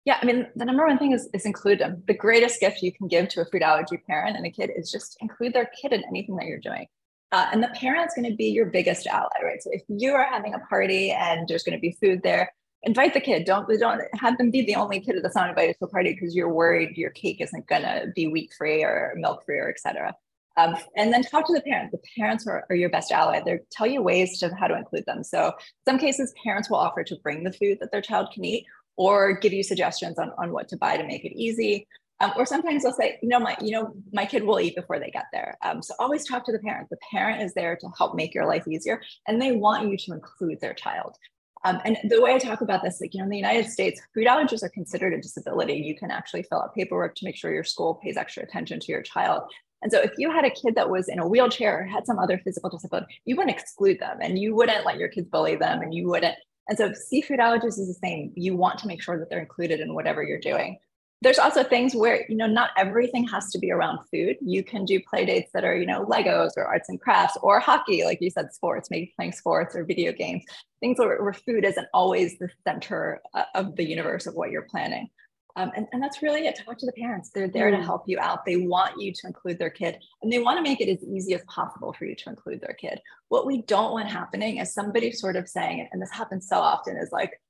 Yeah, 0.04 0.18
I 0.20 0.26
mean, 0.26 0.46
the 0.54 0.66
number 0.66 0.86
one 0.86 0.98
thing 0.98 1.12
is, 1.12 1.28
is 1.32 1.46
include 1.46 1.80
them. 1.80 2.02
The 2.06 2.14
greatest 2.14 2.60
gift 2.60 2.82
you 2.82 2.92
can 2.92 3.08
give 3.08 3.28
to 3.30 3.40
a 3.40 3.46
food 3.46 3.62
allergy 3.62 3.96
parent 3.96 4.36
and 4.36 4.46
a 4.46 4.50
kid 4.50 4.70
is 4.76 4.90
just 4.90 5.16
include 5.20 5.54
their 5.54 5.70
kid 5.80 5.92
in 5.92 6.04
anything 6.04 6.36
that 6.36 6.46
you're 6.46 6.58
doing. 6.58 6.86
Uh, 7.34 7.48
and 7.50 7.60
the 7.60 7.68
parent's 7.74 8.14
going 8.14 8.30
to 8.30 8.36
be 8.36 8.44
your 8.44 8.66
biggest 8.66 9.08
ally, 9.08 9.26
right? 9.42 9.60
So 9.60 9.68
if 9.72 9.82
you 9.88 10.12
are 10.12 10.22
having 10.22 10.54
a 10.54 10.60
party 10.60 11.10
and 11.10 11.48
there's 11.48 11.64
going 11.64 11.76
to 11.76 11.80
be 11.80 11.96
food 12.00 12.20
there, 12.22 12.52
invite 12.84 13.12
the 13.12 13.20
kid. 13.20 13.44
Don't 13.44 13.68
don't 13.80 14.02
have 14.14 14.38
them 14.38 14.52
be 14.52 14.62
the 14.64 14.76
only 14.76 15.00
kid 15.00 15.16
that's 15.20 15.34
not 15.34 15.48
invited 15.48 15.74
to 15.80 15.86
a 15.86 15.88
party 15.88 16.12
because 16.14 16.36
you're 16.36 16.52
worried 16.52 16.96
your 16.96 17.10
cake 17.10 17.40
isn't 17.40 17.66
going 17.66 17.82
to 17.82 18.06
be 18.14 18.28
wheat 18.28 18.54
free 18.56 18.84
or 18.84 19.14
milk 19.16 19.44
free 19.44 19.58
or 19.58 19.68
etc. 19.68 20.14
Um, 20.56 20.76
and 20.96 21.12
then 21.12 21.24
talk 21.24 21.44
to 21.48 21.52
the 21.52 21.62
parent. 21.62 21.90
The 21.90 21.98
parents 22.16 22.46
are, 22.46 22.64
are 22.70 22.76
your 22.76 22.90
best 22.90 23.10
ally. 23.10 23.42
They 23.44 23.58
tell 23.72 23.88
you 23.88 24.00
ways 24.00 24.38
to 24.38 24.54
how 24.54 24.68
to 24.68 24.76
include 24.76 25.04
them. 25.04 25.24
So 25.24 25.54
some 25.88 25.98
cases, 25.98 26.32
parents 26.44 26.70
will 26.70 26.76
offer 26.76 27.02
to 27.02 27.16
bring 27.24 27.42
the 27.42 27.52
food 27.52 27.78
that 27.80 27.90
their 27.90 28.00
child 28.00 28.28
can 28.32 28.44
eat, 28.44 28.64
or 28.96 29.36
give 29.36 29.52
you 29.52 29.64
suggestions 29.64 30.20
on, 30.20 30.30
on 30.38 30.52
what 30.52 30.68
to 30.68 30.76
buy 30.76 30.96
to 30.96 31.04
make 31.04 31.24
it 31.24 31.36
easy. 31.36 31.88
Um, 32.20 32.32
or 32.36 32.46
sometimes 32.46 32.82
they'll 32.82 32.92
say, 32.92 33.18
you 33.22 33.28
know, 33.28 33.40
my, 33.40 33.56
you 33.60 33.72
know, 33.72 33.92
my 34.12 34.24
kid 34.24 34.44
will 34.44 34.60
eat 34.60 34.76
before 34.76 35.00
they 35.00 35.10
get 35.10 35.26
there. 35.32 35.56
Um, 35.62 35.82
so 35.82 35.94
always 35.98 36.26
talk 36.26 36.44
to 36.46 36.52
the 36.52 36.60
parent. 36.60 36.88
The 36.90 36.96
parent 37.10 37.42
is 37.42 37.54
there 37.54 37.76
to 37.76 37.88
help 37.98 38.14
make 38.14 38.34
your 38.34 38.46
life 38.46 38.68
easier, 38.68 39.02
and 39.26 39.42
they 39.42 39.52
want 39.52 39.88
you 39.88 39.96
to 39.96 40.12
include 40.12 40.60
their 40.60 40.74
child. 40.74 41.16
Um, 41.64 41.80
and 41.84 41.96
the 42.10 42.20
way 42.20 42.34
I 42.34 42.38
talk 42.38 42.60
about 42.60 42.82
this, 42.82 43.00
like, 43.00 43.14
you 43.14 43.18
know, 43.18 43.24
in 43.24 43.30
the 43.30 43.38
United 43.38 43.70
States, 43.70 44.00
food 44.14 44.26
allergies 44.26 44.62
are 44.62 44.68
considered 44.68 45.14
a 45.14 45.20
disability. 45.20 45.74
You 45.74 45.96
can 45.96 46.10
actually 46.10 46.42
fill 46.42 46.60
out 46.60 46.74
paperwork 46.74 47.14
to 47.16 47.24
make 47.24 47.36
sure 47.36 47.54
your 47.54 47.64
school 47.64 47.94
pays 48.02 48.18
extra 48.18 48.42
attention 48.42 48.80
to 48.80 48.92
your 48.92 49.02
child. 49.02 49.44
And 49.80 49.90
so 49.90 50.00
if 50.00 50.12
you 50.18 50.30
had 50.30 50.44
a 50.44 50.50
kid 50.50 50.74
that 50.76 50.90
was 50.90 51.08
in 51.08 51.18
a 51.18 51.26
wheelchair 51.26 51.80
or 51.80 51.84
had 51.84 52.06
some 52.06 52.18
other 52.18 52.38
physical 52.38 52.70
disability, 52.70 53.06
you 53.24 53.36
wouldn't 53.36 53.56
exclude 53.56 53.98
them 53.98 54.18
and 54.20 54.38
you 54.38 54.54
wouldn't 54.54 54.86
let 54.86 54.98
your 54.98 55.08
kids 55.08 55.28
bully 55.28 55.56
them 55.56 55.82
and 55.82 55.94
you 55.94 56.08
wouldn't. 56.08 56.36
And 56.68 56.78
so 56.78 56.92
seafood 56.92 57.38
allergies 57.38 57.78
is 57.78 57.88
the 57.88 57.98
same. 58.02 58.32
You 58.34 58.56
want 58.56 58.78
to 58.80 58.86
make 58.86 59.02
sure 59.02 59.18
that 59.18 59.28
they're 59.28 59.40
included 59.40 59.80
in 59.80 59.94
whatever 59.94 60.22
you're 60.22 60.40
doing 60.40 60.78
there's 61.24 61.38
also 61.38 61.64
things 61.64 61.94
where 61.94 62.24
you 62.28 62.36
know 62.36 62.46
not 62.46 62.70
everything 62.76 63.26
has 63.28 63.50
to 63.50 63.58
be 63.58 63.72
around 63.72 63.98
food. 64.12 64.36
You 64.40 64.62
can 64.62 64.84
do 64.84 65.00
play 65.00 65.24
dates 65.24 65.50
that 65.54 65.64
are 65.64 65.76
you 65.76 65.86
know 65.86 66.04
legos 66.04 66.50
or 66.56 66.64
arts 66.64 66.88
and 66.88 67.00
crafts 67.00 67.36
or 67.42 67.58
hockey 67.58 68.04
like 68.04 68.18
you 68.20 68.30
said 68.30 68.52
sports 68.52 68.90
maybe 68.90 69.12
playing 69.16 69.32
sports 69.32 69.74
or 69.74 69.84
video 69.84 70.12
games 70.12 70.44
things 70.80 70.98
where, 70.98 71.22
where 71.22 71.32
food 71.32 71.64
isn't 71.64 71.86
always 71.94 72.38
the 72.38 72.48
center 72.66 73.22
uh, 73.32 73.44
of 73.54 73.74
the 73.76 73.84
universe 73.84 74.26
of 74.26 74.34
what 74.34 74.50
you're 74.50 74.68
planning. 74.70 75.08
Um, 75.56 75.70
and, 75.76 75.86
and 75.92 76.02
that's 76.02 76.20
really 76.20 76.46
it. 76.46 76.60
Talk 76.64 76.78
to 76.78 76.86
the 76.86 76.92
parents. 76.92 77.30
They're 77.30 77.48
there 77.48 77.70
mm. 77.70 77.78
to 77.78 77.82
help 77.82 78.02
you 78.06 78.18
out. 78.18 78.44
They 78.44 78.56
want 78.56 79.00
you 79.00 79.12
to 79.12 79.26
include 79.26 79.58
their 79.58 79.70
kid 79.70 79.98
and 80.22 80.30
they 80.30 80.40
want 80.40 80.58
to 80.58 80.62
make 80.62 80.80
it 80.80 80.90
as 80.90 81.02
easy 81.04 81.32
as 81.32 81.42
possible 81.46 81.92
for 81.92 82.04
you 82.04 82.16
to 82.16 82.28
include 82.28 82.60
their 82.60 82.74
kid. 82.74 83.00
What 83.28 83.46
we 83.46 83.62
don't 83.62 83.92
want 83.92 84.08
happening 84.08 84.58
is 84.58 84.74
somebody 84.74 85.12
sort 85.12 85.36
of 85.36 85.48
saying 85.48 85.88
and 85.90 86.02
this 86.02 86.10
happens 86.10 86.48
so 86.48 86.58
often 86.58 86.96
is 86.96 87.12
like 87.12 87.40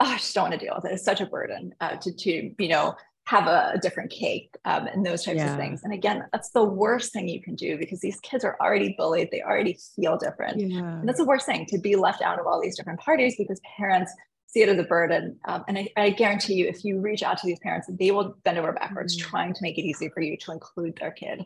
oh, 0.00 0.06
I 0.06 0.16
just 0.16 0.34
don't 0.34 0.50
want 0.50 0.60
to 0.60 0.64
deal 0.64 0.74
with 0.74 0.84
it. 0.84 0.92
It's 0.92 1.04
such 1.04 1.20
a 1.20 1.26
burden 1.26 1.74
uh, 1.80 1.96
to, 1.96 2.12
to, 2.12 2.54
you 2.58 2.68
know, 2.68 2.96
have 3.26 3.46
a, 3.46 3.72
a 3.74 3.78
different 3.78 4.10
cake 4.10 4.54
um, 4.64 4.86
and 4.86 5.04
those 5.04 5.24
types 5.24 5.38
yeah. 5.38 5.52
of 5.52 5.58
things. 5.58 5.82
And 5.82 5.92
again, 5.92 6.24
that's 6.32 6.50
the 6.50 6.64
worst 6.64 7.12
thing 7.12 7.28
you 7.28 7.40
can 7.40 7.54
do 7.54 7.78
because 7.78 8.00
these 8.00 8.20
kids 8.20 8.44
are 8.44 8.56
already 8.60 8.94
bullied. 8.98 9.30
They 9.30 9.42
already 9.42 9.78
feel 9.96 10.18
different. 10.18 10.60
Yeah. 10.60 10.98
And 10.98 11.08
that's 11.08 11.18
the 11.18 11.24
worst 11.24 11.46
thing 11.46 11.64
to 11.66 11.78
be 11.78 11.96
left 11.96 12.20
out 12.20 12.38
of 12.38 12.46
all 12.46 12.60
these 12.60 12.76
different 12.76 13.00
parties 13.00 13.36
because 13.38 13.60
parents 13.78 14.12
see 14.46 14.62
it 14.62 14.68
as 14.68 14.78
a 14.78 14.84
burden. 14.84 15.38
Um, 15.46 15.64
and 15.68 15.78
I, 15.78 15.88
I, 15.96 16.10
guarantee 16.10 16.54
you, 16.54 16.66
if 16.66 16.84
you 16.84 17.00
reach 17.00 17.22
out 17.22 17.38
to 17.38 17.46
these 17.46 17.58
parents, 17.58 17.88
they 17.90 18.12
will 18.12 18.36
bend 18.44 18.58
over 18.58 18.72
backwards 18.72 19.16
mm-hmm. 19.16 19.28
trying 19.28 19.54
to 19.54 19.58
make 19.62 19.78
it 19.78 19.82
easy 19.82 20.10
for 20.10 20.20
you 20.20 20.36
to 20.36 20.52
include 20.52 20.96
their 21.00 21.10
kid. 21.10 21.44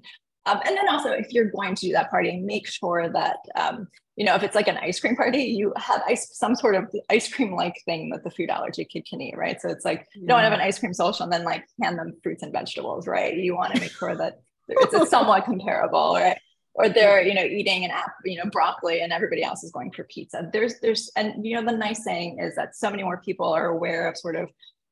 Um, 0.48 0.60
and 0.64 0.76
then 0.76 0.88
also, 0.88 1.10
if 1.10 1.32
you're 1.32 1.50
going 1.50 1.74
to 1.74 1.86
do 1.86 1.92
that 1.92 2.10
party, 2.10 2.38
make 2.38 2.66
sure 2.66 3.08
that 3.08 3.36
um, 3.54 3.88
you 4.16 4.24
know 4.24 4.34
if 4.34 4.42
it's 4.42 4.54
like 4.54 4.68
an 4.68 4.78
ice 4.78 4.98
cream 4.98 5.14
party, 5.14 5.42
you 5.42 5.72
have 5.76 6.02
ice 6.06 6.36
some 6.36 6.54
sort 6.54 6.74
of 6.74 6.90
ice 7.10 7.32
cream 7.32 7.54
like 7.54 7.74
thing 7.84 8.10
that 8.10 8.24
the 8.24 8.30
food 8.30 8.50
allergy 8.50 8.84
kid 8.84 9.06
can 9.08 9.20
eat, 9.20 9.36
right? 9.36 9.60
So 9.60 9.68
it's 9.68 9.84
like 9.84 10.06
you 10.14 10.26
don't 10.26 10.42
have 10.42 10.52
an 10.52 10.60
ice 10.60 10.78
cream 10.78 10.94
social 10.94 11.24
and 11.24 11.32
then 11.32 11.44
like 11.44 11.64
hand 11.82 11.98
them 11.98 12.14
fruits 12.22 12.42
and 12.42 12.52
vegetables, 12.52 13.06
right? 13.06 13.36
You 13.36 13.54
want 13.54 13.74
to 13.74 13.80
make 13.80 13.92
sure 13.92 14.16
that 14.16 14.40
it's 14.68 15.10
somewhat 15.10 15.44
comparable, 15.44 16.14
right? 16.14 16.38
Or 16.74 16.88
they're 16.88 17.22
you 17.22 17.34
know 17.34 17.44
eating 17.44 17.84
an 17.84 17.90
app, 17.90 18.12
you 18.24 18.38
know 18.38 18.48
broccoli, 18.50 19.00
and 19.00 19.12
everybody 19.12 19.42
else 19.42 19.62
is 19.64 19.72
going 19.72 19.92
for 19.92 20.04
pizza. 20.04 20.48
There's 20.52 20.80
there's 20.80 21.10
and 21.14 21.44
you 21.44 21.56
know 21.56 21.70
the 21.70 21.76
nice 21.76 22.04
thing 22.04 22.38
is 22.38 22.54
that 22.56 22.74
so 22.74 22.90
many 22.90 23.02
more 23.02 23.18
people 23.18 23.52
are 23.52 23.66
aware 23.66 24.08
of 24.08 24.16
sort 24.16 24.36
of 24.36 24.48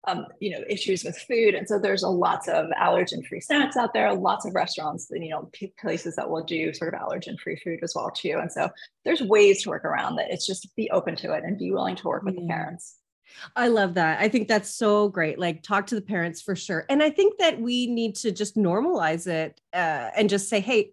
um, 0.06 0.26
you 0.40 0.50
know 0.50 0.64
issues 0.68 1.04
with 1.04 1.16
food 1.18 1.54
and 1.54 1.66
so 1.68 1.78
there's 1.78 2.02
a 2.02 2.08
lots 2.08 2.48
of 2.48 2.66
allergen 2.80 3.26
free 3.26 3.40
snacks 3.40 3.76
out 3.76 3.92
there 3.92 4.12
lots 4.14 4.46
of 4.46 4.54
restaurants 4.54 5.10
and 5.10 5.24
you 5.24 5.30
know 5.30 5.50
places 5.80 6.16
that 6.16 6.28
will 6.28 6.44
do 6.44 6.72
sort 6.72 6.94
of 6.94 7.00
allergen 7.00 7.38
free 7.38 7.56
food 7.56 7.80
as 7.82 7.94
well 7.94 8.10
too 8.10 8.38
and 8.40 8.50
so 8.50 8.68
there's 9.04 9.22
ways 9.22 9.62
to 9.62 9.68
work 9.68 9.84
around 9.84 10.16
that 10.16 10.30
it's 10.30 10.46
just 10.46 10.74
be 10.76 10.90
open 10.90 11.16
to 11.16 11.32
it 11.32 11.44
and 11.44 11.58
be 11.58 11.70
willing 11.70 11.96
to 11.96 12.06
work 12.06 12.22
with 12.22 12.34
yeah. 12.34 12.40
the 12.42 12.46
parents 12.46 12.96
I 13.56 13.68
love 13.68 13.94
that. 13.94 14.20
I 14.20 14.28
think 14.28 14.46
that's 14.46 14.72
so 14.72 15.08
great. 15.08 15.36
Like, 15.36 15.62
talk 15.62 15.88
to 15.88 15.96
the 15.96 16.00
parents 16.00 16.40
for 16.40 16.54
sure. 16.54 16.86
And 16.88 17.02
I 17.02 17.10
think 17.10 17.38
that 17.38 17.60
we 17.60 17.88
need 17.88 18.14
to 18.16 18.30
just 18.30 18.56
normalize 18.56 19.26
it 19.26 19.60
uh, 19.72 20.10
and 20.16 20.30
just 20.30 20.48
say, 20.48 20.60
hey, 20.60 20.92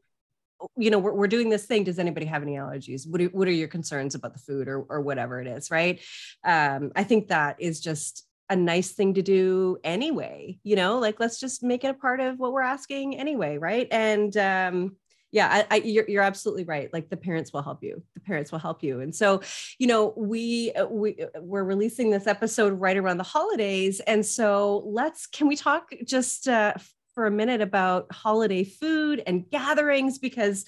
you 0.77 0.89
know, 0.89 0.99
we're, 0.99 1.13
we're 1.13 1.27
doing 1.27 1.49
this 1.49 1.65
thing. 1.65 1.83
Does 1.83 1.99
anybody 1.99 2.25
have 2.25 2.41
any 2.41 2.53
allergies? 2.53 3.07
What 3.07 3.21
are, 3.21 3.25
what 3.25 3.47
are 3.47 3.51
your 3.51 3.67
concerns 3.67 4.15
about 4.15 4.33
the 4.33 4.39
food 4.39 4.67
or, 4.67 4.81
or 4.81 5.01
whatever 5.01 5.41
it 5.41 5.47
is? 5.47 5.69
Right. 5.69 6.01
Um, 6.43 6.91
I 6.95 7.03
think 7.03 7.27
that 7.27 7.57
is 7.59 7.79
just 7.79 8.25
a 8.53 8.55
nice 8.55 8.91
thing 8.91 9.15
to 9.15 9.21
do 9.21 9.77
anyway 9.83 10.57
you 10.63 10.75
know 10.75 10.99
like 10.99 11.19
let's 11.19 11.39
just 11.39 11.63
make 11.63 11.83
it 11.83 11.87
a 11.87 11.93
part 11.93 12.19
of 12.19 12.37
what 12.39 12.53
we're 12.53 12.61
asking 12.61 13.17
anyway 13.17 13.57
right? 13.57 13.87
And 13.91 14.35
um 14.37 14.95
yeah 15.31 15.47
I, 15.51 15.75
I 15.75 15.75
you're, 15.77 16.07
you're 16.07 16.23
absolutely 16.23 16.63
right 16.63 16.93
like 16.93 17.09
the 17.09 17.17
parents 17.17 17.51
will 17.51 17.63
help 17.63 17.83
you 17.83 18.03
the 18.13 18.19
parents 18.19 18.51
will 18.51 18.59
help 18.59 18.83
you. 18.83 19.01
And 19.01 19.13
so 19.13 19.41
you 19.79 19.87
know 19.87 20.13
we 20.15 20.71
uh, 20.73 20.85
we 20.85 21.19
uh, 21.19 21.41
we're 21.41 21.63
releasing 21.63 22.11
this 22.11 22.27
episode 22.27 22.79
right 22.79 22.95
around 22.95 23.17
the 23.17 23.23
holidays. 23.23 23.99
And 24.01 24.25
so 24.25 24.83
let's 24.85 25.25
can 25.25 25.47
we 25.47 25.55
talk 25.55 25.91
just 26.05 26.47
uh, 26.47 26.75
for 27.15 27.25
a 27.25 27.31
minute 27.31 27.61
about 27.61 28.11
holiday 28.11 28.63
food 28.63 29.23
and 29.25 29.49
gatherings? 29.49 30.19
Because 30.19 30.65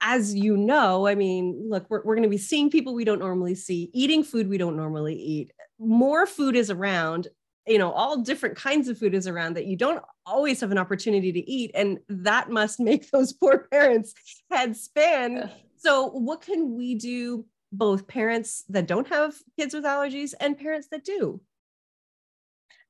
as 0.00 0.34
you 0.34 0.56
know, 0.56 1.06
I 1.06 1.14
mean, 1.14 1.68
look, 1.68 1.86
we're, 1.88 2.02
we're 2.04 2.14
going 2.14 2.22
to 2.22 2.28
be 2.28 2.38
seeing 2.38 2.70
people 2.70 2.94
we 2.94 3.04
don't 3.04 3.18
normally 3.18 3.54
see, 3.54 3.90
eating 3.92 4.22
food 4.24 4.48
we 4.48 4.58
don't 4.58 4.76
normally 4.76 5.14
eat. 5.14 5.52
More 5.78 6.26
food 6.26 6.56
is 6.56 6.70
around, 6.70 7.28
you 7.66 7.78
know, 7.78 7.90
all 7.90 8.22
different 8.22 8.56
kinds 8.56 8.88
of 8.88 8.98
food 8.98 9.14
is 9.14 9.26
around 9.26 9.56
that 9.56 9.66
you 9.66 9.76
don't 9.76 10.02
always 10.24 10.60
have 10.60 10.70
an 10.70 10.78
opportunity 10.78 11.32
to 11.32 11.50
eat. 11.50 11.70
And 11.74 11.98
that 12.08 12.50
must 12.50 12.80
make 12.90 13.10
those 13.10 13.32
poor 13.32 13.66
parents 13.70 14.14
head 14.50 14.76
spin. 14.76 15.36
Yeah. 15.36 15.48
So, 15.76 16.08
what 16.08 16.40
can 16.40 16.74
we 16.76 16.94
do, 16.94 17.46
both 17.72 18.08
parents 18.08 18.64
that 18.70 18.86
don't 18.86 19.08
have 19.08 19.34
kids 19.58 19.74
with 19.74 19.84
allergies 19.84 20.34
and 20.40 20.58
parents 20.58 20.88
that 20.90 21.04
do? 21.04 21.40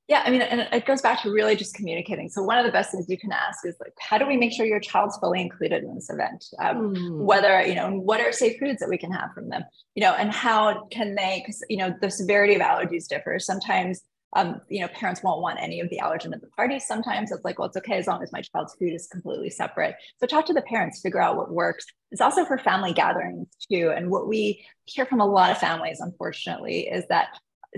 Yeah, 0.09 0.23
I 0.25 0.31
mean, 0.31 0.41
and 0.41 0.69
it 0.73 0.87
goes 0.87 1.03
back 1.03 1.23
to 1.23 1.33
really 1.33 1.57
just 1.57 1.75
communicating. 1.75 2.29
So 2.29 2.41
one 2.41 2.59
of 2.59 2.65
the 2.65 2.71
best 2.71 2.93
things 2.93 3.07
you 3.09 3.19
can 3.19 3.33
ask 3.33 3.67
is 3.67 3.75
like, 3.81 3.93
how 3.99 4.19
do 4.19 4.27
we 4.27 4.37
make 4.37 4.53
sure 4.53 4.65
your 4.65 4.79
child's 4.79 5.17
fully 5.17 5.41
included 5.41 5.83
in 5.83 5.97
this 5.97 6.11
event? 6.11 6.45
Um, 6.61 6.95
mm. 6.95 7.25
Whether 7.25 7.67
you 7.67 7.75
know, 7.75 7.91
what 7.91 8.21
are 8.21 8.31
safe 8.31 8.59
foods 8.61 8.79
that 8.81 8.89
we 8.89 8.99
can 8.99 9.11
have 9.11 9.33
from 9.35 9.49
them? 9.49 9.65
You 9.97 10.03
know, 10.03 10.13
and 10.13 10.31
how 10.31 10.87
can 10.93 11.17
they? 11.17 11.43
Because 11.45 11.65
you 11.69 11.79
know, 11.79 11.93
the 12.01 12.11
severity 12.11 12.55
of 12.55 12.61
allergies 12.61 13.09
differs. 13.09 13.45
Sometimes, 13.47 14.01
um, 14.37 14.61
you 14.69 14.81
know, 14.81 14.87
parents 14.89 15.25
won't 15.25 15.41
want 15.41 15.59
any 15.61 15.81
of 15.81 15.91
the 15.91 15.99
allergen 15.99 16.33
at 16.33 16.41
the 16.41 16.51
party. 16.55 16.79
Sometimes 16.79 17.33
it's 17.33 17.45
like, 17.45 17.59
well, 17.59 17.67
it's 17.67 17.77
okay 17.77 17.97
as 17.97 18.07
long 18.07 18.23
as 18.23 18.31
my 18.31 18.43
child's 18.43 18.77
food 18.77 18.93
is 18.93 19.09
completely 19.09 19.51
separate. 19.51 19.97
So 20.21 20.27
talk 20.29 20.47
to 20.47 20.53
the 20.53 20.63
parents, 20.63 21.01
figure 21.01 21.21
out 21.21 21.37
what 21.37 21.51
works. 21.51 21.85
It's 22.13 22.21
also 22.21 22.45
for 22.45 22.59
family 22.59 22.93
gatherings 22.93 23.49
too. 23.73 23.93
And 23.97 24.09
what 24.09 24.29
we 24.29 24.65
hear 24.85 25.05
from 25.05 25.21
a 25.21 25.27
lot 25.27 25.51
of 25.51 25.59
families, 25.59 25.99
unfortunately, 25.99 26.87
is 26.87 27.05
that 27.09 27.31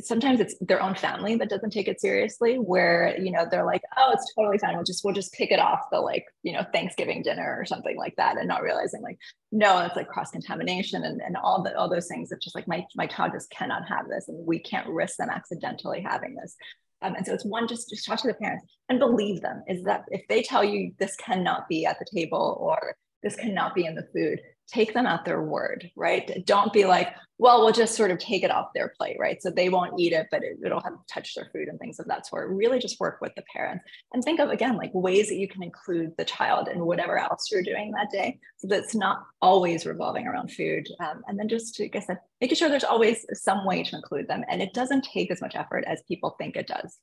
sometimes 0.06 0.40
it's 0.40 0.54
their 0.60 0.82
own 0.82 0.94
family 0.94 1.36
that 1.36 1.48
doesn't 1.48 1.70
take 1.70 1.88
it 1.88 2.00
seriously 2.00 2.56
where 2.56 3.16
you 3.20 3.30
know 3.30 3.46
they're 3.50 3.64
like 3.64 3.82
oh 3.96 4.10
it's 4.12 4.32
totally 4.34 4.58
fine. 4.58 4.74
We'll 4.74 4.84
just 4.84 5.04
we'll 5.04 5.14
just 5.14 5.32
pick 5.32 5.50
it 5.50 5.58
off 5.58 5.80
the 5.90 6.00
like 6.00 6.24
you 6.42 6.52
know 6.52 6.64
thanksgiving 6.72 7.22
dinner 7.22 7.56
or 7.58 7.64
something 7.64 7.96
like 7.96 8.16
that 8.16 8.36
and 8.36 8.48
not 8.48 8.62
realizing 8.62 9.02
like 9.02 9.18
no 9.52 9.78
it's 9.80 9.96
like 9.96 10.08
cross 10.08 10.30
contamination 10.30 11.04
and, 11.04 11.20
and 11.20 11.36
all 11.36 11.62
the 11.62 11.76
all 11.76 11.88
those 11.88 12.08
things 12.08 12.30
it's 12.32 12.44
just 12.44 12.56
like 12.56 12.68
my 12.68 12.84
my 12.96 13.06
child 13.06 13.32
just 13.32 13.50
cannot 13.50 13.88
have 13.88 14.08
this 14.08 14.28
and 14.28 14.46
we 14.46 14.58
can't 14.58 14.88
risk 14.88 15.16
them 15.16 15.30
accidentally 15.30 16.00
having 16.00 16.34
this. 16.34 16.56
Um, 17.00 17.14
and 17.14 17.24
so 17.24 17.32
it's 17.32 17.44
one 17.44 17.68
just 17.68 17.90
just 17.90 18.06
talk 18.06 18.20
to 18.22 18.28
the 18.28 18.34
parents 18.34 18.64
and 18.88 18.98
believe 18.98 19.40
them 19.40 19.62
is 19.68 19.84
that 19.84 20.04
if 20.08 20.22
they 20.28 20.42
tell 20.42 20.64
you 20.64 20.92
this 20.98 21.14
cannot 21.16 21.68
be 21.68 21.86
at 21.86 21.98
the 21.98 22.06
table 22.12 22.58
or 22.60 22.96
this 23.22 23.36
cannot 23.36 23.74
be 23.74 23.86
in 23.86 23.94
the 23.94 24.08
food 24.12 24.40
take 24.68 24.94
them 24.94 25.06
at 25.06 25.24
their 25.24 25.42
word, 25.42 25.90
right? 25.96 26.44
Don't 26.44 26.72
be 26.72 26.84
like, 26.84 27.14
well, 27.38 27.60
we'll 27.60 27.72
just 27.72 27.94
sort 27.94 28.10
of 28.10 28.18
take 28.18 28.42
it 28.42 28.50
off 28.50 28.72
their 28.74 28.92
plate, 28.98 29.16
right? 29.18 29.40
So 29.40 29.50
they 29.50 29.68
won't 29.68 29.98
eat 29.98 30.12
it, 30.12 30.26
but 30.30 30.42
it, 30.42 30.58
will 30.60 30.80
have 30.80 30.94
touched 31.08 31.36
their 31.36 31.48
food 31.52 31.68
and 31.68 31.78
things 31.78 31.98
of 31.98 32.06
that 32.06 32.26
sort. 32.26 32.50
Really 32.50 32.78
just 32.78 32.98
work 32.98 33.20
with 33.20 33.32
the 33.36 33.44
parents 33.52 33.84
and 34.12 34.22
think 34.22 34.40
of, 34.40 34.50
again, 34.50 34.76
like 34.76 34.90
ways 34.92 35.28
that 35.28 35.36
you 35.36 35.48
can 35.48 35.62
include 35.62 36.12
the 36.18 36.24
child 36.24 36.68
in 36.68 36.84
whatever 36.84 37.16
else 37.16 37.48
you're 37.50 37.62
doing 37.62 37.92
that 37.92 38.10
day 38.10 38.40
so 38.58 38.66
that 38.68 38.82
it's 38.82 38.94
not 38.94 39.24
always 39.40 39.86
revolving 39.86 40.26
around 40.26 40.52
food. 40.52 40.86
Um, 41.00 41.22
and 41.28 41.38
then 41.38 41.48
just, 41.48 41.78
like 41.78 41.96
I 41.96 42.00
said, 42.00 42.18
making 42.40 42.56
sure 42.56 42.68
there's 42.68 42.84
always 42.84 43.24
some 43.34 43.64
way 43.64 43.84
to 43.84 43.96
include 43.96 44.28
them. 44.28 44.44
And 44.48 44.60
it 44.60 44.74
doesn't 44.74 45.04
take 45.04 45.30
as 45.30 45.40
much 45.40 45.54
effort 45.54 45.84
as 45.86 46.02
people 46.08 46.34
think 46.38 46.56
it 46.56 46.66
does. 46.66 46.98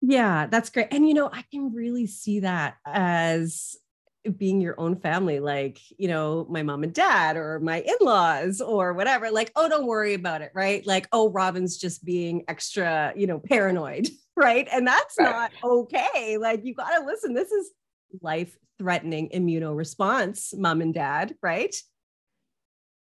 Yeah, 0.00 0.46
that's 0.46 0.70
great. 0.70 0.88
And 0.90 1.06
you 1.06 1.14
know, 1.14 1.30
I 1.32 1.42
can 1.50 1.74
really 1.74 2.06
see 2.06 2.40
that 2.40 2.76
as 2.86 3.76
being 4.30 4.60
your 4.60 4.78
own 4.78 4.96
family, 4.96 5.40
like, 5.40 5.80
you 5.98 6.08
know, 6.08 6.46
my 6.48 6.62
mom 6.62 6.82
and 6.82 6.92
dad 6.92 7.36
or 7.36 7.60
my 7.60 7.80
in 7.80 7.96
laws 8.00 8.60
or 8.60 8.92
whatever, 8.92 9.30
like, 9.30 9.52
oh, 9.56 9.68
don't 9.68 9.86
worry 9.86 10.14
about 10.14 10.42
it, 10.42 10.52
right? 10.54 10.86
Like, 10.86 11.08
oh, 11.12 11.30
Robin's 11.30 11.76
just 11.76 12.04
being 12.04 12.44
extra, 12.48 13.12
you 13.16 13.26
know, 13.26 13.38
paranoid, 13.38 14.08
right? 14.36 14.68
And 14.72 14.86
that's 14.86 15.16
right. 15.18 15.30
not 15.30 15.52
okay. 15.62 16.38
Like, 16.38 16.64
you 16.64 16.74
got 16.74 16.98
to 16.98 17.04
listen. 17.04 17.34
This 17.34 17.50
is 17.50 17.70
life 18.20 18.56
threatening 18.78 19.30
immunoresponse, 19.30 20.56
mom 20.56 20.80
and 20.80 20.94
dad, 20.94 21.34
right? 21.42 21.74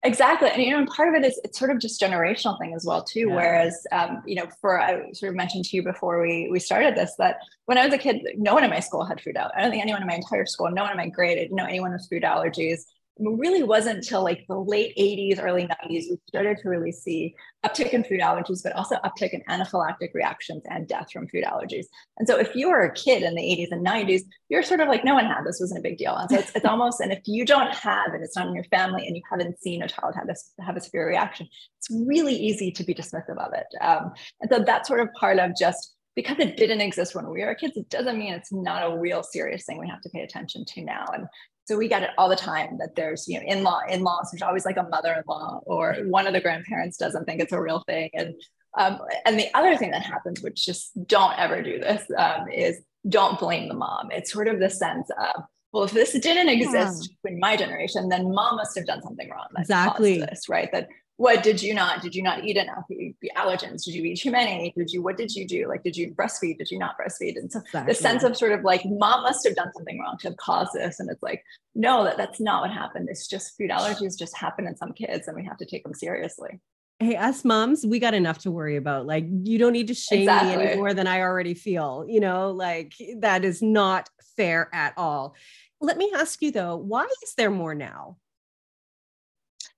Exactly. 0.02 0.48
And, 0.50 0.62
you 0.62 0.70
know, 0.70 0.78
and 0.78 0.86
part 0.86 1.08
of 1.08 1.20
it 1.20 1.26
is 1.26 1.40
it's 1.42 1.58
sort 1.58 1.70
of 1.70 1.80
just 1.80 2.00
generational 2.00 2.58
thing 2.60 2.74
as 2.74 2.84
well, 2.84 3.02
too. 3.02 3.28
Yeah. 3.28 3.34
Whereas, 3.34 3.86
um, 3.90 4.22
you 4.24 4.36
know, 4.36 4.46
for 4.60 4.80
I 4.80 5.10
sort 5.12 5.30
of 5.30 5.36
mentioned 5.36 5.64
to 5.64 5.76
you 5.76 5.82
before 5.82 6.22
we, 6.22 6.48
we 6.50 6.60
started 6.60 6.94
this, 6.94 7.14
that 7.18 7.38
when 7.64 7.76
I 7.76 7.84
was 7.84 7.92
a 7.92 7.98
kid, 7.98 8.22
no 8.36 8.54
one 8.54 8.62
in 8.62 8.70
my 8.70 8.80
school 8.80 9.04
had 9.04 9.20
food 9.20 9.36
out. 9.36 9.50
I 9.56 9.62
don't 9.62 9.70
think 9.70 9.82
anyone 9.82 10.02
in 10.02 10.06
my 10.06 10.14
entire 10.14 10.46
school, 10.46 10.70
no 10.70 10.82
one 10.82 10.92
in 10.92 10.96
my 10.96 11.08
grade, 11.08 11.38
I 11.38 11.42
didn't 11.42 11.56
know 11.56 11.64
anyone 11.64 11.92
with 11.92 12.06
food 12.08 12.22
allergies 12.22 12.82
really 13.18 13.62
wasn't 13.62 13.96
until 13.96 14.22
like 14.22 14.44
the 14.48 14.58
late 14.58 14.94
80s, 14.96 15.42
early 15.42 15.62
90s, 15.62 16.04
we 16.10 16.18
started 16.28 16.58
to 16.58 16.68
really 16.68 16.92
see 16.92 17.34
uptick 17.64 17.90
in 17.90 18.04
food 18.04 18.20
allergies, 18.20 18.62
but 18.62 18.72
also 18.74 18.96
uptick 18.96 19.30
in 19.30 19.42
anaphylactic 19.48 20.12
reactions 20.14 20.62
and 20.68 20.86
death 20.86 21.10
from 21.12 21.26
food 21.28 21.44
allergies. 21.44 21.86
And 22.18 22.28
so 22.28 22.38
if 22.38 22.54
you 22.54 22.68
were 22.68 22.82
a 22.82 22.92
kid 22.92 23.22
in 23.22 23.34
the 23.34 23.42
80s 23.42 23.68
and 23.70 23.86
90s, 23.86 24.22
you're 24.48 24.62
sort 24.62 24.80
of 24.80 24.88
like, 24.88 25.04
no 25.04 25.14
one 25.14 25.24
had 25.24 25.44
this, 25.44 25.60
wasn't 25.60 25.80
a 25.80 25.82
big 25.82 25.96
deal. 25.96 26.14
And 26.14 26.28
so 26.28 26.38
it's, 26.38 26.54
it's 26.54 26.64
almost, 26.66 27.00
and 27.00 27.12
if 27.12 27.22
you 27.24 27.44
don't 27.44 27.72
have, 27.72 28.12
and 28.12 28.22
it's 28.22 28.36
not 28.36 28.48
in 28.48 28.54
your 28.54 28.64
family 28.64 29.06
and 29.06 29.16
you 29.16 29.22
haven't 29.30 29.58
seen 29.60 29.82
a 29.82 29.88
child 29.88 30.14
have 30.14 30.26
this, 30.26 30.52
have 30.60 30.76
a 30.76 30.80
severe 30.80 31.08
reaction, 31.08 31.48
it's 31.78 31.88
really 31.90 32.34
easy 32.34 32.70
to 32.72 32.84
be 32.84 32.94
dismissive 32.94 33.38
of 33.38 33.52
it. 33.54 33.66
Um, 33.80 34.12
and 34.40 34.50
so 34.50 34.62
that's 34.62 34.88
sort 34.88 35.00
of 35.00 35.12
part 35.14 35.38
of 35.38 35.56
just 35.58 35.94
because 36.16 36.38
it 36.38 36.56
didn't 36.56 36.80
exist 36.80 37.14
when 37.14 37.28
we 37.28 37.44
were 37.44 37.54
kids, 37.54 37.76
it 37.76 37.90
doesn't 37.90 38.18
mean 38.18 38.32
it's 38.32 38.52
not 38.52 38.90
a 38.90 38.98
real 38.98 39.22
serious 39.22 39.64
thing 39.64 39.78
we 39.78 39.88
have 39.88 40.00
to 40.00 40.08
pay 40.08 40.22
attention 40.22 40.64
to 40.64 40.82
now. 40.82 41.04
And 41.12 41.26
so 41.66 41.76
we 41.76 41.88
get 41.88 42.04
it 42.04 42.10
all 42.16 42.28
the 42.28 42.36
time 42.36 42.78
that 42.78 42.94
there's, 42.94 43.26
you 43.26 43.40
know, 43.40 43.46
in-law, 43.46 43.80
in-laws, 43.88 44.30
there's 44.30 44.42
always 44.42 44.64
like 44.64 44.76
a 44.76 44.84
mother-in-law 44.84 45.62
or 45.66 45.96
one 46.04 46.26
of 46.28 46.32
the 46.32 46.40
grandparents 46.40 46.96
doesn't 46.96 47.24
think 47.24 47.40
it's 47.40 47.52
a 47.52 47.60
real 47.60 47.82
thing. 47.86 48.10
And 48.14 48.34
um, 48.78 49.00
and 49.24 49.38
the 49.38 49.48
other 49.54 49.76
thing 49.76 49.90
that 49.90 50.02
happens, 50.02 50.42
which 50.42 50.64
just 50.64 50.92
don't 51.06 51.36
ever 51.38 51.62
do 51.62 51.78
this, 51.80 52.02
um, 52.16 52.48
is 52.50 52.80
don't 53.08 53.38
blame 53.38 53.68
the 53.68 53.74
mom. 53.74 54.10
It's 54.12 54.30
sort 54.30 54.48
of 54.48 54.60
the 54.60 54.68
sense 54.68 55.08
of, 55.18 55.44
well, 55.72 55.84
if 55.84 55.92
this 55.92 56.12
didn't 56.12 56.50
exist 56.50 57.10
yeah. 57.24 57.32
in 57.32 57.40
my 57.40 57.56
generation, 57.56 58.08
then 58.08 58.32
mom 58.32 58.56
must 58.56 58.76
have 58.76 58.86
done 58.86 59.02
something 59.02 59.28
wrong. 59.30 59.46
That 59.54 59.62
exactly. 59.62 60.20
This, 60.20 60.48
right? 60.48 60.70
That 60.72 60.88
what 61.18 61.42
did 61.42 61.62
you 61.62 61.72
not 61.72 62.02
did 62.02 62.14
you 62.14 62.22
not 62.22 62.44
eat 62.44 62.56
enough? 62.56 62.84
The 62.88 63.14
allergens 63.36 63.84
did 63.84 63.94
you 63.94 64.04
eat 64.04 64.20
too 64.20 64.30
many? 64.30 64.72
Did 64.76 64.90
you 64.90 65.02
what 65.02 65.16
did 65.16 65.34
you 65.34 65.46
do? 65.46 65.66
Like 65.66 65.82
did 65.82 65.96
you 65.96 66.14
breastfeed? 66.14 66.58
Did 66.58 66.70
you 66.70 66.78
not 66.78 66.96
breastfeed? 66.98 67.36
And 67.36 67.50
so 67.50 67.60
exactly. 67.60 67.92
the 67.92 67.98
sense 67.98 68.22
of 68.22 68.36
sort 68.36 68.52
of 68.52 68.62
like 68.64 68.82
mom 68.84 69.22
must 69.22 69.46
have 69.46 69.56
done 69.56 69.72
something 69.74 69.98
wrong 69.98 70.18
to 70.20 70.28
have 70.28 70.36
caused 70.36 70.74
this. 70.74 71.00
And 71.00 71.10
it's 71.10 71.22
like 71.22 71.42
no 71.74 72.04
that, 72.04 72.18
that's 72.18 72.38
not 72.38 72.62
what 72.62 72.70
happened. 72.70 73.08
It's 73.10 73.26
just 73.26 73.56
food 73.56 73.70
allergies 73.70 74.18
just 74.18 74.36
happen 74.36 74.66
in 74.66 74.76
some 74.76 74.92
kids 74.92 75.26
and 75.26 75.36
we 75.36 75.44
have 75.44 75.56
to 75.58 75.66
take 75.66 75.84
them 75.84 75.94
seriously. 75.94 76.60
Hey 76.98 77.16
us 77.16 77.44
moms 77.44 77.86
we 77.86 77.98
got 77.98 78.14
enough 78.14 78.38
to 78.40 78.50
worry 78.50 78.76
about. 78.76 79.06
Like 79.06 79.24
you 79.26 79.58
don't 79.58 79.72
need 79.72 79.88
to 79.88 79.94
shame 79.94 80.22
exactly. 80.22 80.56
me 80.56 80.64
any 80.64 80.76
more 80.76 80.92
than 80.92 81.06
i 81.06 81.20
already 81.20 81.54
feel 81.54 82.04
you 82.06 82.20
know? 82.20 82.50
Like 82.50 82.92
that 83.20 83.42
is 83.42 83.62
not 83.62 84.10
fair 84.36 84.68
at 84.74 84.92
all. 84.98 85.34
Let 85.80 85.96
me 85.96 86.12
ask 86.14 86.42
you 86.42 86.50
though 86.50 86.76
why 86.76 87.06
is 87.22 87.34
there 87.38 87.50
more 87.50 87.74
now 87.74 88.18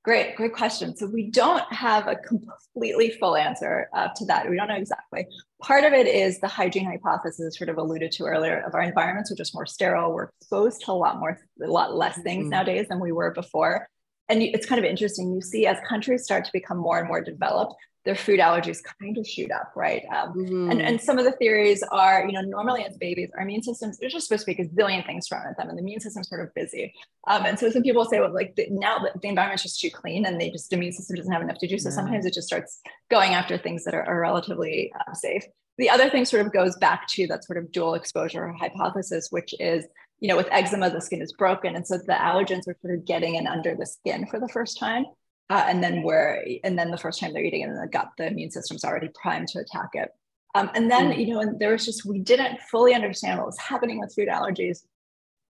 Great, 0.05 0.36
great 0.36 0.55
question. 0.55 0.96
So 0.96 1.07
we 1.07 1.30
don't 1.30 1.70
have 1.72 2.07
a 2.07 2.16
completely 2.16 3.11
full 3.11 3.36
answer 3.36 3.88
uh, 3.92 4.09
to 4.16 4.24
that. 4.26 4.49
We 4.49 4.57
don't 4.57 4.68
know 4.68 4.76
exactly. 4.76 5.26
Part 5.61 5.84
of 5.84 5.92
it 5.92 6.07
is 6.07 6.40
the 6.40 6.49
hygiene 6.49 6.86
hypothesis, 6.86 7.59
sort 7.59 7.68
of 7.68 7.78
alluded 7.78 8.12
to 8.12 8.24
earlier, 8.24 8.61
of 8.61 8.74
our 8.74 8.82
environments 8.82 9.32
are 9.32 9.34
just 9.34 9.55
more 9.55 9.66
sterile. 9.66 10.12
We're 10.12 10.30
exposed 10.40 10.82
to 10.84 10.92
a 10.92 10.94
lot 10.94 11.18
more, 11.18 11.38
a 11.62 11.66
lot 11.66 11.94
less 11.94 12.18
things 12.22 12.44
mm-hmm. 12.44 12.51
nowadays 12.51 12.86
than 12.88 13.01
we 13.01 13.12
were 13.12 13.32
before. 13.32 13.88
And 14.28 14.42
it's 14.42 14.66
kind 14.66 14.78
of 14.78 14.84
interesting. 14.84 15.34
You 15.34 15.42
see, 15.42 15.66
as 15.66 15.78
countries 15.88 16.22
start 16.22 16.44
to 16.44 16.51
become 16.53 16.78
more 16.78 16.99
and 16.99 17.09
more 17.09 17.22
developed, 17.22 17.74
their 18.09 18.15
food 18.15 18.41
allergies 18.41 18.79
kind 18.99 19.19
of 19.19 19.27
shoot 19.27 19.51
up, 19.51 19.71
right? 19.77 20.03
Um, 20.17 20.33
mm-hmm. 20.33 20.71
and, 20.71 20.81
and 20.81 20.99
some 20.99 21.19
of 21.19 21.27
the 21.27 21.33
theories 21.33 21.83
are, 21.93 22.25
you 22.27 22.33
know, 22.33 22.41
normally 22.41 22.83
as 22.83 22.97
babies, 22.97 23.29
our 23.37 23.43
immune 23.43 23.63
systems, 23.63 24.03
are 24.03 24.09
just 24.09 24.29
supposed 24.29 24.47
to 24.47 24.55
be 24.55 24.63
a 24.63 24.67
zillion 24.69 25.05
things 25.05 25.29
thrown 25.29 25.47
at 25.47 25.59
them, 25.59 25.69
and 25.69 25.77
the 25.77 25.83
immune 25.83 26.01
system's 26.01 26.27
sort 26.27 26.41
of 26.41 26.55
busy. 26.55 26.95
Um, 27.27 27.45
and 27.45 27.59
so 27.59 27.69
some 27.69 27.83
people 27.83 28.07
say, 28.07 28.19
well, 28.19 28.33
like 28.33 28.57
the, 28.57 28.67
now 28.71 28.99
the, 28.99 29.13
the 29.21 29.29
environment's 29.29 29.63
just 29.63 29.79
too 29.79 29.91
clean 29.91 30.25
and 30.25 30.41
they 30.41 30.49
just, 30.49 30.71
the 30.71 30.77
immune 30.77 30.93
system 30.93 31.17
doesn't 31.17 31.31
have 31.31 31.43
enough 31.43 31.59
to 31.59 31.69
do. 31.69 31.79
So 31.79 31.91
yeah. 31.91 31.97
sometimes 31.97 32.25
it 32.25 32.33
just 32.33 32.47
starts 32.47 32.81
going 33.11 33.35
after 33.35 33.59
things 33.59 33.85
that 33.85 33.95
are, 33.95 34.05
are 34.05 34.19
relatively 34.19 34.91
uh, 34.99 35.13
safe. 35.13 35.45
The 35.77 35.91
other 35.91 36.09
thing 36.09 36.25
sort 36.25 36.47
of 36.47 36.51
goes 36.51 36.77
back 36.79 37.09
to 37.09 37.27
that 37.27 37.45
sort 37.45 37.59
of 37.59 37.71
dual 37.73 37.93
exposure 37.93 38.51
hypothesis, 38.53 39.29
which 39.31 39.55
is 39.61 39.85
you 40.21 40.29
know, 40.29 40.37
with 40.37 40.49
eczema, 40.51 40.91
the 40.91 41.01
skin 41.01 41.21
is 41.21 41.33
broken. 41.35 41.77
And 41.77 41.87
so 41.87 41.99
the 41.99 42.15
allergens 42.15 42.67
are 42.67 42.77
sort 42.81 42.95
of 42.95 43.05
getting 43.05 43.37
in 43.37 43.47
under 43.47 43.77
the 43.77 43.87
skin 43.87 44.27
for 44.27 44.41
the 44.41 44.49
first 44.49 44.79
time. 44.79 45.05
Uh, 45.51 45.64
and 45.66 45.82
then 45.82 46.03
where, 46.03 46.44
and 46.62 46.78
then 46.78 46.90
the 46.90 46.99
first 46.99 47.20
time 47.20 47.32
they're 47.32 47.44
eating 47.44 47.62
it 47.62 47.68
in 47.68 47.80
the 47.80 47.86
gut, 47.86 48.11
the 48.18 48.26
immune 48.26 48.51
system's 48.51 48.84
already 48.84 49.09
primed 49.14 49.49
to 49.49 49.59
attack 49.61 49.90
it. 49.94 50.11
Um, 50.55 50.70
and 50.74 50.90
then, 50.90 51.12
mm. 51.12 51.18
you 51.18 51.32
know, 51.32 51.40
and 51.40 51.59
there 51.59 51.72
was 51.72 51.84
just, 51.84 52.05
we 52.05 52.18
didn't 52.18 52.61
fully 52.70 52.94
understand 52.94 53.38
what 53.38 53.46
was 53.46 53.59
happening 53.59 54.01
with 54.01 54.14
food 54.14 54.28
allergies. 54.28 54.80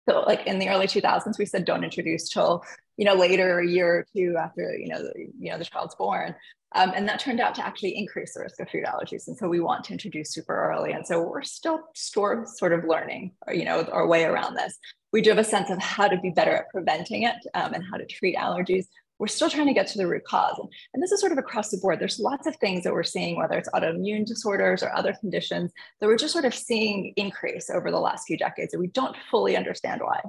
So 0.07 0.21
like 0.21 0.47
in 0.47 0.59
the 0.59 0.69
early 0.69 0.87
2000s, 0.87 1.37
we 1.37 1.45
said 1.45 1.65
don't 1.65 1.83
introduce 1.83 2.29
till, 2.29 2.63
you 2.97 3.05
know, 3.05 3.13
later 3.13 3.59
a 3.59 3.67
year 3.67 3.87
or 3.87 4.05
two 4.15 4.35
after, 4.39 4.75
you 4.77 4.87
know, 4.87 5.03
the, 5.03 5.13
you 5.37 5.51
know, 5.51 5.57
the 5.57 5.65
child's 5.65 5.95
born. 5.95 6.35
Um, 6.75 6.91
and 6.95 7.07
that 7.07 7.19
turned 7.19 7.39
out 7.39 7.55
to 7.55 7.65
actually 7.65 7.97
increase 7.97 8.33
the 8.33 8.41
risk 8.41 8.59
of 8.59 8.69
food 8.69 8.85
allergies. 8.85 9.27
And 9.27 9.37
so 9.37 9.47
we 9.47 9.59
want 9.59 9.85
to 9.85 9.93
introduce 9.93 10.31
super 10.31 10.69
early. 10.71 10.91
And 10.91 11.05
so 11.05 11.21
we're 11.21 11.41
still 11.41 11.81
store, 11.95 12.45
sort 12.45 12.73
of 12.73 12.85
learning, 12.85 13.31
you 13.51 13.65
know, 13.65 13.83
our 13.91 14.07
way 14.07 14.23
around 14.23 14.55
this. 14.55 14.77
We 15.11 15.21
do 15.21 15.31
have 15.31 15.39
a 15.39 15.43
sense 15.43 15.71
of 15.71 15.79
how 15.79 16.07
to 16.07 16.19
be 16.19 16.29
better 16.29 16.55
at 16.55 16.69
preventing 16.69 17.23
it 17.23 17.35
um, 17.55 17.73
and 17.73 17.83
how 17.91 17.97
to 17.97 18.05
treat 18.05 18.35
allergies 18.35 18.85
we're 19.19 19.27
still 19.27 19.49
trying 19.49 19.67
to 19.67 19.73
get 19.73 19.87
to 19.87 19.97
the 19.97 20.07
root 20.07 20.23
cause. 20.23 20.57
And, 20.93 21.03
this 21.03 21.11
is 21.11 21.19
sort 21.19 21.31
of 21.31 21.37
across 21.37 21.69
the 21.69 21.77
board. 21.77 21.99
There's 21.99 22.19
lots 22.19 22.47
of 22.47 22.55
things 22.57 22.83
that 22.83 22.93
we're 22.93 23.03
seeing, 23.03 23.37
whether 23.37 23.57
it's 23.57 23.69
autoimmune 23.69 24.25
disorders 24.25 24.81
or 24.81 24.91
other 24.95 25.13
conditions, 25.19 25.71
that 25.99 26.07
we're 26.07 26.17
just 26.17 26.33
sort 26.33 26.45
of 26.45 26.53
seeing 26.53 27.13
increase 27.15 27.69
over 27.69 27.91
the 27.91 27.99
last 27.99 28.25
few 28.25 28.37
decades, 28.37 28.73
and 28.73 28.81
we 28.81 28.87
don't 28.87 29.15
fully 29.29 29.55
understand 29.55 30.01
why. 30.01 30.21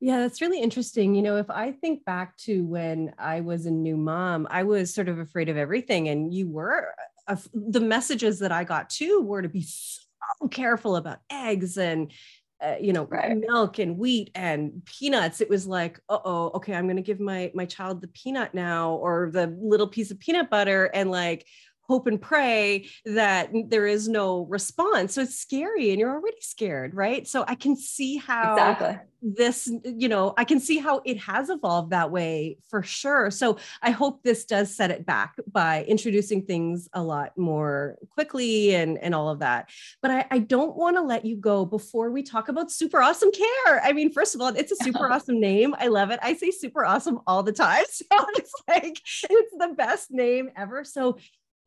Yeah, 0.00 0.20
that's 0.20 0.40
really 0.40 0.60
interesting. 0.60 1.14
You 1.14 1.22
know, 1.22 1.36
if 1.36 1.50
I 1.50 1.72
think 1.72 2.04
back 2.04 2.36
to 2.38 2.64
when 2.64 3.14
I 3.18 3.40
was 3.40 3.66
a 3.66 3.70
new 3.70 3.96
mom, 3.96 4.46
I 4.48 4.62
was 4.62 4.94
sort 4.94 5.08
of 5.08 5.18
afraid 5.18 5.48
of 5.48 5.56
everything. 5.56 6.08
And 6.08 6.32
you 6.32 6.48
were, 6.48 6.94
uh, 7.26 7.36
the 7.52 7.80
messages 7.80 8.38
that 8.38 8.52
I 8.52 8.62
got 8.62 8.90
too 8.90 9.22
were 9.22 9.42
to 9.42 9.48
be 9.48 9.62
so 9.62 10.48
careful 10.48 10.94
about 10.94 11.18
eggs 11.30 11.78
and 11.78 12.12
uh, 12.60 12.74
you 12.80 12.92
know 12.92 13.04
right. 13.04 13.36
milk 13.38 13.78
and 13.78 13.96
wheat 13.98 14.30
and 14.34 14.82
peanuts 14.84 15.40
it 15.40 15.48
was 15.48 15.66
like 15.66 16.00
oh 16.08 16.50
okay 16.54 16.74
i'm 16.74 16.86
going 16.86 16.96
to 16.96 17.02
give 17.02 17.20
my 17.20 17.50
my 17.54 17.64
child 17.64 18.00
the 18.00 18.08
peanut 18.08 18.52
now 18.52 18.94
or 18.94 19.30
the 19.32 19.46
little 19.60 19.86
piece 19.86 20.10
of 20.10 20.18
peanut 20.18 20.50
butter 20.50 20.86
and 20.86 21.10
like 21.10 21.46
hope 21.88 22.06
and 22.06 22.20
pray 22.20 22.86
that 23.06 23.50
there 23.68 23.86
is 23.86 24.08
no 24.08 24.42
response. 24.46 25.14
So 25.14 25.22
it's 25.22 25.36
scary 25.36 25.90
and 25.90 25.98
you're 25.98 26.12
already 26.12 26.40
scared, 26.40 26.94
right? 26.94 27.26
So 27.26 27.44
I 27.48 27.54
can 27.54 27.76
see 27.76 28.16
how 28.16 28.52
exactly. 28.52 28.98
this, 29.22 29.70
you 29.84 30.08
know, 30.08 30.34
I 30.36 30.44
can 30.44 30.60
see 30.60 30.76
how 30.78 31.00
it 31.06 31.18
has 31.20 31.48
evolved 31.48 31.90
that 31.90 32.10
way 32.10 32.58
for 32.68 32.82
sure. 32.82 33.30
So 33.30 33.56
I 33.82 33.90
hope 33.90 34.22
this 34.22 34.44
does 34.44 34.76
set 34.76 34.90
it 34.90 35.06
back 35.06 35.36
by 35.50 35.84
introducing 35.84 36.42
things 36.42 36.88
a 36.92 37.02
lot 37.02 37.36
more 37.38 37.96
quickly 38.10 38.74
and, 38.74 38.98
and 38.98 39.14
all 39.14 39.30
of 39.30 39.38
that. 39.38 39.70
But 40.02 40.10
I, 40.10 40.26
I 40.30 40.38
don't 40.40 40.76
want 40.76 40.96
to 40.96 41.02
let 41.02 41.24
you 41.24 41.36
go 41.36 41.64
before 41.64 42.10
we 42.10 42.22
talk 42.22 42.48
about 42.48 42.70
super 42.70 43.00
awesome 43.00 43.32
care. 43.32 43.82
I 43.82 43.92
mean, 43.94 44.12
first 44.12 44.34
of 44.34 44.42
all, 44.42 44.48
it's 44.48 44.72
a 44.72 44.76
super 44.84 45.10
awesome 45.10 45.40
name. 45.40 45.74
I 45.78 45.86
love 45.86 46.10
it. 46.10 46.20
I 46.22 46.34
say 46.34 46.50
super 46.50 46.84
awesome 46.84 47.20
all 47.26 47.42
the 47.42 47.52
time. 47.52 47.84
So 48.08 48.26
it's 48.36 48.52
like, 48.66 49.00
it's 49.30 49.54
the 49.58 49.74
best 49.76 50.10
name 50.10 50.50
ever. 50.56 50.82
So 50.84 51.18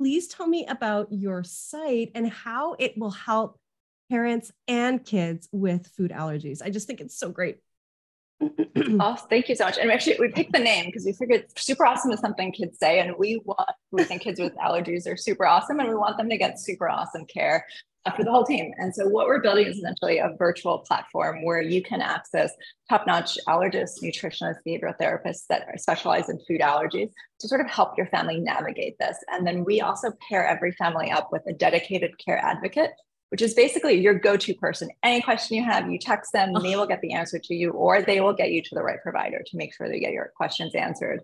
please 0.02 0.28
tell 0.28 0.48
me 0.48 0.66
about 0.66 1.12
your 1.12 1.44
site 1.44 2.10
and 2.16 2.28
how 2.28 2.76
it 2.80 2.98
will 2.98 3.12
help 3.12 3.60
parents 4.10 4.52
and 4.68 5.06
kids 5.06 5.48
with 5.52 5.86
food 5.96 6.10
allergies. 6.10 6.60
I 6.60 6.72
just 6.72 6.88
think 6.88 7.02
it's 7.02 7.16
so 7.16 7.30
great. 7.30 7.60
oh, 8.42 9.16
thank 9.30 9.48
you 9.48 9.56
so 9.56 9.66
much. 9.66 9.78
And 9.78 9.92
actually, 9.92 10.18
we 10.20 10.30
picked 10.30 10.54
the 10.54 10.60
name 10.60 10.88
because 10.88 11.06
we 11.06 11.14
figured 11.14 11.46
super 11.56 11.86
awesome 11.86 12.10
is 12.10 12.20
something 12.20 12.52
kids 12.52 12.80
say, 12.80 13.00
and 13.00 13.14
we 13.16 13.42
want 13.46 13.70
we 13.92 14.04
think 14.04 14.24
kids 14.24 14.40
with 14.40 14.56
allergies 14.56 15.06
are 15.08 15.16
super 15.16 15.46
awesome, 15.46 15.80
and 15.80 15.88
we 15.88 15.94
want 15.94 16.18
them 16.18 16.30
to 16.30 16.38
get 16.38 16.60
super 16.60 16.90
awesome 16.90 17.26
care 17.26 17.68
for 18.16 18.24
the 18.24 18.32
whole 18.32 18.44
team. 18.44 18.72
And 18.78 18.94
so 18.94 19.08
what 19.08 19.28
we're 19.28 19.42
building 19.42 19.68
is 19.68 19.78
essentially 19.78 20.18
a 20.18 20.36
virtual 20.38 20.80
platform 20.80 21.44
where 21.44 21.62
you 21.62 21.84
can 21.84 22.02
access 22.02 22.52
top-notch 22.90 23.38
allergists, 23.48 24.02
nutritionists, 24.02 24.58
behavioral 24.68 24.98
therapists 25.00 25.46
that 25.50 25.68
are 25.68 25.78
specialize 25.78 26.30
in 26.30 26.40
food 26.48 26.62
allergies 26.62 27.12
to 27.40 27.48
sort 27.48 27.62
of 27.62 27.70
help 27.70 27.98
your 27.98 28.08
family 28.08 28.40
navigate 28.40 28.98
this. 29.00 29.18
And 29.30 29.46
then 29.46 29.64
we 29.64 29.82
also 29.82 30.12
pair 30.28 30.46
every 30.46 30.72
family 30.74 31.12
up 31.12 31.30
with 31.32 31.44
a 31.48 31.54
dedicated 31.54 32.18
care 32.18 32.38
advocate 32.38 32.92
which 33.32 33.42
is 33.42 33.54
basically 33.54 33.94
your 33.94 34.14
go-to 34.14 34.54
person. 34.56 34.90
Any 35.04 35.22
question 35.22 35.56
you 35.56 35.64
have, 35.64 35.90
you 35.90 35.98
text 35.98 36.34
them, 36.34 36.52
they 36.62 36.76
will 36.76 36.86
get 36.86 37.00
the 37.00 37.14
answer 37.14 37.40
to 37.40 37.56
you, 37.56 37.72
or 37.72 38.02
they 38.02 38.20
will 38.20 38.34
get 38.34 38.52
you 38.52 38.62
to 38.62 38.76
the 38.76 38.84
right 38.84 39.02
provider 39.02 39.42
to 39.46 39.58
make 39.58 39.74
sure 39.74 39.88
they 39.88 40.02
get 40.02 40.12
your 40.12 40.34
questions 40.36 40.76
answered. 40.76 41.22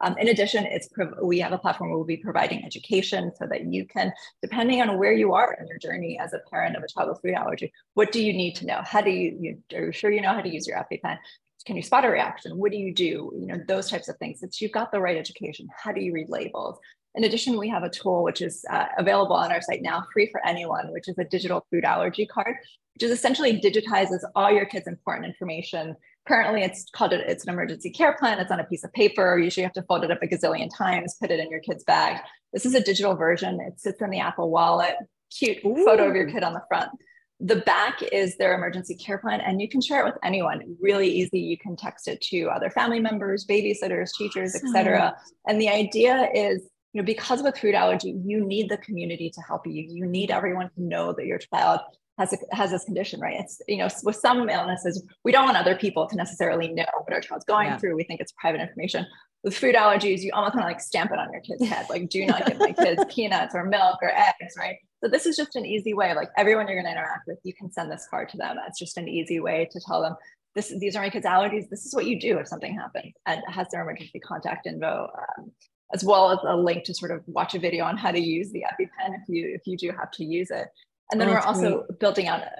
Um, 0.00 0.16
in 0.18 0.28
addition, 0.28 0.64
it's 0.66 0.88
we 1.22 1.38
have 1.40 1.52
a 1.52 1.58
platform 1.58 1.90
where 1.90 1.98
we'll 1.98 2.06
be 2.06 2.16
providing 2.16 2.64
education 2.64 3.32
so 3.36 3.46
that 3.46 3.66
you 3.66 3.86
can, 3.86 4.12
depending 4.40 4.80
on 4.80 4.98
where 4.98 5.12
you 5.12 5.34
are 5.34 5.56
in 5.60 5.66
your 5.66 5.78
journey 5.78 6.18
as 6.18 6.32
a 6.32 6.40
parent 6.50 6.76
of 6.76 6.82
a 6.82 6.88
child 6.88 7.10
with 7.10 7.20
food 7.20 7.34
allergy, 7.34 7.72
what 7.94 8.12
do 8.12 8.22
you 8.22 8.32
need 8.32 8.56
to 8.56 8.66
know? 8.66 8.80
How 8.84 9.00
do 9.00 9.10
you, 9.10 9.36
you 9.40 9.78
are 9.78 9.86
you 9.86 9.92
sure 9.92 10.10
you 10.10 10.22
know 10.22 10.32
how 10.32 10.40
to 10.40 10.48
use 10.48 10.66
your 10.66 10.78
EpiPen? 10.78 11.18
Can 11.66 11.76
you 11.76 11.82
spot 11.82 12.06
a 12.06 12.08
reaction? 12.08 12.56
What 12.56 12.72
do 12.72 12.78
you 12.78 12.94
do? 12.94 13.32
You 13.38 13.46
know, 13.46 13.60
those 13.68 13.90
types 13.90 14.08
of 14.08 14.16
things. 14.16 14.42
It's 14.42 14.60
you've 14.62 14.72
got 14.72 14.90
the 14.90 15.00
right 15.00 15.18
education. 15.18 15.68
How 15.76 15.92
do 15.92 16.00
you 16.00 16.12
read 16.12 16.30
labels? 16.30 16.78
In 17.14 17.24
addition, 17.24 17.58
we 17.58 17.68
have 17.68 17.82
a 17.82 17.90
tool 17.90 18.22
which 18.22 18.40
is 18.40 18.64
uh, 18.70 18.86
available 18.96 19.34
on 19.36 19.52
our 19.52 19.60
site 19.60 19.82
now, 19.82 20.04
free 20.12 20.28
for 20.30 20.44
anyone, 20.46 20.92
which 20.92 21.08
is 21.08 21.18
a 21.18 21.24
digital 21.24 21.66
food 21.70 21.84
allergy 21.84 22.24
card, 22.24 22.56
which 22.94 23.02
is 23.02 23.10
essentially 23.10 23.60
digitizes 23.60 24.20
all 24.34 24.50
your 24.50 24.64
kids' 24.64 24.86
important 24.86 25.26
information 25.26 25.96
Currently, 26.28 26.62
it's 26.62 26.86
called 26.92 27.12
it, 27.12 27.24
it's 27.26 27.44
an 27.44 27.50
emergency 27.50 27.90
care 27.90 28.16
plan. 28.16 28.38
It's 28.38 28.50
on 28.50 28.60
a 28.60 28.64
piece 28.64 28.84
of 28.84 28.92
paper. 28.92 29.38
Usually, 29.38 29.62
you 29.62 29.66
have 29.66 29.72
to 29.74 29.82
fold 29.82 30.04
it 30.04 30.10
up 30.10 30.22
a 30.22 30.26
gazillion 30.26 30.68
times, 30.76 31.16
put 31.20 31.30
it 31.30 31.40
in 31.40 31.50
your 31.50 31.60
kid's 31.60 31.84
bag. 31.84 32.20
This 32.52 32.66
is 32.66 32.74
a 32.74 32.82
digital 32.82 33.14
version. 33.14 33.60
It 33.60 33.80
sits 33.80 34.00
in 34.00 34.10
the 34.10 34.20
Apple 34.20 34.50
Wallet. 34.50 34.96
Cute 35.36 35.58
Ooh. 35.64 35.84
photo 35.84 36.08
of 36.08 36.14
your 36.14 36.30
kid 36.30 36.42
on 36.42 36.52
the 36.52 36.62
front. 36.68 36.90
The 37.38 37.56
back 37.56 38.02
is 38.02 38.36
their 38.36 38.54
emergency 38.54 38.96
care 38.96 39.18
plan, 39.18 39.40
and 39.40 39.62
you 39.62 39.68
can 39.68 39.80
share 39.80 40.00
it 40.00 40.04
with 40.04 40.18
anyone. 40.22 40.76
Really 40.80 41.08
easy. 41.08 41.40
You 41.40 41.56
can 41.56 41.74
text 41.74 42.06
it 42.06 42.20
to 42.22 42.50
other 42.50 42.68
family 42.68 43.00
members, 43.00 43.46
babysitters, 43.46 44.10
teachers, 44.18 44.54
etc. 44.54 45.16
And 45.46 45.60
the 45.60 45.70
idea 45.70 46.28
is 46.34 46.68
you 46.92 47.00
know, 47.00 47.06
because 47.06 47.42
with 47.42 47.56
food 47.56 47.74
allergy, 47.74 48.16
you 48.24 48.44
need 48.44 48.68
the 48.68 48.78
community 48.78 49.30
to 49.30 49.40
help 49.42 49.66
you. 49.66 49.84
You 49.88 50.06
need 50.06 50.30
everyone 50.30 50.70
to 50.74 50.82
know 50.82 51.12
that 51.12 51.26
your 51.26 51.38
child 51.38 51.80
has 52.20 52.34
a, 52.34 52.54
has 52.54 52.70
this 52.70 52.84
condition, 52.84 53.18
right? 53.18 53.40
It's 53.40 53.60
you 53.66 53.78
know 53.78 53.88
with 54.04 54.16
some 54.16 54.48
illnesses 54.48 55.02
we 55.24 55.32
don't 55.32 55.46
want 55.46 55.56
other 55.56 55.74
people 55.74 56.06
to 56.06 56.16
necessarily 56.16 56.68
know 56.68 56.84
what 57.04 57.12
our 57.12 57.20
child's 57.20 57.46
going 57.46 57.68
yeah. 57.68 57.78
through. 57.78 57.96
We 57.96 58.04
think 58.04 58.20
it's 58.20 58.32
private 58.32 58.60
information. 58.60 59.06
With 59.42 59.56
food 59.56 59.74
allergies, 59.74 60.20
you 60.20 60.32
almost 60.34 60.54
want 60.54 60.64
to 60.64 60.68
like 60.68 60.80
stamp 60.80 61.12
it 61.12 61.18
on 61.18 61.32
your 61.32 61.40
kid's 61.40 61.66
head, 61.66 61.86
like 61.88 62.10
do 62.10 62.26
not 62.26 62.44
give 62.46 62.58
my 62.58 62.72
kids 62.72 63.02
peanuts 63.14 63.54
or 63.54 63.64
milk 63.64 63.98
or 64.02 64.10
eggs, 64.10 64.54
right? 64.58 64.76
So 65.02 65.08
this 65.08 65.24
is 65.24 65.34
just 65.34 65.56
an 65.56 65.64
easy 65.64 65.94
way. 65.94 66.14
Like 66.14 66.28
everyone 66.36 66.68
you're 66.68 66.76
going 66.76 66.92
to 66.92 67.00
interact 67.00 67.26
with, 67.26 67.38
you 67.42 67.54
can 67.54 67.72
send 67.72 67.90
this 67.90 68.06
card 68.10 68.28
to 68.30 68.36
them. 68.36 68.58
It's 68.68 68.78
just 68.78 68.98
an 68.98 69.08
easy 69.08 69.40
way 69.40 69.66
to 69.72 69.80
tell 69.86 70.02
them 70.02 70.14
this. 70.54 70.74
These 70.78 70.94
are 70.94 71.00
my 71.00 71.08
kids' 71.08 71.24
allergies. 71.24 71.70
This 71.70 71.86
is 71.86 71.94
what 71.94 72.04
you 72.04 72.20
do 72.20 72.36
if 72.36 72.48
something 72.48 72.76
happens, 72.78 73.14
and 73.24 73.40
has 73.48 73.66
their 73.70 73.80
emergency 73.80 74.20
contact 74.20 74.66
info. 74.66 75.08
Um, 75.16 75.52
as 75.92 76.04
well 76.04 76.30
as 76.30 76.38
a 76.46 76.56
link 76.56 76.84
to 76.84 76.94
sort 76.94 77.10
of 77.10 77.22
watch 77.26 77.54
a 77.54 77.58
video 77.58 77.84
on 77.84 77.96
how 77.96 78.12
to 78.12 78.20
use 78.20 78.52
the 78.52 78.62
EpiPen 78.70 79.14
if 79.14 79.28
you 79.28 79.52
if 79.54 79.62
you 79.66 79.76
do 79.76 79.90
have 79.90 80.10
to 80.12 80.24
use 80.24 80.50
it. 80.50 80.68
And 81.10 81.20
then 81.20 81.28
oh, 81.28 81.32
we're 81.32 81.40
also 81.40 81.84
great. 81.86 81.98
building 81.98 82.28
out, 82.28 82.40
a, 82.40 82.50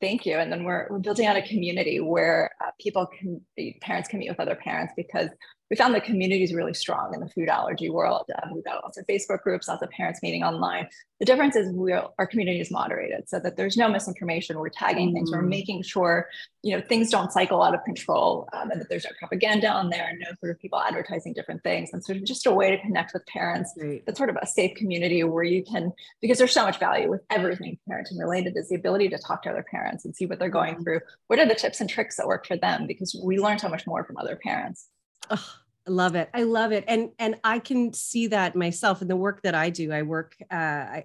thank 0.00 0.26
you. 0.26 0.36
And 0.36 0.52
then 0.52 0.64
we're, 0.64 0.86
we're 0.90 0.98
building 0.98 1.26
out 1.26 1.36
a 1.36 1.42
community 1.42 2.00
where 2.00 2.50
uh, 2.60 2.70
people 2.80 3.06
can, 3.06 3.40
parents 3.80 4.08
can 4.08 4.18
meet 4.18 4.28
with 4.28 4.40
other 4.40 4.56
parents 4.56 4.92
because 4.96 5.28
we 5.70 5.76
found 5.76 5.94
the 5.94 6.00
community 6.00 6.42
is 6.42 6.52
really 6.52 6.74
strong 6.74 7.14
in 7.14 7.20
the 7.20 7.28
food 7.28 7.48
allergy 7.48 7.90
world. 7.90 8.28
Um, 8.42 8.54
we've 8.54 8.64
got 8.64 8.82
lots 8.82 8.98
of 8.98 9.06
Facebook 9.06 9.42
groups, 9.42 9.68
lots 9.68 9.82
of 9.82 9.90
parents 9.90 10.20
meeting 10.20 10.42
online. 10.42 10.88
The 11.20 11.26
difference 11.26 11.54
is 11.54 11.72
we 11.72 11.92
our 11.92 12.26
community 12.26 12.60
is 12.60 12.72
moderated 12.72 13.28
so 13.28 13.38
that 13.38 13.56
there's 13.56 13.76
no 13.76 13.88
misinformation. 13.88 14.58
We're 14.58 14.70
tagging 14.70 15.08
mm-hmm. 15.08 15.14
things. 15.14 15.30
We're 15.30 15.42
mm. 15.42 15.48
making 15.48 15.82
sure 15.82 16.28
you 16.62 16.76
know 16.76 16.82
things 16.82 17.10
don't 17.10 17.30
cycle 17.30 17.62
out 17.62 17.74
of 17.74 17.84
control, 17.84 18.48
um, 18.52 18.70
and 18.70 18.80
that 18.80 18.88
there's 18.88 19.04
no 19.04 19.10
propaganda 19.18 19.68
on 19.68 19.90
there, 19.90 20.08
and 20.08 20.18
no 20.18 20.28
sort 20.40 20.50
of 20.50 20.58
people 20.58 20.80
advertising 20.80 21.34
different 21.34 21.62
things. 21.62 21.90
And 21.92 22.02
sort 22.02 22.18
of 22.18 22.24
just 22.24 22.46
a 22.46 22.50
way 22.50 22.70
to 22.70 22.82
connect 22.82 23.12
with 23.12 23.24
parents. 23.26 23.72
Right. 23.76 24.02
That's 24.06 24.18
sort 24.18 24.30
of 24.30 24.38
a 24.42 24.46
safe 24.46 24.76
community 24.76 25.22
where 25.22 25.44
you 25.44 25.62
can 25.62 25.92
because 26.20 26.38
there's 26.38 26.52
so 26.52 26.64
much 26.64 26.80
value 26.80 27.10
with 27.10 27.20
everything 27.30 27.78
parenting 27.88 28.18
related 28.18 28.56
is 28.56 28.70
the 28.70 28.76
ability 28.76 29.10
to 29.10 29.18
talk 29.18 29.42
to 29.42 29.50
other 29.50 29.59
parents 29.62 30.04
and 30.04 30.14
see 30.14 30.26
what 30.26 30.38
they're 30.38 30.48
going 30.48 30.82
through. 30.82 31.00
What 31.26 31.38
are 31.38 31.46
the 31.46 31.54
tips 31.54 31.80
and 31.80 31.88
tricks 31.88 32.16
that 32.16 32.26
work 32.26 32.46
for 32.46 32.56
them? 32.56 32.86
Because 32.86 33.18
we 33.22 33.38
learn 33.38 33.58
so 33.58 33.68
much 33.68 33.86
more 33.86 34.04
from 34.04 34.16
other 34.16 34.36
parents. 34.36 34.88
Oh, 35.30 35.54
I 35.86 35.90
love 35.90 36.14
it. 36.14 36.28
I 36.34 36.42
love 36.42 36.72
it. 36.72 36.84
And 36.86 37.10
and 37.18 37.36
I 37.44 37.58
can 37.58 37.92
see 37.92 38.28
that 38.28 38.56
myself 38.56 39.02
in 39.02 39.08
the 39.08 39.16
work 39.16 39.42
that 39.42 39.54
I 39.54 39.70
do. 39.70 39.92
I 39.92 40.02
work 40.02 40.36
uh, 40.50 40.54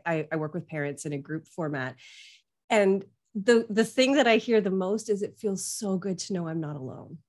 I, 0.06 0.28
I 0.32 0.36
work 0.36 0.54
with 0.54 0.68
parents 0.68 1.06
in 1.06 1.14
a 1.14 1.18
group 1.18 1.48
format. 1.48 1.96
And 2.70 3.06
the 3.34 3.66
the 3.70 3.86
thing 3.86 4.14
that 4.14 4.28
I 4.28 4.38
hear 4.38 4.62
the 4.62 4.72
most 4.72 5.10
is 5.10 5.22
it 5.22 5.38
feels 5.38 5.66
so 5.66 5.98
good 5.98 6.18
to 6.20 6.34
know 6.34 6.48
I'm 6.48 6.62
not 6.62 6.76
alone. 6.76 7.20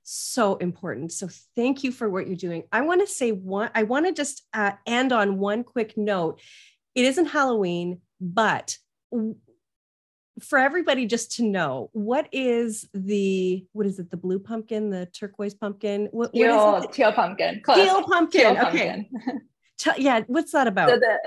so 0.05 0.55
important. 0.57 1.11
So 1.11 1.27
thank 1.55 1.83
you 1.83 1.91
for 1.91 2.09
what 2.09 2.27
you're 2.27 2.35
doing. 2.35 2.63
I 2.71 2.81
want 2.81 3.01
to 3.01 3.07
say 3.07 3.31
one, 3.31 3.71
I 3.75 3.83
want 3.83 4.05
to 4.05 4.13
just 4.13 4.43
uh, 4.53 4.71
end 4.85 5.11
on 5.11 5.37
one 5.39 5.63
quick 5.63 5.97
note. 5.97 6.39
It 6.93 7.05
isn't 7.05 7.25
Halloween, 7.25 8.01
but 8.21 8.77
for 10.41 10.59
everybody 10.59 11.05
just 11.05 11.37
to 11.37 11.43
know 11.43 11.89
what 11.93 12.27
is 12.31 12.87
the 12.93 13.65
what 13.71 13.85
is 13.85 13.99
it 13.99 14.11
the 14.11 14.17
blue 14.17 14.37
pumpkin 14.37 14.89
the 14.89 15.05
turquoise 15.05 15.53
pumpkin 15.53 16.09
what, 16.11 16.33
teal, 16.33 16.57
what 16.57 16.79
is 16.79 16.83
it? 16.83 16.91
teal 16.91 17.11
pumpkin 17.13 17.61
Close. 17.63 17.77
teal 17.77 18.03
pumpkin 18.03 18.41
teal 18.41 18.67
okay 18.67 19.09
pumpkin. 19.25 19.41
yeah 20.03 20.21
what's 20.27 20.51
that 20.51 20.67
about 20.67 20.89
so 20.89 20.97
the, 20.97 21.17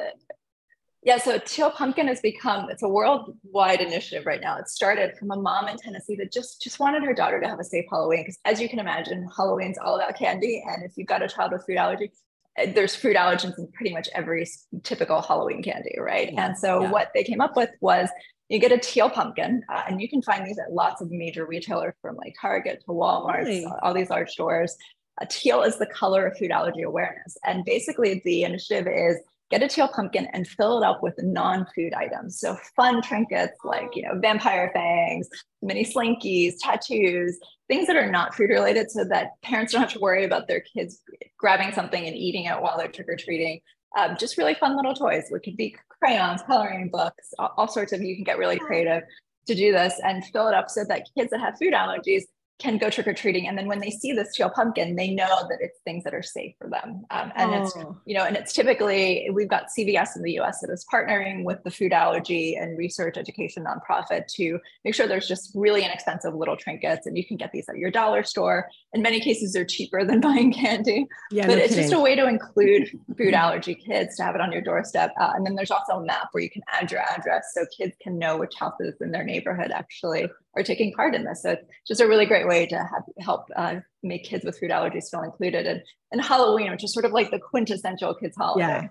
yeah, 1.02 1.18
so 1.18 1.38
Teal 1.38 1.70
Pumpkin 1.70 2.08
has 2.08 2.20
become 2.20 2.68
it's 2.70 2.82
a 2.82 2.88
worldwide 2.88 3.80
initiative 3.80 4.26
right 4.26 4.40
now. 4.40 4.58
It 4.58 4.68
started 4.68 5.16
from 5.16 5.30
a 5.30 5.36
mom 5.36 5.68
in 5.68 5.76
Tennessee 5.76 6.16
that 6.16 6.32
just 6.32 6.60
just 6.60 6.80
wanted 6.80 7.04
her 7.04 7.14
daughter 7.14 7.40
to 7.40 7.48
have 7.48 7.60
a 7.60 7.64
safe 7.64 7.84
Halloween 7.88 8.22
because 8.22 8.38
as 8.44 8.60
you 8.60 8.68
can 8.68 8.80
imagine, 8.80 9.28
Halloween's 9.36 9.78
all 9.78 9.96
about 9.96 10.18
candy 10.18 10.62
and 10.66 10.84
if 10.84 10.92
you've 10.96 11.06
got 11.06 11.22
a 11.22 11.28
child 11.28 11.52
with 11.52 11.64
food 11.64 11.76
allergy, 11.76 12.10
eh, 12.56 12.72
there's 12.72 12.96
food 12.96 13.16
allergens 13.16 13.56
in 13.58 13.70
pretty 13.72 13.94
much 13.94 14.08
every 14.12 14.48
typical 14.82 15.22
Halloween 15.22 15.62
candy, 15.62 15.94
right? 16.00 16.32
Yeah, 16.32 16.46
and 16.46 16.58
so 16.58 16.82
yeah. 16.82 16.90
what 16.90 17.10
they 17.14 17.22
came 17.22 17.40
up 17.40 17.54
with 17.56 17.70
was 17.80 18.08
you 18.48 18.58
get 18.58 18.72
a 18.72 18.78
teal 18.78 19.08
pumpkin, 19.08 19.62
uh, 19.72 19.82
and 19.88 20.00
you 20.00 20.08
can 20.08 20.22
find 20.22 20.46
these 20.46 20.58
at 20.58 20.72
lots 20.72 21.00
of 21.00 21.10
major 21.10 21.46
retailers 21.46 21.94
from 22.02 22.16
like 22.16 22.34
Target 22.40 22.80
to 22.86 22.92
Walmart, 22.92 23.44
really? 23.44 23.66
all 23.82 23.94
these 23.94 24.10
large 24.10 24.30
stores. 24.30 24.74
Uh, 25.20 25.26
teal 25.28 25.62
is 25.62 25.78
the 25.78 25.86
color 25.86 26.26
of 26.26 26.36
food 26.38 26.50
allergy 26.50 26.82
awareness, 26.82 27.36
and 27.44 27.64
basically 27.64 28.20
the 28.24 28.42
initiative 28.42 28.88
is 28.88 29.18
get 29.50 29.62
a 29.62 29.68
teal 29.68 29.88
pumpkin 29.88 30.26
and 30.32 30.46
fill 30.46 30.82
it 30.82 30.86
up 30.86 31.02
with 31.02 31.14
non-food 31.18 31.94
items. 31.94 32.38
So 32.38 32.56
fun 32.76 33.00
trinkets 33.00 33.58
like, 33.64 33.96
you 33.96 34.02
know, 34.02 34.18
vampire 34.20 34.70
fangs, 34.74 35.28
mini 35.62 35.84
slinkies, 35.84 36.54
tattoos, 36.60 37.38
things 37.66 37.86
that 37.86 37.96
are 37.96 38.10
not 38.10 38.34
food 38.34 38.50
related 38.50 38.90
so 38.90 39.04
that 39.04 39.40
parents 39.42 39.72
don't 39.72 39.80
have 39.80 39.92
to 39.92 40.00
worry 40.00 40.24
about 40.24 40.48
their 40.48 40.60
kids 40.60 41.00
grabbing 41.38 41.72
something 41.72 42.06
and 42.06 42.14
eating 42.14 42.44
it 42.44 42.60
while 42.60 42.76
they're 42.76 42.88
trick 42.88 43.08
or 43.08 43.16
treating. 43.16 43.60
um, 43.96 44.16
just 44.18 44.36
really 44.38 44.54
fun 44.54 44.76
little 44.76 44.94
toys. 44.94 45.30
It 45.30 45.42
could 45.42 45.56
be 45.56 45.76
crayons, 45.88 46.42
coloring 46.42 46.90
books, 46.90 47.32
all, 47.38 47.54
all 47.56 47.68
sorts 47.68 47.92
of. 47.92 48.02
You 48.02 48.14
can 48.14 48.24
get 48.24 48.38
really 48.38 48.58
creative 48.58 49.02
to 49.46 49.54
do 49.54 49.72
this 49.72 49.94
and 50.04 50.24
fill 50.26 50.48
it 50.48 50.54
up 50.54 50.68
so 50.68 50.84
that 50.88 51.08
kids 51.16 51.30
that 51.30 51.40
have 51.40 51.58
food 51.58 51.72
allergies 51.72 52.24
can 52.58 52.76
go 52.76 52.90
trick 52.90 53.06
or 53.06 53.14
treating, 53.14 53.46
and 53.46 53.56
then 53.56 53.66
when 53.66 53.78
they 53.78 53.90
see 53.90 54.12
this 54.12 54.34
teal 54.34 54.50
pumpkin, 54.50 54.96
they 54.96 55.10
know 55.10 55.46
that 55.48 55.58
it's 55.60 55.78
things 55.84 56.02
that 56.04 56.14
are 56.14 56.22
safe 56.22 56.54
for 56.60 56.68
them. 56.68 57.04
Um, 57.10 57.32
and 57.36 57.54
oh. 57.54 57.62
it's 57.62 57.76
you 58.04 58.16
know, 58.16 58.24
and 58.24 58.36
it's 58.36 58.52
typically 58.52 59.28
we've 59.32 59.48
got 59.48 59.66
CVS 59.76 60.16
in 60.16 60.22
the 60.22 60.32
U.S. 60.32 60.60
that 60.60 60.70
is 60.70 60.84
partnering 60.92 61.44
with 61.44 61.62
the 61.62 61.70
food 61.70 61.92
allergy 61.92 62.56
and 62.56 62.76
research 62.76 63.16
education 63.16 63.64
nonprofit 63.64 64.26
to 64.34 64.58
make 64.84 64.94
sure 64.94 65.06
there's 65.06 65.28
just 65.28 65.52
really 65.54 65.84
inexpensive 65.84 66.34
little 66.34 66.56
trinkets, 66.56 67.06
and 67.06 67.16
you 67.16 67.24
can 67.24 67.36
get 67.36 67.52
these 67.52 67.68
at 67.68 67.76
your 67.76 67.90
dollar 67.90 68.24
store. 68.24 68.68
In 68.94 69.02
many 69.02 69.20
cases, 69.20 69.52
they're 69.52 69.64
cheaper 69.64 70.04
than 70.04 70.20
buying 70.28 70.52
candy. 70.52 71.06
Yeah, 71.30 71.46
but 71.46 71.56
no 71.56 71.60
it's 71.60 71.74
kidding. 71.74 71.90
just 71.90 71.94
a 71.94 72.00
way 72.00 72.14
to 72.14 72.26
include 72.26 72.90
food 73.16 73.34
allergy 73.34 73.74
kids 73.74 74.16
to 74.16 74.22
have 74.22 74.34
it 74.34 74.40
on 74.40 74.50
your 74.50 74.62
doorstep. 74.62 75.12
Uh, 75.20 75.32
and 75.34 75.44
then 75.44 75.54
there's 75.54 75.70
also 75.70 75.94
a 75.94 76.04
map 76.04 76.28
where 76.32 76.42
you 76.42 76.50
can 76.50 76.62
add 76.72 76.90
your 76.90 77.00
address 77.00 77.50
so 77.52 77.64
kids 77.76 77.94
can 78.02 78.18
know 78.18 78.38
which 78.38 78.54
houses 78.58 78.94
in 79.00 79.10
their 79.10 79.24
neighborhood 79.24 79.70
actually 79.70 80.26
are 80.56 80.62
taking 80.62 80.92
part 80.92 81.14
in 81.14 81.24
this. 81.24 81.42
So 81.42 81.50
it's 81.52 81.62
just 81.86 82.00
a 82.00 82.08
really 82.08 82.26
great 82.26 82.46
way 82.46 82.66
to 82.66 82.76
have, 82.76 83.02
help 83.20 83.46
uh, 83.56 83.76
make 84.02 84.24
kids 84.24 84.44
with 84.44 84.58
food 84.58 84.70
allergies 84.70 85.10
feel 85.10 85.22
included. 85.22 85.66
And, 85.66 85.82
and 86.12 86.22
Halloween, 86.22 86.70
which 86.70 86.84
is 86.84 86.92
sort 86.92 87.04
of 87.04 87.12
like 87.12 87.30
the 87.30 87.38
quintessential 87.38 88.14
kids 88.14 88.36
holiday. 88.36 88.66
Yeah. 88.66 88.88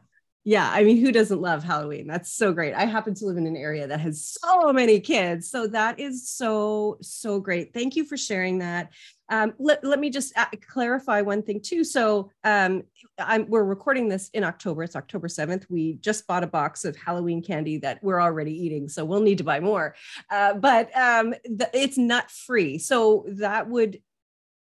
Yeah, 0.49 0.69
I 0.71 0.85
mean, 0.85 1.03
who 1.03 1.11
doesn't 1.11 1.41
love 1.41 1.61
Halloween? 1.61 2.07
That's 2.07 2.31
so 2.31 2.53
great. 2.53 2.73
I 2.73 2.85
happen 2.85 3.13
to 3.15 3.25
live 3.25 3.35
in 3.35 3.45
an 3.47 3.57
area 3.57 3.85
that 3.85 3.99
has 3.99 4.37
so 4.41 4.71
many 4.71 5.01
kids. 5.01 5.49
So 5.49 5.67
that 5.67 5.99
is 5.99 6.29
so, 6.29 6.99
so 7.01 7.41
great. 7.41 7.73
Thank 7.73 7.97
you 7.97 8.05
for 8.05 8.15
sharing 8.15 8.59
that. 8.59 8.93
Um, 9.29 9.53
let, 9.59 9.83
let 9.83 9.99
me 9.99 10.09
just 10.09 10.37
uh, 10.37 10.45
clarify 10.67 11.21
one 11.21 11.43
thing 11.43 11.59
too. 11.61 11.83
So 11.83 12.31
um, 12.43 12.83
I'm, 13.19 13.47
we're 13.49 13.63
recording 13.63 14.07
this 14.07 14.29
in 14.33 14.43
October. 14.43 14.83
It's 14.83 14.95
October 14.95 15.27
7th. 15.27 15.65
We 15.69 15.93
just 15.95 16.27
bought 16.27 16.43
a 16.43 16.47
box 16.47 16.85
of 16.85 16.95
Halloween 16.95 17.41
candy 17.41 17.77
that 17.79 18.03
we're 18.03 18.21
already 18.21 18.53
eating. 18.53 18.87
So 18.89 19.05
we'll 19.05 19.21
need 19.21 19.39
to 19.39 19.43
buy 19.43 19.59
more. 19.59 19.95
Uh, 20.29 20.53
but 20.53 20.95
um, 20.95 21.33
the, 21.43 21.69
it's 21.73 21.97
nut 21.97 22.29
free. 22.31 22.77
So 22.77 23.25
that 23.27 23.69
would 23.69 23.99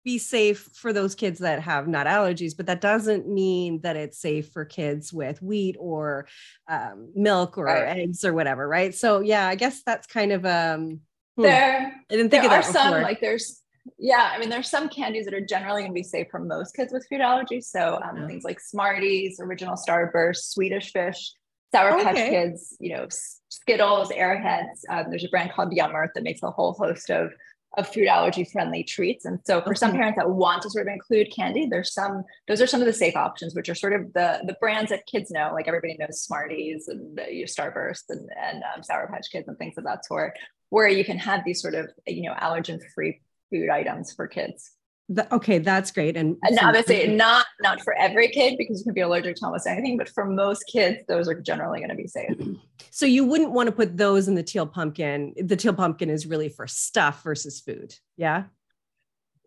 be 0.04 0.18
safe 0.18 0.68
for 0.74 0.92
those 0.92 1.14
kids 1.14 1.40
that 1.40 1.60
have 1.60 1.86
nut 1.86 2.06
allergies, 2.06 2.56
but 2.56 2.66
that 2.66 2.80
doesn't 2.80 3.28
mean 3.28 3.80
that 3.82 3.96
it's 3.96 4.18
safe 4.18 4.50
for 4.50 4.64
kids 4.64 5.12
with 5.12 5.42
wheat 5.42 5.76
or 5.78 6.26
um, 6.68 7.12
milk 7.14 7.58
or 7.58 7.64
right. 7.64 7.98
eggs 7.98 8.24
or 8.24 8.32
whatever, 8.32 8.66
right? 8.66 8.94
So 8.94 9.20
yeah, 9.20 9.46
I 9.46 9.54
guess 9.54 9.82
that's 9.84 10.06
kind 10.06 10.32
of 10.32 10.46
um. 10.46 11.00
Hmm. 11.36 11.42
There, 11.42 11.92
I 12.10 12.14
didn't 12.14 12.30
think 12.30 12.42
there 12.42 12.58
of 12.58 12.64
that 12.64 12.64
are 12.64 12.72
before. 12.72 12.92
some 12.92 13.02
like 13.02 13.20
there's 13.20 13.59
yeah, 13.98 14.30
I 14.34 14.38
mean, 14.38 14.48
there's 14.48 14.68
some 14.68 14.88
candies 14.88 15.24
that 15.24 15.34
are 15.34 15.44
generally 15.44 15.82
going 15.82 15.92
to 15.92 15.94
be 15.94 16.02
safe 16.02 16.28
for 16.30 16.38
most 16.38 16.74
kids 16.74 16.92
with 16.92 17.06
food 17.08 17.20
allergies. 17.20 17.64
So 17.64 18.00
um, 18.02 18.26
things 18.26 18.44
like 18.44 18.60
Smarties, 18.60 19.40
Original 19.40 19.74
Starburst, 19.76 20.50
Swedish 20.52 20.92
Fish, 20.92 21.32
Sour 21.72 21.94
okay. 21.94 22.04
Patch 22.04 22.16
Kids, 22.16 22.76
you 22.80 22.96
know, 22.96 23.06
Skittles, 23.48 24.10
Airheads. 24.10 24.80
Um, 24.88 25.06
there's 25.08 25.24
a 25.24 25.28
brand 25.28 25.52
called 25.52 25.72
YumEarth 25.72 26.14
that 26.14 26.24
makes 26.24 26.42
a 26.42 26.50
whole 26.50 26.72
host 26.74 27.10
of 27.10 27.32
of 27.76 27.86
food 27.86 28.08
allergy 28.08 28.42
friendly 28.42 28.82
treats. 28.82 29.24
And 29.24 29.38
so 29.44 29.60
for 29.60 29.70
okay. 29.70 29.78
some 29.78 29.92
parents 29.92 30.16
that 30.18 30.28
want 30.28 30.62
to 30.62 30.70
sort 30.70 30.88
of 30.88 30.92
include 30.92 31.32
candy, 31.32 31.66
there's 31.66 31.94
some, 31.94 32.24
those 32.48 32.60
are 32.60 32.66
some 32.66 32.80
of 32.80 32.86
the 32.86 32.92
safe 32.92 33.14
options, 33.14 33.54
which 33.54 33.68
are 33.68 33.76
sort 33.76 33.92
of 33.92 34.12
the, 34.12 34.40
the 34.44 34.56
brands 34.60 34.90
that 34.90 35.06
kids 35.06 35.30
know, 35.30 35.52
like 35.54 35.68
everybody 35.68 35.96
knows 35.96 36.20
Smarties 36.20 36.88
and 36.88 37.16
the, 37.16 37.32
you 37.32 37.42
know, 37.42 37.46
Starburst 37.46 38.04
and, 38.08 38.28
and 38.42 38.64
um, 38.74 38.82
Sour 38.82 39.06
Patch 39.06 39.30
Kids 39.30 39.46
and 39.46 39.56
things 39.56 39.78
of 39.78 39.84
that 39.84 40.04
sort, 40.04 40.36
where 40.70 40.88
you 40.88 41.04
can 41.04 41.16
have 41.18 41.44
these 41.44 41.62
sort 41.62 41.74
of, 41.74 41.88
you 42.08 42.22
know, 42.22 42.34
allergen 42.34 42.80
free 42.92 43.20
food 43.50 43.68
items 43.68 44.12
for 44.12 44.26
kids. 44.26 44.72
The, 45.08 45.32
okay, 45.34 45.58
that's 45.58 45.90
great. 45.90 46.16
And, 46.16 46.36
and 46.44 46.56
obviously 46.62 47.08
not 47.08 47.46
not 47.60 47.80
for 47.82 47.98
every 47.98 48.28
kid 48.28 48.56
because 48.56 48.78
you 48.78 48.84
can 48.84 48.94
be 48.94 49.00
allergic 49.00 49.34
to 49.36 49.46
almost 49.46 49.66
anything, 49.66 49.96
but 49.96 50.08
for 50.08 50.24
most 50.24 50.62
kids, 50.70 50.98
those 51.08 51.28
are 51.28 51.40
generally 51.40 51.80
going 51.80 51.90
to 51.90 51.96
be 51.96 52.06
safe. 52.06 52.36
So 52.92 53.06
you 53.06 53.24
wouldn't 53.24 53.52
want 53.52 53.68
to 53.68 53.72
put 53.72 53.96
those 53.96 54.26
in 54.26 54.34
the 54.34 54.42
teal 54.42 54.66
pumpkin. 54.66 55.32
The 55.36 55.54
teal 55.54 55.72
pumpkin 55.72 56.10
is 56.10 56.26
really 56.26 56.48
for 56.48 56.66
stuff 56.66 57.22
versus 57.22 57.60
food. 57.60 57.94
Yeah. 58.16 58.44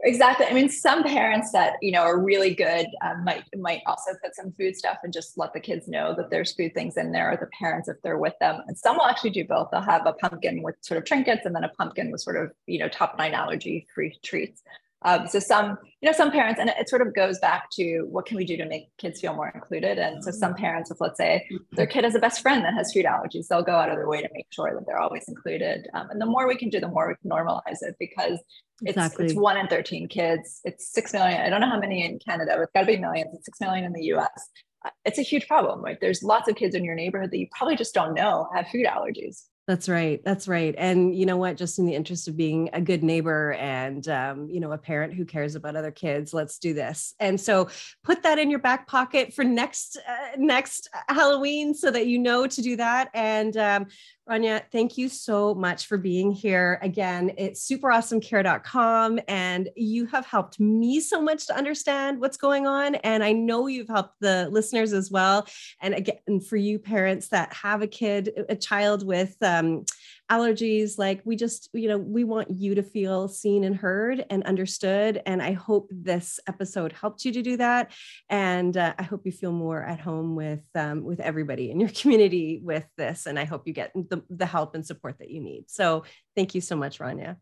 Exactly. 0.05 0.45
I 0.45 0.53
mean, 0.53 0.67
some 0.67 1.03
parents 1.03 1.53
that 1.53 1.75
you 1.81 1.91
know 1.91 2.01
are 2.01 2.19
really 2.19 2.53
good 2.53 2.87
um, 3.01 3.23
might 3.23 3.45
might 3.55 3.81
also 3.85 4.11
put 4.21 4.35
some 4.35 4.51
food 4.51 4.75
stuff 4.75 4.97
and 5.03 5.13
just 5.13 5.37
let 5.37 5.53
the 5.53 5.61
kids 5.61 5.87
know 5.87 6.13
that 6.17 6.29
there's 6.29 6.53
food 6.53 6.73
things 6.73 6.97
in 6.97 7.13
there, 7.13 7.31
or 7.31 7.37
the 7.37 7.47
parents 7.57 7.87
if 7.87 7.95
they're 8.03 8.17
with 8.17 8.33
them. 8.41 8.61
And 8.67 8.77
some 8.77 8.97
will 8.97 9.05
actually 9.05 9.29
do 9.29 9.45
both. 9.45 9.69
They'll 9.71 9.81
have 9.81 10.05
a 10.05 10.11
pumpkin 10.13 10.61
with 10.61 10.75
sort 10.81 10.97
of 10.97 11.05
trinkets, 11.05 11.45
and 11.45 11.55
then 11.55 11.63
a 11.63 11.69
pumpkin 11.69 12.11
with 12.11 12.19
sort 12.19 12.35
of 12.35 12.51
you 12.67 12.79
know 12.79 12.89
top 12.89 13.17
nine 13.17 13.33
allergy 13.33 13.87
free 13.95 14.17
treats. 14.23 14.61
Um, 15.05 15.27
so 15.27 15.39
some, 15.39 15.77
you 16.01 16.09
know, 16.09 16.15
some 16.15 16.31
parents, 16.31 16.59
and 16.59 16.69
it, 16.69 16.89
sort 16.89 17.01
of 17.01 17.13
goes 17.13 17.39
back 17.39 17.69
to 17.73 18.03
what 18.09 18.25
can 18.25 18.37
we 18.37 18.45
do 18.45 18.57
to 18.57 18.65
make 18.65 18.95
kids 18.97 19.19
feel 19.19 19.33
more 19.33 19.51
included. 19.53 19.97
And 19.97 20.23
so 20.23 20.31
some 20.31 20.53
parents, 20.53 20.91
if 20.91 21.01
let's 21.01 21.17
say 21.17 21.47
their 21.71 21.87
kid 21.87 22.03
has 22.03 22.15
a 22.15 22.19
best 22.19 22.41
friend 22.41 22.63
that 22.63 22.73
has 22.73 22.93
food 22.93 23.05
allergies, 23.05 23.47
they'll 23.47 23.63
go 23.63 23.75
out 23.75 23.89
of 23.89 23.97
their 23.97 24.07
way 24.07 24.21
to 24.21 24.29
make 24.33 24.47
sure 24.51 24.73
that 24.73 24.85
they're 24.85 24.99
always 24.99 25.25
included. 25.27 25.87
Um, 25.93 26.09
and 26.09 26.21
the 26.21 26.25
more 26.25 26.47
we 26.47 26.55
can 26.55 26.69
do, 26.69 26.79
the 26.79 26.87
more 26.87 27.07
we 27.07 27.15
can 27.21 27.29
normalize 27.29 27.81
it 27.81 27.95
because 27.99 28.39
it's, 28.81 28.97
exactly. 28.97 29.25
it's 29.25 29.35
one 29.35 29.57
in 29.57 29.67
13 29.67 30.07
kids. 30.07 30.61
It's 30.63 30.91
6 30.93 31.13
million. 31.13 31.41
I 31.41 31.49
don't 31.49 31.61
know 31.61 31.69
how 31.69 31.79
many 31.79 32.05
in 32.05 32.19
Canada, 32.19 32.53
but 32.55 32.63
it's 32.63 32.71
gotta 32.73 32.87
be 32.87 32.97
millions. 32.97 33.33
It's 33.33 33.45
6 33.45 33.61
million 33.61 33.85
in 33.85 33.93
the 33.93 34.03
US. 34.13 34.49
Uh, 34.85 34.89
it's 35.05 35.19
a 35.19 35.23
huge 35.23 35.47
problem. 35.47 35.81
Right? 35.81 35.97
There's 35.99 36.23
lots 36.23 36.49
of 36.49 36.55
kids 36.55 36.75
in 36.75 36.83
your 36.83 36.95
neighborhood 36.95 37.31
that 37.31 37.37
you 37.37 37.47
probably 37.51 37.75
just 37.75 37.93
don't 37.93 38.13
know 38.13 38.49
have 38.53 38.67
food 38.67 38.85
allergies. 38.85 39.43
That's 39.65 39.87
right. 39.87 40.21
That's 40.25 40.49
right. 40.49 40.75
And 40.77 41.15
you 41.15 41.25
know 41.25 41.37
what? 41.37 41.55
Just 41.55 41.79
in 41.79 41.85
the 41.85 41.95
interest 41.95 42.27
of 42.27 42.35
being 42.35 42.69
a 42.73 42.81
good 42.81 43.01
neighbor 43.01 43.53
and 43.53 44.05
um, 44.09 44.49
you 44.49 44.59
know 44.59 44.73
a 44.73 44.77
parent 44.77 45.13
who 45.13 45.23
cares 45.23 45.55
about 45.55 45.77
other 45.77 45.91
kids, 45.91 46.33
let's 46.33 46.59
do 46.59 46.73
this. 46.73 47.15
And 47.21 47.39
so 47.39 47.69
put 48.03 48.23
that 48.23 48.39
in 48.39 48.49
your 48.49 48.59
back 48.59 48.87
pocket 48.87 49.33
for 49.33 49.45
next 49.45 49.97
uh, 50.05 50.35
next 50.37 50.89
Halloween, 51.07 51.73
so 51.73 51.91
that 51.91 52.07
you 52.07 52.19
know 52.19 52.45
to 52.45 52.61
do 52.61 52.75
that. 52.75 53.09
And 53.13 53.55
um, 53.55 53.85
Rania, 54.29 54.63
thank 54.71 54.97
you 54.97 55.09
so 55.09 55.53
much 55.53 55.85
for 55.87 55.97
being 55.97 56.31
here. 56.31 56.79
Again, 56.81 57.31
it's 57.37 57.67
superawesomecare.com, 57.67 59.19
and 59.27 59.69
you 59.75 60.05
have 60.07 60.25
helped 60.25 60.59
me 60.61 61.01
so 61.01 61.21
much 61.21 61.47
to 61.47 61.57
understand 61.57 62.21
what's 62.21 62.37
going 62.37 62.65
on. 62.65 62.95
And 62.95 63.23
I 63.23 63.33
know 63.33 63.67
you've 63.67 63.89
helped 63.89 64.15
the 64.21 64.49
listeners 64.49 64.93
as 64.93 65.11
well. 65.11 65.45
And 65.81 65.93
again, 65.93 66.39
for 66.47 66.55
you 66.55 66.79
parents 66.79 67.29
that 67.29 67.53
have 67.53 67.81
a 67.81 67.87
kid, 67.87 68.45
a 68.47 68.55
child 68.55 69.05
with 69.05 69.37
um, 69.59 69.85
allergies 70.31 70.97
like 70.97 71.21
we 71.25 71.35
just 71.35 71.69
you 71.73 71.87
know 71.87 71.97
we 71.97 72.23
want 72.23 72.49
you 72.49 72.75
to 72.75 72.81
feel 72.81 73.27
seen 73.27 73.63
and 73.63 73.75
heard 73.75 74.25
and 74.29 74.43
understood 74.45 75.21
and 75.25 75.41
i 75.41 75.51
hope 75.51 75.89
this 75.91 76.39
episode 76.47 76.93
helped 76.93 77.25
you 77.25 77.31
to 77.31 77.41
do 77.41 77.57
that 77.57 77.91
and 78.29 78.77
uh, 78.77 78.93
i 78.97 79.03
hope 79.03 79.25
you 79.25 79.31
feel 79.31 79.51
more 79.51 79.83
at 79.83 79.99
home 79.99 80.35
with 80.35 80.63
um, 80.75 81.03
with 81.03 81.19
everybody 81.19 81.69
in 81.69 81.79
your 81.79 81.89
community 82.01 82.61
with 82.63 82.85
this 82.97 83.25
and 83.25 83.37
i 83.37 83.43
hope 83.43 83.67
you 83.67 83.73
get 83.73 83.91
the, 83.93 84.23
the 84.29 84.45
help 84.45 84.75
and 84.75 84.85
support 84.85 85.17
that 85.19 85.29
you 85.29 85.41
need. 85.41 85.69
So 85.69 86.03
thank 86.35 86.55
you 86.55 86.61
so 86.61 86.75
much 86.75 86.99
rania 86.99 87.37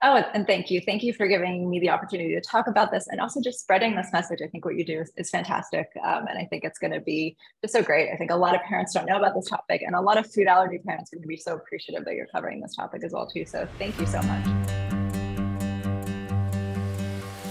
Oh, 0.00 0.22
and 0.32 0.46
thank 0.46 0.70
you. 0.70 0.80
Thank 0.80 1.02
you 1.02 1.12
for 1.12 1.26
giving 1.26 1.68
me 1.68 1.80
the 1.80 1.90
opportunity 1.90 2.32
to 2.34 2.40
talk 2.40 2.68
about 2.68 2.92
this 2.92 3.08
and 3.08 3.20
also 3.20 3.40
just 3.40 3.60
spreading 3.60 3.96
this 3.96 4.10
message. 4.12 4.38
I 4.44 4.46
think 4.46 4.64
what 4.64 4.76
you 4.76 4.84
do 4.84 5.00
is, 5.00 5.12
is 5.16 5.28
fantastic. 5.28 5.88
Um, 6.04 6.26
and 6.28 6.38
I 6.38 6.44
think 6.44 6.62
it's 6.62 6.78
going 6.78 6.92
to 6.92 7.00
be 7.00 7.36
just 7.62 7.74
so 7.74 7.82
great. 7.82 8.12
I 8.12 8.16
think 8.16 8.30
a 8.30 8.36
lot 8.36 8.54
of 8.54 8.62
parents 8.62 8.94
don't 8.94 9.06
know 9.06 9.18
about 9.18 9.34
this 9.34 9.48
topic 9.48 9.82
and 9.82 9.96
a 9.96 10.00
lot 10.00 10.16
of 10.16 10.32
food 10.32 10.46
allergy 10.46 10.78
parents 10.78 11.12
are 11.12 11.16
going 11.16 11.24
to 11.24 11.28
be 11.28 11.36
so 11.36 11.54
appreciative 11.54 12.04
that 12.04 12.14
you're 12.14 12.26
covering 12.26 12.60
this 12.60 12.76
topic 12.76 13.02
as 13.02 13.12
well 13.12 13.26
too. 13.26 13.44
So 13.44 13.66
thank 13.78 13.98
you 13.98 14.06
so 14.06 14.22
much. 14.22 14.87